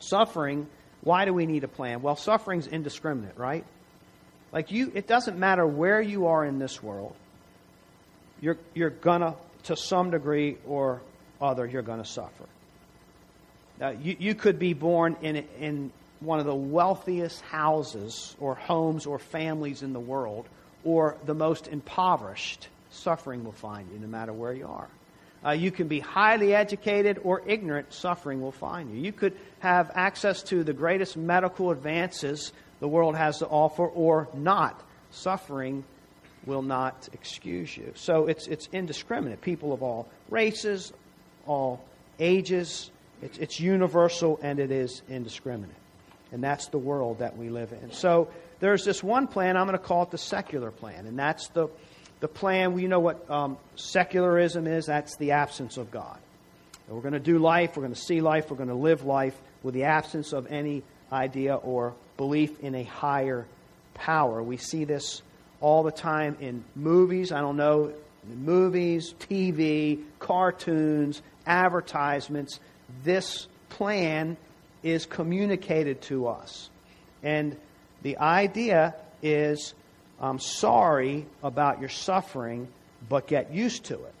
Suffering 0.00 0.66
why 1.04 1.26
do 1.26 1.34
we 1.34 1.44
need 1.46 1.64
a 1.64 1.68
plan? 1.68 2.00
Well, 2.00 2.16
suffering's 2.16 2.66
indiscriminate, 2.66 3.36
right? 3.36 3.64
Like 4.52 4.72
you, 4.72 4.90
it 4.94 5.06
doesn't 5.06 5.38
matter 5.38 5.66
where 5.66 6.00
you 6.00 6.26
are 6.26 6.44
in 6.44 6.58
this 6.58 6.82
world. 6.82 7.14
You're, 8.40 8.56
you're 8.74 8.90
gonna, 8.90 9.34
to 9.64 9.76
some 9.76 10.10
degree 10.10 10.56
or 10.66 11.02
other, 11.40 11.66
you're 11.66 11.82
gonna 11.82 12.06
suffer. 12.06 12.46
Uh, 13.80 13.90
you, 14.00 14.16
you 14.18 14.34
could 14.34 14.58
be 14.58 14.72
born 14.72 15.16
in, 15.20 15.44
in 15.60 15.92
one 16.24 16.40
of 16.40 16.46
the 16.46 16.54
wealthiest 16.54 17.40
houses 17.42 18.36
or 18.40 18.54
homes 18.54 19.06
or 19.06 19.18
families 19.18 19.82
in 19.82 19.92
the 19.92 20.00
world, 20.00 20.48
or 20.84 21.16
the 21.26 21.34
most 21.34 21.68
impoverished. 21.68 22.68
Suffering 22.90 23.44
will 23.44 23.52
find 23.52 23.90
you 23.92 23.98
no 23.98 24.06
matter 24.06 24.32
where 24.32 24.52
you 24.52 24.66
are. 24.66 24.88
Uh, 25.44 25.50
you 25.50 25.70
can 25.70 25.88
be 25.88 26.00
highly 26.00 26.54
educated 26.54 27.20
or 27.22 27.42
ignorant, 27.46 27.92
suffering 27.92 28.40
will 28.40 28.52
find 28.52 28.90
you. 28.90 29.02
You 29.02 29.12
could 29.12 29.36
have 29.58 29.90
access 29.94 30.42
to 30.44 30.64
the 30.64 30.72
greatest 30.72 31.16
medical 31.16 31.70
advances 31.70 32.52
the 32.80 32.88
world 32.88 33.16
has 33.16 33.38
to 33.38 33.46
offer 33.46 33.86
or 33.86 34.28
not. 34.34 34.82
Suffering 35.10 35.84
will 36.46 36.62
not 36.62 37.08
excuse 37.12 37.76
you. 37.76 37.92
So 37.94 38.26
it's, 38.26 38.46
it's 38.46 38.68
indiscriminate. 38.72 39.40
People 39.40 39.72
of 39.72 39.82
all 39.82 40.08
races, 40.30 40.92
all 41.46 41.84
ages, 42.18 42.90
it's, 43.22 43.38
it's 43.38 43.60
universal 43.60 44.38
and 44.42 44.58
it 44.58 44.70
is 44.70 45.02
indiscriminate. 45.08 45.76
And 46.34 46.42
that's 46.42 46.66
the 46.66 46.78
world 46.78 47.20
that 47.20 47.38
we 47.38 47.48
live 47.48 47.72
in. 47.72 47.92
So 47.92 48.28
there's 48.60 48.84
this 48.84 49.02
one 49.02 49.26
plan, 49.28 49.56
I'm 49.56 49.66
going 49.66 49.78
to 49.78 49.84
call 49.84 50.02
it 50.02 50.10
the 50.10 50.18
secular 50.18 50.70
plan, 50.70 51.06
and 51.06 51.18
that's 51.18 51.48
the 51.48 51.68
the 52.24 52.28
plan, 52.28 52.72
we 52.72 52.86
know 52.86 53.00
what 53.00 53.30
um, 53.30 53.58
secularism 53.76 54.66
is 54.66 54.86
that's 54.86 55.14
the 55.18 55.32
absence 55.32 55.76
of 55.76 55.90
God. 55.90 56.18
And 56.86 56.96
we're 56.96 57.02
going 57.02 57.12
to 57.12 57.20
do 57.20 57.38
life, 57.38 57.76
we're 57.76 57.82
going 57.82 57.92
to 57.92 58.00
see 58.00 58.22
life, 58.22 58.50
we're 58.50 58.56
going 58.56 58.70
to 58.70 58.74
live 58.74 59.04
life 59.04 59.36
with 59.62 59.74
the 59.74 59.84
absence 59.84 60.32
of 60.32 60.46
any 60.50 60.82
idea 61.12 61.54
or 61.56 61.92
belief 62.16 62.60
in 62.60 62.74
a 62.76 62.82
higher 62.82 63.44
power. 63.92 64.42
We 64.42 64.56
see 64.56 64.84
this 64.84 65.20
all 65.60 65.82
the 65.82 65.92
time 65.92 66.38
in 66.40 66.64
movies. 66.74 67.30
I 67.30 67.42
don't 67.42 67.58
know, 67.58 67.92
movies, 68.26 69.14
TV, 69.28 70.02
cartoons, 70.18 71.20
advertisements. 71.46 72.58
This 73.02 73.48
plan 73.68 74.38
is 74.84 75.06
communicated 75.06 76.02
to 76.02 76.28
us. 76.28 76.70
And 77.22 77.56
the 78.02 78.18
idea 78.18 78.94
is 79.22 79.74
I'm 80.20 80.38
sorry 80.38 81.26
about 81.42 81.80
your 81.80 81.88
suffering, 81.88 82.68
but 83.08 83.26
get 83.26 83.52
used 83.52 83.84
to 83.86 83.94
it. 83.94 84.14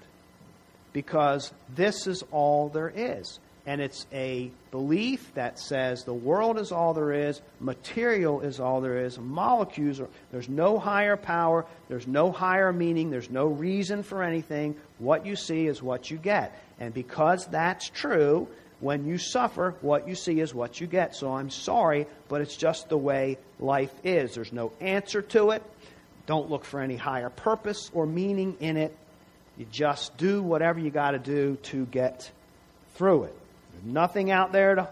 Because 0.92 1.52
this 1.74 2.06
is 2.06 2.24
all 2.30 2.68
there 2.68 2.92
is. 2.94 3.38
And 3.66 3.80
it's 3.80 4.06
a 4.12 4.50
belief 4.70 5.32
that 5.34 5.58
says 5.58 6.04
the 6.04 6.12
world 6.12 6.58
is 6.58 6.70
all 6.70 6.92
there 6.92 7.12
is, 7.12 7.40
material 7.60 8.42
is 8.42 8.60
all 8.60 8.82
there 8.82 8.98
is, 8.98 9.18
molecules 9.18 10.00
are, 10.00 10.08
there's 10.32 10.50
no 10.50 10.78
higher 10.78 11.16
power, 11.16 11.64
there's 11.88 12.06
no 12.06 12.30
higher 12.30 12.72
meaning, 12.74 13.10
there's 13.10 13.30
no 13.30 13.46
reason 13.46 14.02
for 14.02 14.22
anything. 14.22 14.76
What 14.98 15.24
you 15.24 15.34
see 15.34 15.66
is 15.66 15.82
what 15.82 16.10
you 16.10 16.18
get. 16.18 16.58
And 16.78 16.92
because 16.92 17.46
that's 17.46 17.88
true, 17.88 18.48
when 18.84 19.06
you 19.06 19.16
suffer, 19.16 19.74
what 19.80 20.06
you 20.06 20.14
see 20.14 20.40
is 20.40 20.52
what 20.52 20.78
you 20.78 20.86
get. 20.86 21.16
So 21.16 21.32
I'm 21.32 21.48
sorry, 21.48 22.06
but 22.28 22.42
it's 22.42 22.54
just 22.54 22.90
the 22.90 22.98
way 22.98 23.38
life 23.58 23.90
is. 24.04 24.34
There's 24.34 24.52
no 24.52 24.72
answer 24.78 25.22
to 25.22 25.52
it. 25.52 25.62
Don't 26.26 26.50
look 26.50 26.66
for 26.66 26.80
any 26.80 26.96
higher 26.96 27.30
purpose 27.30 27.90
or 27.94 28.04
meaning 28.04 28.58
in 28.60 28.76
it. 28.76 28.94
You 29.56 29.64
just 29.70 30.18
do 30.18 30.42
whatever 30.42 30.80
you 30.80 30.90
got 30.90 31.12
to 31.12 31.18
do 31.18 31.56
to 31.70 31.86
get 31.86 32.30
through 32.96 33.24
it. 33.24 33.38
There's 33.72 33.86
nothing 33.86 34.30
out 34.30 34.52
there 34.52 34.74
to, 34.74 34.88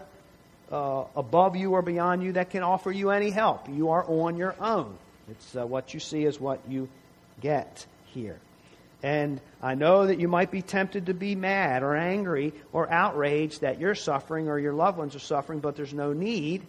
uh, 0.71 1.05
above 1.15 1.55
you 1.55 1.73
or 1.73 1.83
beyond 1.83 2.23
you 2.23 2.31
that 2.31 2.49
can 2.49 2.63
offer 2.63 2.91
you 2.91 3.11
any 3.11 3.29
help. 3.29 3.69
You 3.69 3.91
are 3.91 4.03
on 4.03 4.37
your 4.37 4.55
own. 4.59 4.97
It's 5.29 5.55
uh, 5.55 5.67
what 5.67 5.93
you 5.93 5.99
see 5.99 6.25
is 6.25 6.39
what 6.39 6.61
you 6.67 6.89
get 7.41 7.85
here. 8.05 8.39
And 9.03 9.41
I 9.61 9.75
know 9.75 10.07
that 10.07 10.19
you 10.19 10.29
might 10.29 10.49
be 10.49 10.61
tempted 10.61 11.07
to 11.07 11.13
be 11.13 11.35
mad 11.35 11.83
or 11.83 11.95
angry 11.95 12.53
or 12.71 12.89
outraged 12.89 13.61
that 13.61 13.79
you're 13.79 13.95
suffering 13.95 14.47
or 14.47 14.57
your 14.57 14.73
loved 14.73 14.97
ones 14.97 15.13
are 15.13 15.19
suffering, 15.19 15.59
but 15.59 15.75
there's 15.75 15.93
no 15.93 16.13
need 16.13 16.63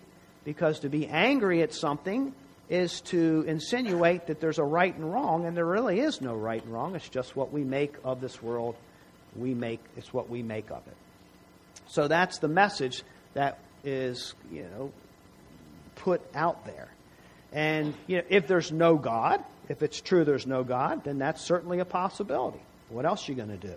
because 0.45 0.81
to 0.81 0.89
be 0.89 1.07
angry 1.07 1.63
at 1.63 1.73
something 1.73 2.35
is 2.69 3.01
to 3.03 3.45
insinuate 3.47 4.27
that 4.27 4.41
there's 4.41 4.59
a 4.59 4.65
right 4.65 4.95
and 4.95 5.13
wrong, 5.13 5.47
and 5.47 5.57
there 5.57 5.67
really 5.67 6.01
is 6.01 6.21
no 6.21 6.35
right 6.35 6.63
and 6.65 6.73
wrong. 6.73 6.97
It's 6.97 7.09
just 7.09 7.37
what 7.37 7.53
we 7.53 7.63
make 7.63 7.95
of 8.05 8.21
this 8.21 8.43
world. 8.43 8.75
We 9.37 9.55
make 9.55 9.81
it's 9.97 10.13
what 10.13 10.29
we 10.29 10.43
make 10.43 10.71
of 10.71 10.87
it. 10.87 10.97
So 11.89 12.09
that's 12.09 12.39
the 12.39 12.49
message 12.49 13.03
that 13.35 13.59
is, 13.85 14.35
you 14.51 14.63
know, 14.63 14.93
put 15.97 16.23
out 16.35 16.65
there. 16.65 16.89
And 17.55 17.95
you 18.09 18.19
know, 18.19 18.25
if 18.29 18.47
there's 18.49 18.73
no 18.73 18.97
God, 18.97 19.43
if 19.69 19.83
it's 19.83 20.01
true 20.01 20.25
there's 20.25 20.47
no 20.47 20.65
God, 20.65 21.05
then 21.05 21.19
that's 21.19 21.41
certainly 21.41 21.79
a 21.79 21.85
possibility. 21.85 22.61
What 22.91 23.07
else 23.07 23.27
are 23.29 23.33
you 23.33 23.37
going 23.37 23.57
to 23.59 23.67
do? 23.67 23.75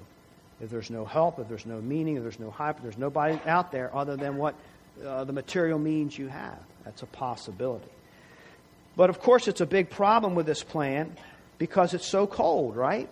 If 0.60 0.72
there's 0.72 0.90
no 0.90 1.06
help, 1.06 1.40
if 1.40 1.48
there's 1.48 1.68
no 1.68 1.80
meaning, 1.80 2.18
if 2.18 2.24
there's 2.24 2.40
no 2.40 2.50
hype, 2.50 2.78
if 2.78 2.84
there's 2.84 2.98
nobody 2.98 3.40
out 3.46 3.72
there 3.72 3.96
other 3.96 4.18
than 4.18 4.38
what 4.38 4.56
uh, 5.06 5.24
the 5.24 5.34
material 5.34 5.78
means 5.78 6.18
you 6.18 6.28
have, 6.28 6.58
that's 6.84 7.04
a 7.04 7.06
possibility. 7.06 7.86
But 8.96 9.12
of 9.12 9.20
course, 9.20 9.48
it's 9.48 9.62
a 9.62 9.68
big 9.68 9.92
problem 9.92 10.34
with 10.34 10.48
this 10.48 10.64
plan 10.64 11.16
because 11.60 11.94
it's 11.94 12.08
so 12.08 12.26
cold, 12.26 12.76
right? 12.76 13.08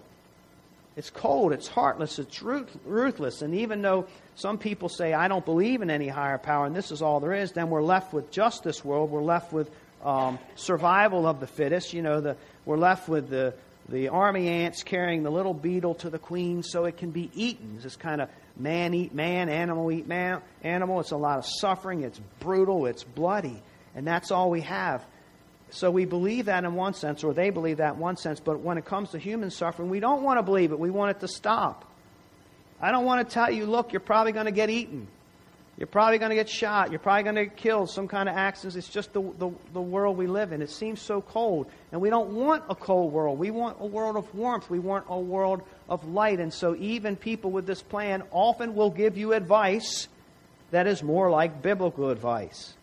It's 0.97 1.11
cold, 1.11 1.51
it's 1.51 1.67
heartless, 1.67 2.17
it's 2.17 2.41
ruthless. 2.41 3.41
And 3.43 3.53
even 3.53 3.81
though 3.83 4.07
some 4.35 4.57
people 4.57 4.89
say, 4.89 5.13
I 5.13 5.27
don't 5.27 5.45
believe 5.45 5.81
in 5.81 5.91
any 5.91 6.07
higher 6.07 6.37
power 6.39 6.65
and 6.65 6.75
this 6.75 6.89
is 6.91 7.03
all 7.03 7.19
there 7.19 7.33
is, 7.33 7.51
then 7.51 7.69
we're 7.69 7.83
left 7.83 8.13
with 8.13 8.31
just 8.31 8.63
this 8.63 8.83
world. 8.83 9.11
We're 9.11 9.21
left 9.21 9.53
with 9.53 9.69
um, 10.03 10.39
survival 10.55 11.27
of 11.27 11.39
the 11.39 11.47
fittest. 11.47 11.93
You 11.93 12.01
know, 12.01 12.21
the, 12.21 12.37
we're 12.65 12.77
left 12.77 13.07
with 13.07 13.29
the, 13.29 13.53
the 13.89 14.09
army 14.09 14.47
ants 14.47 14.83
carrying 14.83 15.23
the 15.23 15.31
little 15.31 15.53
beetle 15.53 15.95
to 15.95 16.09
the 16.09 16.19
queen 16.19 16.63
so 16.63 16.85
it 16.85 16.97
can 16.97 17.11
be 17.11 17.29
eaten. 17.33 17.73
It's 17.75 17.83
this 17.83 17.95
kind 17.95 18.21
of 18.21 18.29
man 18.57 18.93
eat 18.93 19.13
man, 19.13 19.49
animal 19.49 19.91
eat 19.91 20.07
man, 20.07 20.41
animal. 20.63 20.99
It's 20.99 21.11
a 21.11 21.17
lot 21.17 21.39
of 21.39 21.45
suffering. 21.59 22.03
It's 22.03 22.19
brutal. 22.39 22.85
It's 22.85 23.03
bloody. 23.03 23.61
And 23.95 24.05
that's 24.05 24.31
all 24.31 24.49
we 24.49 24.61
have. 24.61 25.05
So 25.71 25.91
we 25.91 26.05
believe 26.05 26.45
that 26.45 26.63
in 26.63 26.75
one 26.75 26.93
sense, 26.93 27.23
or 27.23 27.33
they 27.33 27.49
believe 27.49 27.77
that 27.77 27.95
in 27.95 27.99
one 27.99 28.17
sense, 28.17 28.39
but 28.39 28.59
when 28.59 28.77
it 28.77 28.85
comes 28.85 29.11
to 29.11 29.19
human 29.19 29.49
suffering, 29.49 29.89
we 29.89 29.99
don't 29.99 30.21
want 30.21 30.37
to 30.37 30.43
believe 30.43 30.71
it. 30.71 30.79
We 30.79 30.89
want 30.89 31.11
it 31.11 31.19
to 31.21 31.27
stop. 31.27 31.91
I 32.79 32.91
don't 32.91 33.05
want 33.05 33.27
to 33.27 33.33
tell 33.33 33.51
you, 33.51 33.65
look, 33.65 33.91
you're 33.91 33.99
probably 33.99 34.31
going 34.31 34.45
to 34.45 34.51
get 34.51 34.69
eaten. 34.69 35.07
You're 35.77 35.87
probably 35.87 36.19
going 36.19 36.29
to 36.29 36.35
get 36.35 36.49
shot. 36.49 36.89
You're 36.89 36.99
probably 36.99 37.23
going 37.23 37.35
to 37.35 37.45
get 37.45 37.57
killed. 37.57 37.89
Some 37.89 38.07
kind 38.07 38.29
of 38.29 38.35
accidents. 38.35 38.77
It's 38.77 38.87
just 38.87 39.11
the, 39.11 39.21
the, 39.37 39.51
the, 39.73 39.81
world 39.81 40.15
we 40.15 40.25
live 40.25 40.53
in. 40.53 40.61
It 40.61 40.69
seems 40.69 41.01
so 41.01 41.21
cold. 41.21 41.67
And 41.91 41.99
we 41.99 42.09
don't 42.09 42.31
want 42.31 42.63
a 42.69 42.75
cold 42.75 43.11
world. 43.11 43.37
We 43.37 43.51
want 43.51 43.77
a 43.81 43.85
world 43.85 44.15
of 44.15 44.33
warmth. 44.33 44.69
We 44.69 44.79
want 44.79 45.05
a 45.09 45.19
world 45.19 45.63
of 45.89 46.07
light. 46.07 46.39
And 46.39 46.53
so 46.53 46.75
even 46.77 47.17
people 47.17 47.51
with 47.51 47.67
this 47.67 47.81
plan 47.81 48.23
often 48.31 48.73
will 48.73 48.89
give 48.89 49.17
you 49.17 49.33
advice 49.33 50.07
that 50.71 50.87
is 50.87 51.03
more 51.03 51.29
like 51.29 51.61
biblical 51.61 52.09
advice. 52.09 52.73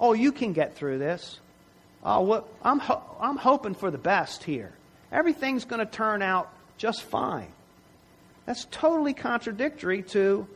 Oh, 0.00 0.12
you 0.12 0.32
can 0.32 0.52
get 0.52 0.74
through 0.74 0.98
this. 0.98 1.38
Oh, 2.02 2.22
well, 2.22 2.48
I'm, 2.62 2.80
ho- 2.80 3.02
I'm 3.20 3.36
hoping 3.36 3.74
for 3.74 3.90
the 3.92 3.98
best 3.98 4.42
here. 4.42 4.72
Everything's 5.12 5.64
going 5.64 5.84
to 5.84 5.90
turn 5.90 6.20
out 6.20 6.52
just 6.78 7.02
fine. 7.02 7.52
That's 8.46 8.66
totally 8.70 9.14
contradictory 9.14 10.02
to 10.02 10.48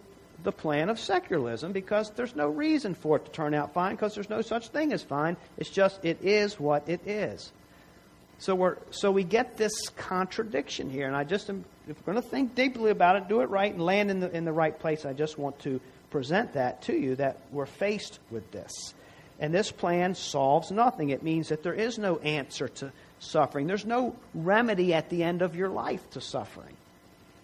the 0.45 0.53
plan 0.53 0.91
of 0.91 1.01
secularism 1.01 1.73
because 1.73 2.11
there's 2.11 2.37
no 2.37 2.49
reason 2.49 2.95
for 2.95 3.17
it 3.17 3.25
to 3.25 3.31
turn 3.33 3.55
out 3.55 3.73
fine 3.73 3.95
because 3.95 4.15
there's 4.15 4.31
no 4.31 4.43
such 4.43 4.69
thing 4.69 4.93
as 4.93 5.03
fine. 5.03 5.37
It's 5.57 5.71
just, 5.71 6.05
it 6.05 6.19
is 6.23 6.61
what 6.61 6.89
it 6.89 7.07
is. 7.07 7.51
So, 8.39 8.55
we're, 8.55 8.77
so 8.91 9.11
we 9.11 9.25
get 9.25 9.57
this 9.57 9.73
contradiction 9.97 10.91
here. 10.91 11.07
And 11.07 11.17
I 11.17 11.25
just 11.25 11.49
am, 11.49 11.65
if 11.89 11.97
we're 11.99 12.13
going 12.13 12.23
to 12.23 12.29
think 12.29 12.55
deeply 12.55 12.91
about 12.91 13.17
it, 13.17 13.29
do 13.29 13.41
it 13.41 13.49
right, 13.49 13.73
and 13.73 13.83
land 13.83 14.11
in 14.11 14.21
the, 14.21 14.31
in 14.31 14.45
the 14.45 14.53
right 14.53 14.79
place, 14.79 15.05
I 15.05 15.13
just 15.13 15.39
want 15.39 15.59
to 15.61 15.81
present 16.11 16.53
that 16.53 16.83
to 16.83 16.93
you 16.93 17.17
that 17.17 17.39
we're 17.51 17.67
faced 17.67 18.19
with 18.31 18.51
this. 18.53 18.95
And 19.41 19.53
this 19.53 19.73
plan 19.73 20.15
solves 20.15 20.71
nothing. 20.71 21.11
It 21.11 21.23
means 21.23 21.49
that 21.49 21.63
there 21.63 21.75
is 21.75 21.99
no 21.99 22.19
answer 22.19 22.69
to 22.69 22.93
suffering. 23.19 23.67
There's 23.67 23.87
no 23.87 24.15
remedy 24.35 24.95
at 24.95 25.11
the 25.11 25.23
end 25.23 25.43
of 25.43 25.57
your 25.57 25.71
life 25.71 26.09
to 26.11 26.21
suffering. 26.21 26.77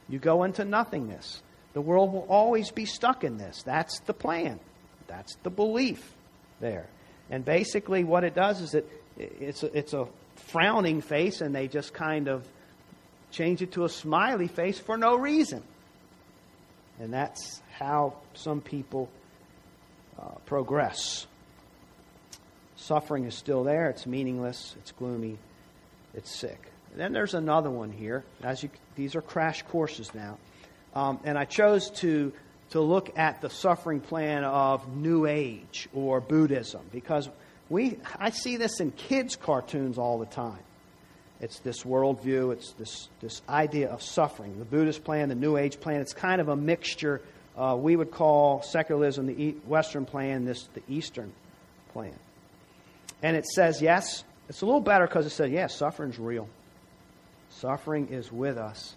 You 0.08 0.18
go 0.18 0.44
into 0.44 0.64
nothingness. 0.64 1.42
The 1.72 1.80
world 1.80 2.12
will 2.12 2.26
always 2.28 2.70
be 2.70 2.84
stuck 2.84 3.24
in 3.24 3.38
this. 3.38 3.62
That's 3.62 4.00
the 4.00 4.14
plan. 4.14 4.58
That's 5.06 5.36
the 5.42 5.50
belief 5.50 6.14
there. 6.60 6.86
And 7.30 7.44
basically, 7.44 8.04
what 8.04 8.24
it 8.24 8.34
does 8.34 8.60
is 8.60 8.74
it, 8.74 8.88
it's, 9.16 9.62
a, 9.62 9.76
it's 9.76 9.92
a 9.92 10.06
frowning 10.36 11.00
face, 11.00 11.40
and 11.40 11.54
they 11.54 11.68
just 11.68 11.94
kind 11.94 12.28
of 12.28 12.46
change 13.30 13.62
it 13.62 13.72
to 13.72 13.84
a 13.84 13.88
smiley 13.88 14.48
face 14.48 14.78
for 14.78 14.96
no 14.96 15.16
reason. 15.16 15.62
And 16.98 17.12
that's 17.12 17.62
how 17.78 18.14
some 18.34 18.60
people 18.60 19.08
uh, 20.20 20.34
progress. 20.46 21.26
Suffering 22.76 23.24
is 23.24 23.34
still 23.34 23.62
there. 23.62 23.90
It's 23.90 24.06
meaningless. 24.06 24.74
It's 24.78 24.92
gloomy. 24.92 25.38
It's 26.14 26.34
sick. 26.34 26.60
And 26.92 27.00
then 27.00 27.12
there's 27.12 27.34
another 27.34 27.70
one 27.70 27.92
here. 27.92 28.24
As 28.42 28.62
you, 28.62 28.70
these 28.96 29.14
are 29.14 29.22
crash 29.22 29.62
courses 29.62 30.12
now, 30.14 30.38
um, 30.94 31.20
and 31.24 31.38
I 31.38 31.44
chose 31.44 31.90
to 32.00 32.32
to 32.70 32.80
look 32.80 33.18
at 33.18 33.40
the 33.40 33.50
suffering 33.50 34.00
plan 34.00 34.44
of 34.44 34.96
New 34.96 35.26
Age 35.26 35.88
or 35.92 36.20
Buddhism 36.20 36.82
because 36.92 37.28
we 37.68 37.98
I 38.18 38.30
see 38.30 38.56
this 38.56 38.80
in 38.80 38.92
kids' 38.92 39.36
cartoons 39.36 39.98
all 39.98 40.18
the 40.18 40.26
time. 40.26 40.58
It's 41.40 41.58
this 41.60 41.84
worldview. 41.84 42.52
It's 42.52 42.72
this 42.74 43.08
this 43.20 43.42
idea 43.48 43.88
of 43.88 44.02
suffering. 44.02 44.58
The 44.58 44.64
Buddhist 44.64 45.04
plan, 45.04 45.28
the 45.28 45.34
New 45.34 45.56
Age 45.56 45.80
plan. 45.80 46.00
It's 46.00 46.12
kind 46.12 46.40
of 46.40 46.48
a 46.48 46.56
mixture. 46.56 47.22
Uh, 47.56 47.76
we 47.78 47.96
would 47.96 48.10
call 48.10 48.62
secularism 48.62 49.26
the 49.26 49.50
Western 49.66 50.04
plan, 50.06 50.44
this 50.44 50.68
the 50.74 50.82
Eastern 50.88 51.32
plan. 51.92 52.14
And 53.22 53.36
it 53.36 53.46
says, 53.46 53.82
yes, 53.82 54.24
it's 54.48 54.62
a 54.62 54.66
little 54.66 54.80
better 54.80 55.06
because 55.06 55.26
it 55.26 55.30
says, 55.30 55.50
yes, 55.50 55.76
suffering's 55.76 56.18
real. 56.18 56.48
Suffering 57.50 58.08
is 58.08 58.32
with 58.32 58.56
us. 58.56 58.94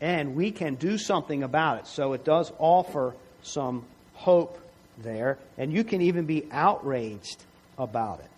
And 0.00 0.34
we 0.34 0.50
can 0.50 0.76
do 0.76 0.96
something 0.96 1.42
about 1.42 1.80
it. 1.80 1.86
So 1.86 2.14
it 2.14 2.24
does 2.24 2.52
offer 2.58 3.14
some 3.42 3.84
hope 4.14 4.58
there. 4.98 5.38
And 5.58 5.72
you 5.72 5.84
can 5.84 6.00
even 6.00 6.24
be 6.24 6.46
outraged 6.50 7.44
about 7.78 8.20
it. 8.20 8.30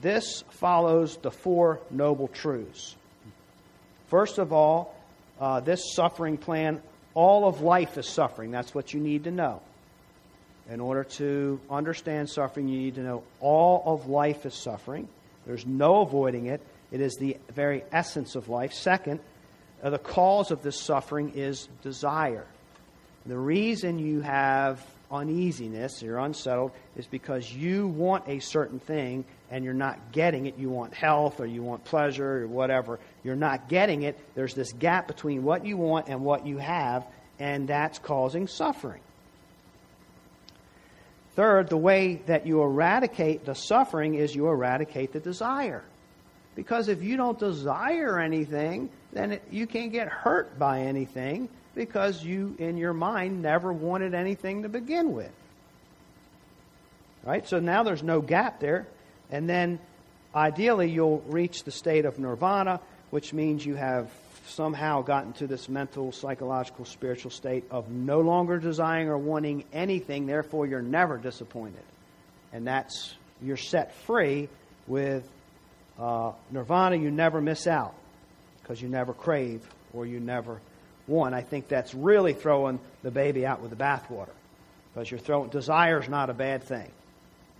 This 0.00 0.44
follows 0.50 1.16
the 1.16 1.30
Four 1.30 1.80
Noble 1.90 2.28
Truths. 2.28 2.96
First 4.08 4.38
of 4.38 4.52
all, 4.52 4.94
uh, 5.40 5.60
this 5.60 5.94
suffering 5.94 6.36
plan, 6.36 6.82
all 7.14 7.48
of 7.48 7.60
life 7.60 7.98
is 7.98 8.08
suffering. 8.08 8.50
That's 8.50 8.74
what 8.74 8.92
you 8.92 9.00
need 9.00 9.24
to 9.24 9.30
know. 9.30 9.62
In 10.70 10.80
order 10.80 11.04
to 11.04 11.60
understand 11.70 12.28
suffering, 12.28 12.68
you 12.68 12.78
need 12.78 12.96
to 12.96 13.02
know 13.02 13.22
all 13.40 13.82
of 13.86 14.08
life 14.08 14.44
is 14.46 14.54
suffering. 14.54 15.08
There's 15.46 15.64
no 15.64 16.02
avoiding 16.02 16.46
it. 16.46 16.60
It 16.90 17.00
is 17.00 17.14
the 17.14 17.36
very 17.52 17.84
essence 17.92 18.34
of 18.34 18.48
life. 18.48 18.72
Second, 18.72 19.20
uh, 19.82 19.90
the 19.90 19.98
cause 19.98 20.50
of 20.50 20.62
this 20.62 20.80
suffering 20.80 21.32
is 21.34 21.68
desire. 21.82 22.46
The 23.26 23.38
reason 23.38 23.98
you 23.98 24.20
have 24.20 24.84
uneasiness, 25.10 26.02
you're 26.02 26.18
unsettled, 26.18 26.72
is 26.96 27.06
because 27.06 27.52
you 27.52 27.86
want 27.88 28.24
a 28.28 28.38
certain 28.38 28.78
thing 28.78 29.24
and 29.50 29.64
you're 29.64 29.74
not 29.74 30.12
getting 30.12 30.46
it. 30.46 30.58
You 30.58 30.70
want 30.70 30.94
health 30.94 31.40
or 31.40 31.46
you 31.46 31.62
want 31.62 31.84
pleasure 31.84 32.42
or 32.42 32.46
whatever. 32.46 32.98
You're 33.22 33.36
not 33.36 33.68
getting 33.68 34.02
it. 34.02 34.18
There's 34.34 34.54
this 34.54 34.72
gap 34.72 35.06
between 35.06 35.44
what 35.44 35.64
you 35.64 35.76
want 35.76 36.08
and 36.08 36.24
what 36.24 36.46
you 36.46 36.58
have, 36.58 37.04
and 37.38 37.68
that's 37.68 37.98
causing 37.98 38.46
suffering. 38.46 39.00
Third, 41.34 41.68
the 41.68 41.76
way 41.76 42.22
that 42.26 42.46
you 42.46 42.62
eradicate 42.62 43.44
the 43.44 43.54
suffering 43.54 44.14
is 44.14 44.34
you 44.34 44.48
eradicate 44.48 45.12
the 45.12 45.20
desire. 45.20 45.84
Because 46.54 46.88
if 46.88 47.02
you 47.02 47.18
don't 47.18 47.38
desire 47.38 48.18
anything, 48.18 48.88
then 49.16 49.32
it, 49.32 49.42
you 49.50 49.66
can't 49.66 49.92
get 49.92 50.08
hurt 50.08 50.58
by 50.58 50.82
anything 50.82 51.48
because 51.74 52.22
you, 52.22 52.54
in 52.58 52.76
your 52.76 52.92
mind, 52.92 53.42
never 53.42 53.72
wanted 53.72 54.14
anything 54.14 54.62
to 54.62 54.68
begin 54.68 55.12
with. 55.12 55.32
Right? 57.24 57.46
So 57.48 57.58
now 57.58 57.82
there's 57.82 58.02
no 58.02 58.20
gap 58.20 58.60
there. 58.60 58.86
And 59.30 59.48
then 59.48 59.78
ideally, 60.34 60.90
you'll 60.90 61.24
reach 61.26 61.64
the 61.64 61.70
state 61.70 62.04
of 62.04 62.18
nirvana, 62.18 62.80
which 63.10 63.32
means 63.32 63.64
you 63.64 63.74
have 63.74 64.10
somehow 64.48 65.02
gotten 65.02 65.32
to 65.34 65.46
this 65.46 65.68
mental, 65.68 66.12
psychological, 66.12 66.84
spiritual 66.84 67.30
state 67.30 67.64
of 67.70 67.90
no 67.90 68.20
longer 68.20 68.58
desiring 68.58 69.08
or 69.08 69.18
wanting 69.18 69.64
anything, 69.72 70.26
therefore 70.26 70.66
you're 70.66 70.82
never 70.82 71.18
disappointed. 71.18 71.82
And 72.52 72.66
that's, 72.66 73.14
you're 73.42 73.56
set 73.56 73.94
free 74.04 74.48
with 74.86 75.28
uh, 75.98 76.30
nirvana, 76.52 76.96
you 76.96 77.10
never 77.10 77.40
miss 77.40 77.66
out 77.66 77.94
because 78.66 78.82
you 78.82 78.88
never 78.88 79.12
crave 79.12 79.64
or 79.94 80.06
you 80.06 80.18
never 80.18 80.60
want. 81.06 81.34
I 81.36 81.42
think 81.42 81.68
that's 81.68 81.94
really 81.94 82.32
throwing 82.32 82.80
the 83.04 83.12
baby 83.12 83.46
out 83.46 83.60
with 83.60 83.70
the 83.70 83.76
bathwater 83.76 84.32
because 84.92 85.08
you're 85.08 85.20
throwing, 85.20 85.50
desire 85.50 86.00
is 86.00 86.08
not 86.08 86.30
a 86.30 86.34
bad 86.34 86.64
thing. 86.64 86.90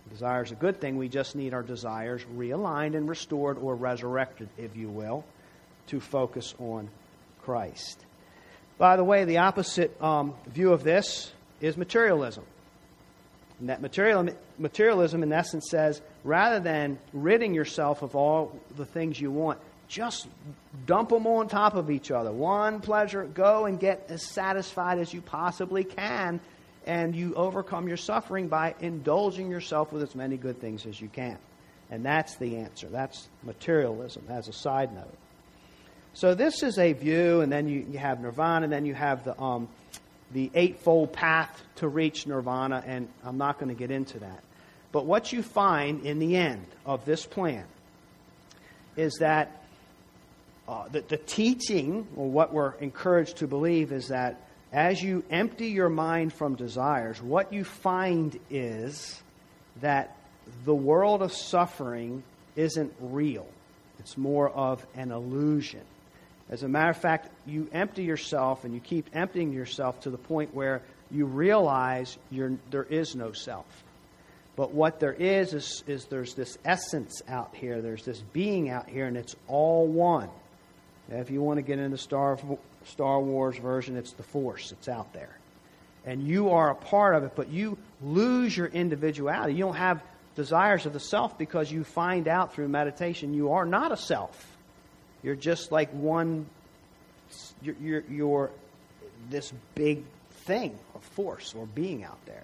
Desire 0.09 0.43
is 0.43 0.51
a 0.51 0.55
good 0.55 0.81
thing. 0.81 0.97
We 0.97 1.07
just 1.07 1.33
need 1.35 1.53
our 1.53 1.63
desires 1.63 2.23
realigned 2.35 2.95
and 2.95 3.07
restored 3.07 3.57
or 3.57 3.75
resurrected, 3.75 4.49
if 4.57 4.75
you 4.75 4.89
will 4.89 5.23
to 5.87 6.01
focus 6.01 6.53
on 6.59 6.89
Christ. 7.41 8.03
By 8.77 8.97
the 8.97 9.03
way, 9.03 9.23
the 9.23 9.37
opposite 9.37 10.01
um, 10.01 10.33
view 10.45 10.73
of 10.73 10.83
this 10.83 11.31
is 11.61 11.77
materialism. 11.77 12.43
And 13.59 13.69
that 13.69 13.81
material, 13.81 14.27
materialism, 14.59 15.23
in 15.23 15.31
essence, 15.31 15.69
says 15.69 16.01
rather 16.25 16.59
than 16.59 16.99
ridding 17.13 17.53
yourself 17.53 18.01
of 18.01 18.15
all 18.15 18.59
the 18.75 18.85
things 18.85 19.19
you 19.19 19.31
want, 19.31 19.59
just 19.87 20.27
dump 20.85 21.09
them 21.09 21.25
on 21.27 21.47
top 21.47 21.75
of 21.75 21.89
each 21.89 22.11
other. 22.11 22.31
One 22.31 22.79
pleasure, 22.79 23.23
go 23.23 23.65
and 23.65 23.79
get 23.79 24.05
as 24.09 24.23
satisfied 24.23 24.99
as 24.99 25.13
you 25.13 25.21
possibly 25.21 25.83
can, 25.83 26.39
and 26.85 27.15
you 27.15 27.33
overcome 27.35 27.87
your 27.87 27.97
suffering 27.97 28.47
by 28.47 28.75
indulging 28.79 29.49
yourself 29.49 29.91
with 29.91 30.03
as 30.03 30.15
many 30.15 30.37
good 30.37 30.59
things 30.59 30.85
as 30.85 30.99
you 30.99 31.07
can. 31.07 31.37
And 31.89 32.05
that's 32.05 32.35
the 32.35 32.57
answer. 32.57 32.87
That's 32.87 33.27
materialism, 33.43 34.23
as 34.29 34.47
a 34.47 34.53
side 34.53 34.93
note. 34.93 35.13
So 36.13 36.33
this 36.33 36.63
is 36.63 36.77
a 36.77 36.93
view, 36.93 37.41
and 37.41 37.51
then 37.51 37.67
you, 37.67 37.85
you 37.89 37.99
have 37.99 38.19
nirvana, 38.19 38.65
and 38.65 38.73
then 38.73 38.85
you 38.85 38.93
have 38.93 39.23
the, 39.23 39.39
um, 39.39 39.69
the 40.31 40.51
eightfold 40.53 41.13
path 41.13 41.61
to 41.75 41.87
reach 41.87 42.25
nirvana, 42.27 42.83
and 42.85 43.07
I'm 43.23 43.37
not 43.37 43.59
going 43.59 43.69
to 43.69 43.79
get 43.79 43.91
into 43.91 44.19
that. 44.19 44.43
But 44.91 45.05
what 45.05 45.31
you 45.31 45.43
find 45.43 46.05
in 46.05 46.19
the 46.19 46.35
end 46.35 46.65
of 46.85 47.05
this 47.05 47.25
plan 47.25 47.65
is 48.95 49.13
that 49.19 49.63
uh, 50.67 50.87
the, 50.89 51.01
the 51.01 51.17
teaching, 51.17 52.07
or 52.15 52.29
what 52.29 52.53
we're 52.53 52.73
encouraged 52.75 53.37
to 53.37 53.47
believe, 53.47 53.91
is 53.91 54.09
that 54.09 54.41
as 54.73 55.01
you 55.01 55.23
empty 55.29 55.67
your 55.67 55.89
mind 55.89 56.33
from 56.33 56.55
desires, 56.55 57.21
what 57.21 57.53
you 57.53 57.63
find 57.63 58.37
is 58.49 59.21
that 59.81 60.17
the 60.65 60.75
world 60.75 61.21
of 61.21 61.31
suffering 61.31 62.23
isn't 62.55 62.93
real. 62.99 63.47
It's 63.99 64.17
more 64.17 64.49
of 64.49 64.85
an 64.95 65.11
illusion. 65.11 65.81
As 66.49 66.63
a 66.63 66.67
matter 66.67 66.89
of 66.89 66.97
fact, 66.97 67.29
you 67.45 67.69
empty 67.73 68.03
yourself 68.03 68.63
and 68.63 68.73
you 68.73 68.79
keep 68.79 69.09
emptying 69.13 69.51
yourself 69.51 70.01
to 70.01 70.09
the 70.09 70.17
point 70.17 70.53
where 70.53 70.81
you 71.11 71.25
realize 71.25 72.17
there 72.31 72.83
is 72.83 73.15
no 73.15 73.31
self. 73.31 73.65
But 74.55 74.73
what 74.73 74.99
there 74.99 75.13
is, 75.13 75.53
is, 75.53 75.83
is 75.87 76.05
there's 76.05 76.33
this 76.33 76.57
essence 76.65 77.21
out 77.27 77.55
here, 77.55 77.81
there's 77.81 78.03
this 78.03 78.21
being 78.33 78.69
out 78.69 78.89
here, 78.89 79.05
and 79.05 79.15
it's 79.15 79.35
all 79.47 79.87
one. 79.87 80.29
If 81.09 81.31
you 81.31 81.41
want 81.41 81.57
to 81.57 81.61
get 81.61 81.79
into 81.79 81.97
Star, 81.97 82.37
Star 82.85 83.19
Wars 83.21 83.57
version, 83.57 83.95
it's 83.95 84.11
the 84.11 84.23
Force, 84.23 84.71
it's 84.71 84.87
out 84.87 85.13
there. 85.13 85.37
And 86.05 86.25
you 86.25 86.51
are 86.51 86.69
a 86.69 86.75
part 86.75 87.15
of 87.15 87.23
it, 87.23 87.33
but 87.35 87.49
you 87.49 87.77
lose 88.01 88.55
your 88.55 88.67
individuality. 88.67 89.53
You 89.53 89.65
don't 89.65 89.75
have 89.75 90.01
desires 90.35 90.85
of 90.85 90.93
the 90.93 90.99
self 90.99 91.37
because 91.37 91.71
you 91.71 91.83
find 91.83 92.27
out 92.27 92.53
through 92.53 92.67
meditation 92.67 93.33
you 93.33 93.51
are 93.51 93.65
not 93.65 93.91
a 93.91 93.97
self. 93.97 94.55
You're 95.23 95.35
just 95.35 95.71
like 95.71 95.89
one, 95.91 96.45
you're, 97.61 97.75
you're, 97.81 98.03
you're 98.09 98.51
this 99.29 99.51
big 99.75 100.03
thing, 100.45 100.77
a 100.95 100.99
force 100.99 101.53
or 101.57 101.65
being 101.65 102.03
out 102.03 102.23
there. 102.25 102.43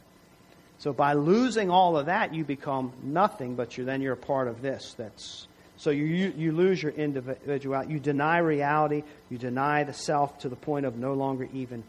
So 0.79 0.91
by 0.91 1.13
losing 1.13 1.69
all 1.69 1.97
of 1.97 2.07
that, 2.07 2.33
you 2.33 2.43
become 2.43 2.91
nothing, 3.01 3.55
but 3.55 3.77
you're, 3.77 3.85
then 3.85 4.01
you're 4.01 4.13
a 4.13 4.17
part 4.17 4.47
of 4.47 4.61
this. 4.61 4.95
That's 4.97 5.47
so 5.77 5.89
you, 5.89 6.05
you, 6.05 6.51
lose 6.51 6.81
your 6.81 6.91
individuality. 6.91 7.93
You 7.93 7.99
deny 7.99 8.37
reality. 8.37 9.03
You 9.29 9.37
deny 9.37 9.83
the 9.83 9.93
self 9.93 10.39
to 10.39 10.49
the 10.49 10.55
point 10.55 10.85
of 10.85 10.97
no 10.97 11.13
longer 11.13 11.47
even 11.53 11.83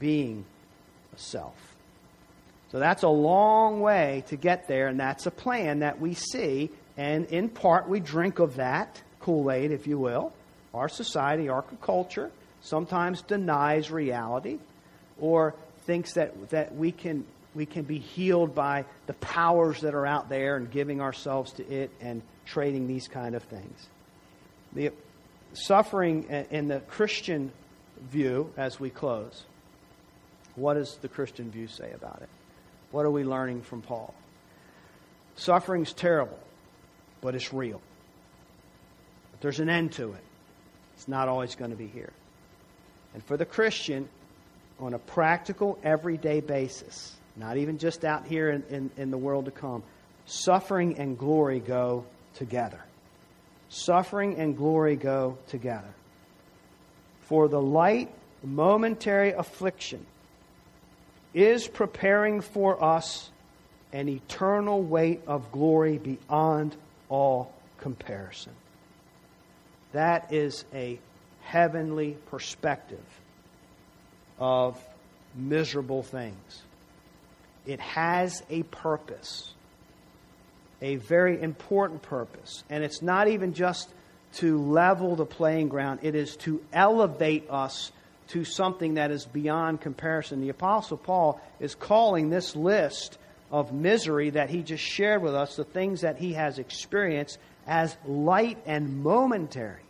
being 0.00 0.44
a 1.14 1.18
self. 1.18 1.54
So 2.72 2.78
that's 2.78 3.02
a 3.02 3.08
long 3.08 3.80
way 3.80 4.24
to 4.28 4.36
get 4.36 4.68
there, 4.68 4.88
and 4.88 5.00
that's 5.00 5.26
a 5.26 5.30
plan 5.30 5.78
that 5.78 6.00
we 6.00 6.14
see, 6.14 6.70
and 6.96 7.24
in 7.26 7.48
part 7.48 7.88
we 7.88 8.00
drink 8.00 8.40
of 8.40 8.56
that 8.56 9.00
Kool 9.20 9.50
Aid, 9.50 9.72
if 9.72 9.86
you 9.86 9.98
will. 9.98 10.32
Our 10.74 10.88
society, 10.88 11.48
our 11.48 11.62
culture, 11.82 12.30
sometimes 12.60 13.22
denies 13.22 13.90
reality 13.90 14.58
or 15.20 15.54
thinks 15.86 16.14
that, 16.14 16.50
that 16.50 16.74
we, 16.74 16.92
can, 16.92 17.24
we 17.54 17.66
can 17.66 17.82
be 17.82 17.98
healed 17.98 18.54
by 18.54 18.84
the 19.06 19.14
powers 19.14 19.80
that 19.80 19.94
are 19.94 20.06
out 20.06 20.28
there 20.28 20.56
and 20.56 20.70
giving 20.70 21.00
ourselves 21.00 21.52
to 21.52 21.66
it 21.66 21.90
and 22.00 22.22
trading 22.48 22.86
these 22.86 23.08
kind 23.08 23.34
of 23.34 23.42
things. 23.44 23.86
The 24.72 24.92
suffering 25.52 26.24
in 26.50 26.68
the 26.68 26.80
Christian 26.80 27.52
view, 28.10 28.52
as 28.56 28.80
we 28.80 28.90
close, 28.90 29.44
what 30.56 30.74
does 30.74 30.96
the 30.96 31.08
Christian 31.08 31.50
view 31.50 31.68
say 31.68 31.92
about 31.92 32.20
it? 32.22 32.28
What 32.90 33.04
are 33.04 33.10
we 33.10 33.24
learning 33.24 33.62
from 33.62 33.82
Paul? 33.82 34.14
Suffering's 35.36 35.92
terrible, 35.92 36.38
but 37.20 37.34
it's 37.34 37.52
real. 37.52 37.80
But 39.30 39.40
there's 39.40 39.60
an 39.60 39.68
end 39.68 39.92
to 39.92 40.12
it. 40.12 40.24
It's 40.96 41.06
not 41.06 41.28
always 41.28 41.54
going 41.54 41.70
to 41.70 41.76
be 41.76 41.86
here. 41.86 42.12
And 43.14 43.22
for 43.24 43.36
the 43.36 43.44
Christian, 43.44 44.08
on 44.80 44.94
a 44.94 44.98
practical, 44.98 45.78
everyday 45.82 46.40
basis, 46.40 47.14
not 47.36 47.56
even 47.56 47.78
just 47.78 48.04
out 48.04 48.26
here 48.26 48.50
in, 48.50 48.64
in, 48.70 48.90
in, 48.96 49.10
the 49.10 49.18
world 49.18 49.44
to 49.44 49.50
come, 49.50 49.82
suffering 50.26 50.98
and 50.98 51.16
glory 51.16 51.60
go 51.60 52.04
together. 52.38 52.80
Suffering 53.68 54.36
and 54.36 54.56
glory 54.56 54.96
go 54.96 55.36
together. 55.48 55.92
For 57.22 57.48
the 57.48 57.60
light, 57.60 58.10
momentary 58.42 59.32
affliction 59.32 60.06
is 61.34 61.68
preparing 61.68 62.40
for 62.40 62.82
us 62.82 63.30
an 63.92 64.08
eternal 64.08 64.82
weight 64.82 65.20
of 65.26 65.52
glory 65.52 65.98
beyond 65.98 66.74
all 67.10 67.52
comparison. 67.78 68.52
That 69.92 70.32
is 70.32 70.64
a 70.72 70.98
heavenly 71.42 72.16
perspective 72.30 73.04
of 74.38 74.82
miserable 75.34 76.02
things. 76.02 76.62
It 77.66 77.80
has 77.80 78.42
a 78.48 78.62
purpose, 78.64 79.52
a 80.80 80.96
very 80.96 81.40
important 81.40 82.02
purpose. 82.02 82.64
And 82.70 82.84
it's 82.84 83.02
not 83.02 83.28
even 83.28 83.54
just 83.54 83.88
to 84.34 84.60
level 84.60 85.16
the 85.16 85.26
playing 85.26 85.68
ground, 85.68 86.00
it 86.02 86.14
is 86.14 86.36
to 86.36 86.62
elevate 86.72 87.48
us 87.50 87.92
to 88.28 88.44
something 88.44 88.94
that 88.94 89.10
is 89.10 89.24
beyond 89.24 89.80
comparison. 89.80 90.42
The 90.42 90.50
Apostle 90.50 90.98
Paul 90.98 91.40
is 91.60 91.74
calling 91.74 92.28
this 92.28 92.54
list 92.54 93.16
of 93.50 93.72
misery 93.72 94.30
that 94.30 94.50
he 94.50 94.62
just 94.62 94.84
shared 94.84 95.22
with 95.22 95.34
us, 95.34 95.56
the 95.56 95.64
things 95.64 96.02
that 96.02 96.18
he 96.18 96.34
has 96.34 96.58
experienced, 96.58 97.38
as 97.66 97.96
light 98.06 98.58
and 98.66 99.02
momentary 99.02 99.80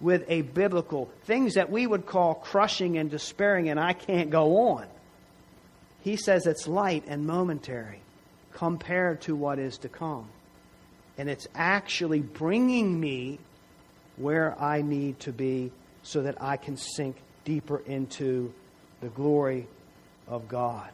with 0.00 0.24
a 0.28 0.42
biblical, 0.42 1.10
things 1.24 1.54
that 1.54 1.70
we 1.70 1.86
would 1.86 2.06
call 2.06 2.34
crushing 2.34 2.96
and 2.98 3.10
despairing, 3.10 3.68
and 3.68 3.78
I 3.78 3.92
can't 3.92 4.30
go 4.30 4.68
on. 4.68 4.86
He 6.02 6.16
says 6.16 6.46
it's 6.46 6.66
light 6.66 7.04
and 7.08 7.26
momentary 7.26 8.00
compared 8.60 9.22
to 9.22 9.34
what 9.34 9.58
is 9.58 9.78
to 9.78 9.88
come. 9.88 10.28
And 11.16 11.30
it's 11.30 11.48
actually 11.54 12.20
bringing 12.20 13.00
me 13.00 13.38
where 14.18 14.54
I 14.60 14.82
need 14.82 15.18
to 15.20 15.32
be 15.32 15.72
so 16.02 16.20
that 16.20 16.42
I 16.42 16.58
can 16.58 16.76
sink 16.76 17.16
deeper 17.46 17.78
into 17.78 18.52
the 19.00 19.08
glory 19.08 19.66
of 20.28 20.46
God. 20.46 20.90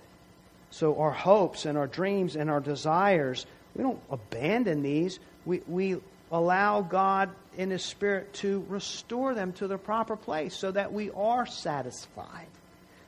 So, 0.71 1.01
our 1.01 1.11
hopes 1.11 1.67
and 1.67 1.77
our 1.77 1.89
dreams 1.89 2.37
and 2.37 2.49
our 2.49 2.61
desires, 2.61 3.47
we 3.75 3.83
don't 3.83 4.01
abandon 4.11 4.83
these. 4.83 5.19
We, 5.45 5.61
we 5.67 5.97
allow 6.31 6.83
God 6.83 7.31
in 7.57 7.71
His 7.71 7.83
Spirit 7.83 8.33
to 8.35 8.65
restore 8.69 9.35
them 9.35 9.53
to 9.55 9.67
the 9.67 9.79
proper 9.79 10.15
place 10.15 10.55
so 10.55 10.71
that 10.71 10.93
we 10.93 11.11
are 11.11 11.47
satisfied, 11.47 12.47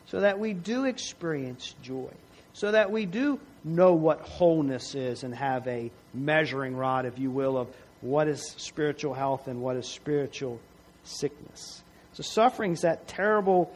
so 0.06 0.18
that 0.20 0.40
we 0.40 0.52
do 0.52 0.84
experience 0.84 1.76
joy, 1.80 2.10
so 2.54 2.72
that 2.72 2.90
we 2.90 3.06
do 3.06 3.38
know 3.64 3.94
what 3.94 4.20
wholeness 4.20 4.94
is 4.94 5.24
and 5.24 5.34
have 5.34 5.66
a 5.66 5.90
measuring 6.14 6.76
rod, 6.76 7.06
if 7.06 7.18
you 7.18 7.30
will, 7.30 7.56
of 7.56 7.68
what 8.00 8.28
is 8.28 8.54
spiritual 8.56 9.14
health 9.14 9.48
and 9.48 9.60
what 9.60 9.76
is 9.76 9.86
spiritual 9.86 10.60
sickness. 11.04 11.82
So, 12.12 12.22
suffering 12.22 12.72
is 12.72 12.82
that 12.82 13.08
terrible, 13.08 13.72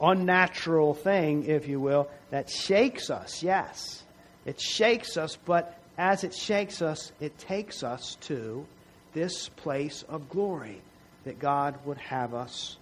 unnatural 0.00 0.94
thing, 0.94 1.44
if 1.44 1.68
you 1.68 1.80
will, 1.80 2.08
that 2.30 2.50
shakes 2.50 3.10
us, 3.10 3.42
yes. 3.42 4.02
It 4.44 4.60
shakes 4.60 5.16
us, 5.16 5.36
but 5.44 5.78
as 5.98 6.24
it 6.24 6.34
shakes 6.34 6.82
us, 6.82 7.12
it 7.20 7.36
takes 7.38 7.82
us 7.82 8.16
to 8.22 8.66
this 9.12 9.48
place 9.48 10.04
of 10.08 10.28
glory 10.28 10.80
that 11.24 11.38
God 11.38 11.74
would 11.84 11.98
have 11.98 12.34
us 12.34 12.76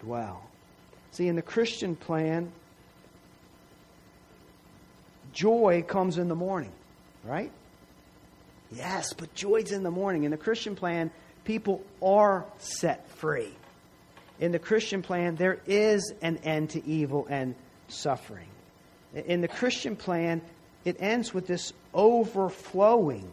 dwell. 0.00 0.42
See, 1.10 1.28
in 1.28 1.36
the 1.36 1.42
Christian 1.42 1.96
plan, 1.96 2.52
joy 5.34 5.84
comes 5.86 6.16
in 6.16 6.28
the 6.28 6.34
morning, 6.34 6.72
right? 7.24 7.52
Yes, 8.70 9.12
but 9.12 9.34
joy's 9.34 9.72
in 9.72 9.82
the 9.82 9.90
morning. 9.90 10.24
In 10.24 10.30
the 10.30 10.36
Christian 10.36 10.74
plan, 10.74 11.10
people 11.44 11.84
are 12.02 12.46
set 12.58 13.08
free. 13.10 13.52
In 14.40 14.52
the 14.52 14.58
Christian 14.58 15.02
plan, 15.02 15.36
there 15.36 15.60
is 15.66 16.12
an 16.22 16.38
end 16.38 16.70
to 16.70 16.84
evil 16.86 17.26
and 17.28 17.54
suffering. 17.88 18.48
In 19.14 19.42
the 19.42 19.48
Christian 19.48 19.94
plan, 19.94 20.40
it 20.84 20.96
ends 20.98 21.32
with 21.32 21.46
this 21.46 21.72
overflowing 21.92 23.30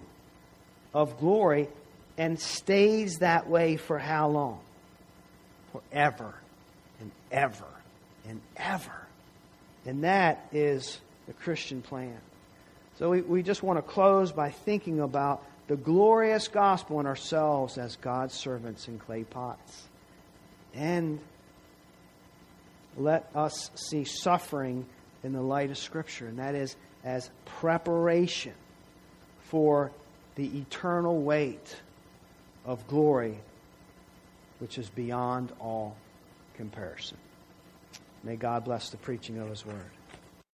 of 0.93 1.19
glory 1.19 1.69
and 2.17 2.39
stays 2.39 3.19
that 3.19 3.49
way 3.49 3.77
for 3.77 3.97
how 3.97 4.29
long? 4.29 4.59
Forever 5.71 6.35
and 6.99 7.11
ever 7.31 7.65
and 8.27 8.41
ever. 8.57 9.07
And 9.85 10.03
that 10.03 10.47
is 10.51 10.99
the 11.31 11.43
Christian 11.43 11.81
plan. 11.81 12.17
So 12.99 13.11
we, 13.11 13.21
we 13.21 13.41
just 13.41 13.63
want 13.63 13.77
to 13.77 13.81
close 13.81 14.33
by 14.33 14.49
thinking 14.49 14.99
about 14.99 15.45
the 15.67 15.77
glorious 15.77 16.49
gospel 16.49 16.99
in 16.99 17.05
ourselves 17.05 17.77
as 17.77 17.95
God's 17.95 18.33
servants 18.33 18.89
in 18.89 18.99
clay 18.99 19.23
pots. 19.23 19.87
And 20.73 21.21
let 22.97 23.29
us 23.33 23.71
see 23.75 24.03
suffering 24.03 24.85
in 25.23 25.31
the 25.31 25.41
light 25.41 25.71
of 25.71 25.77
Scripture, 25.77 26.27
and 26.27 26.39
that 26.39 26.53
is 26.53 26.75
as 27.05 27.29
preparation 27.45 28.53
for 29.43 29.89
the 30.35 30.59
eternal 30.59 31.21
weight 31.21 31.77
of 32.65 32.85
glory 32.87 33.39
which 34.59 34.77
is 34.77 34.89
beyond 34.89 35.53
all 35.61 35.95
comparison. 36.55 37.17
May 38.21 38.35
God 38.35 38.65
bless 38.65 38.89
the 38.89 38.97
preaching 38.97 39.39
of 39.39 39.49
His 39.49 39.65
Word. 39.65 39.91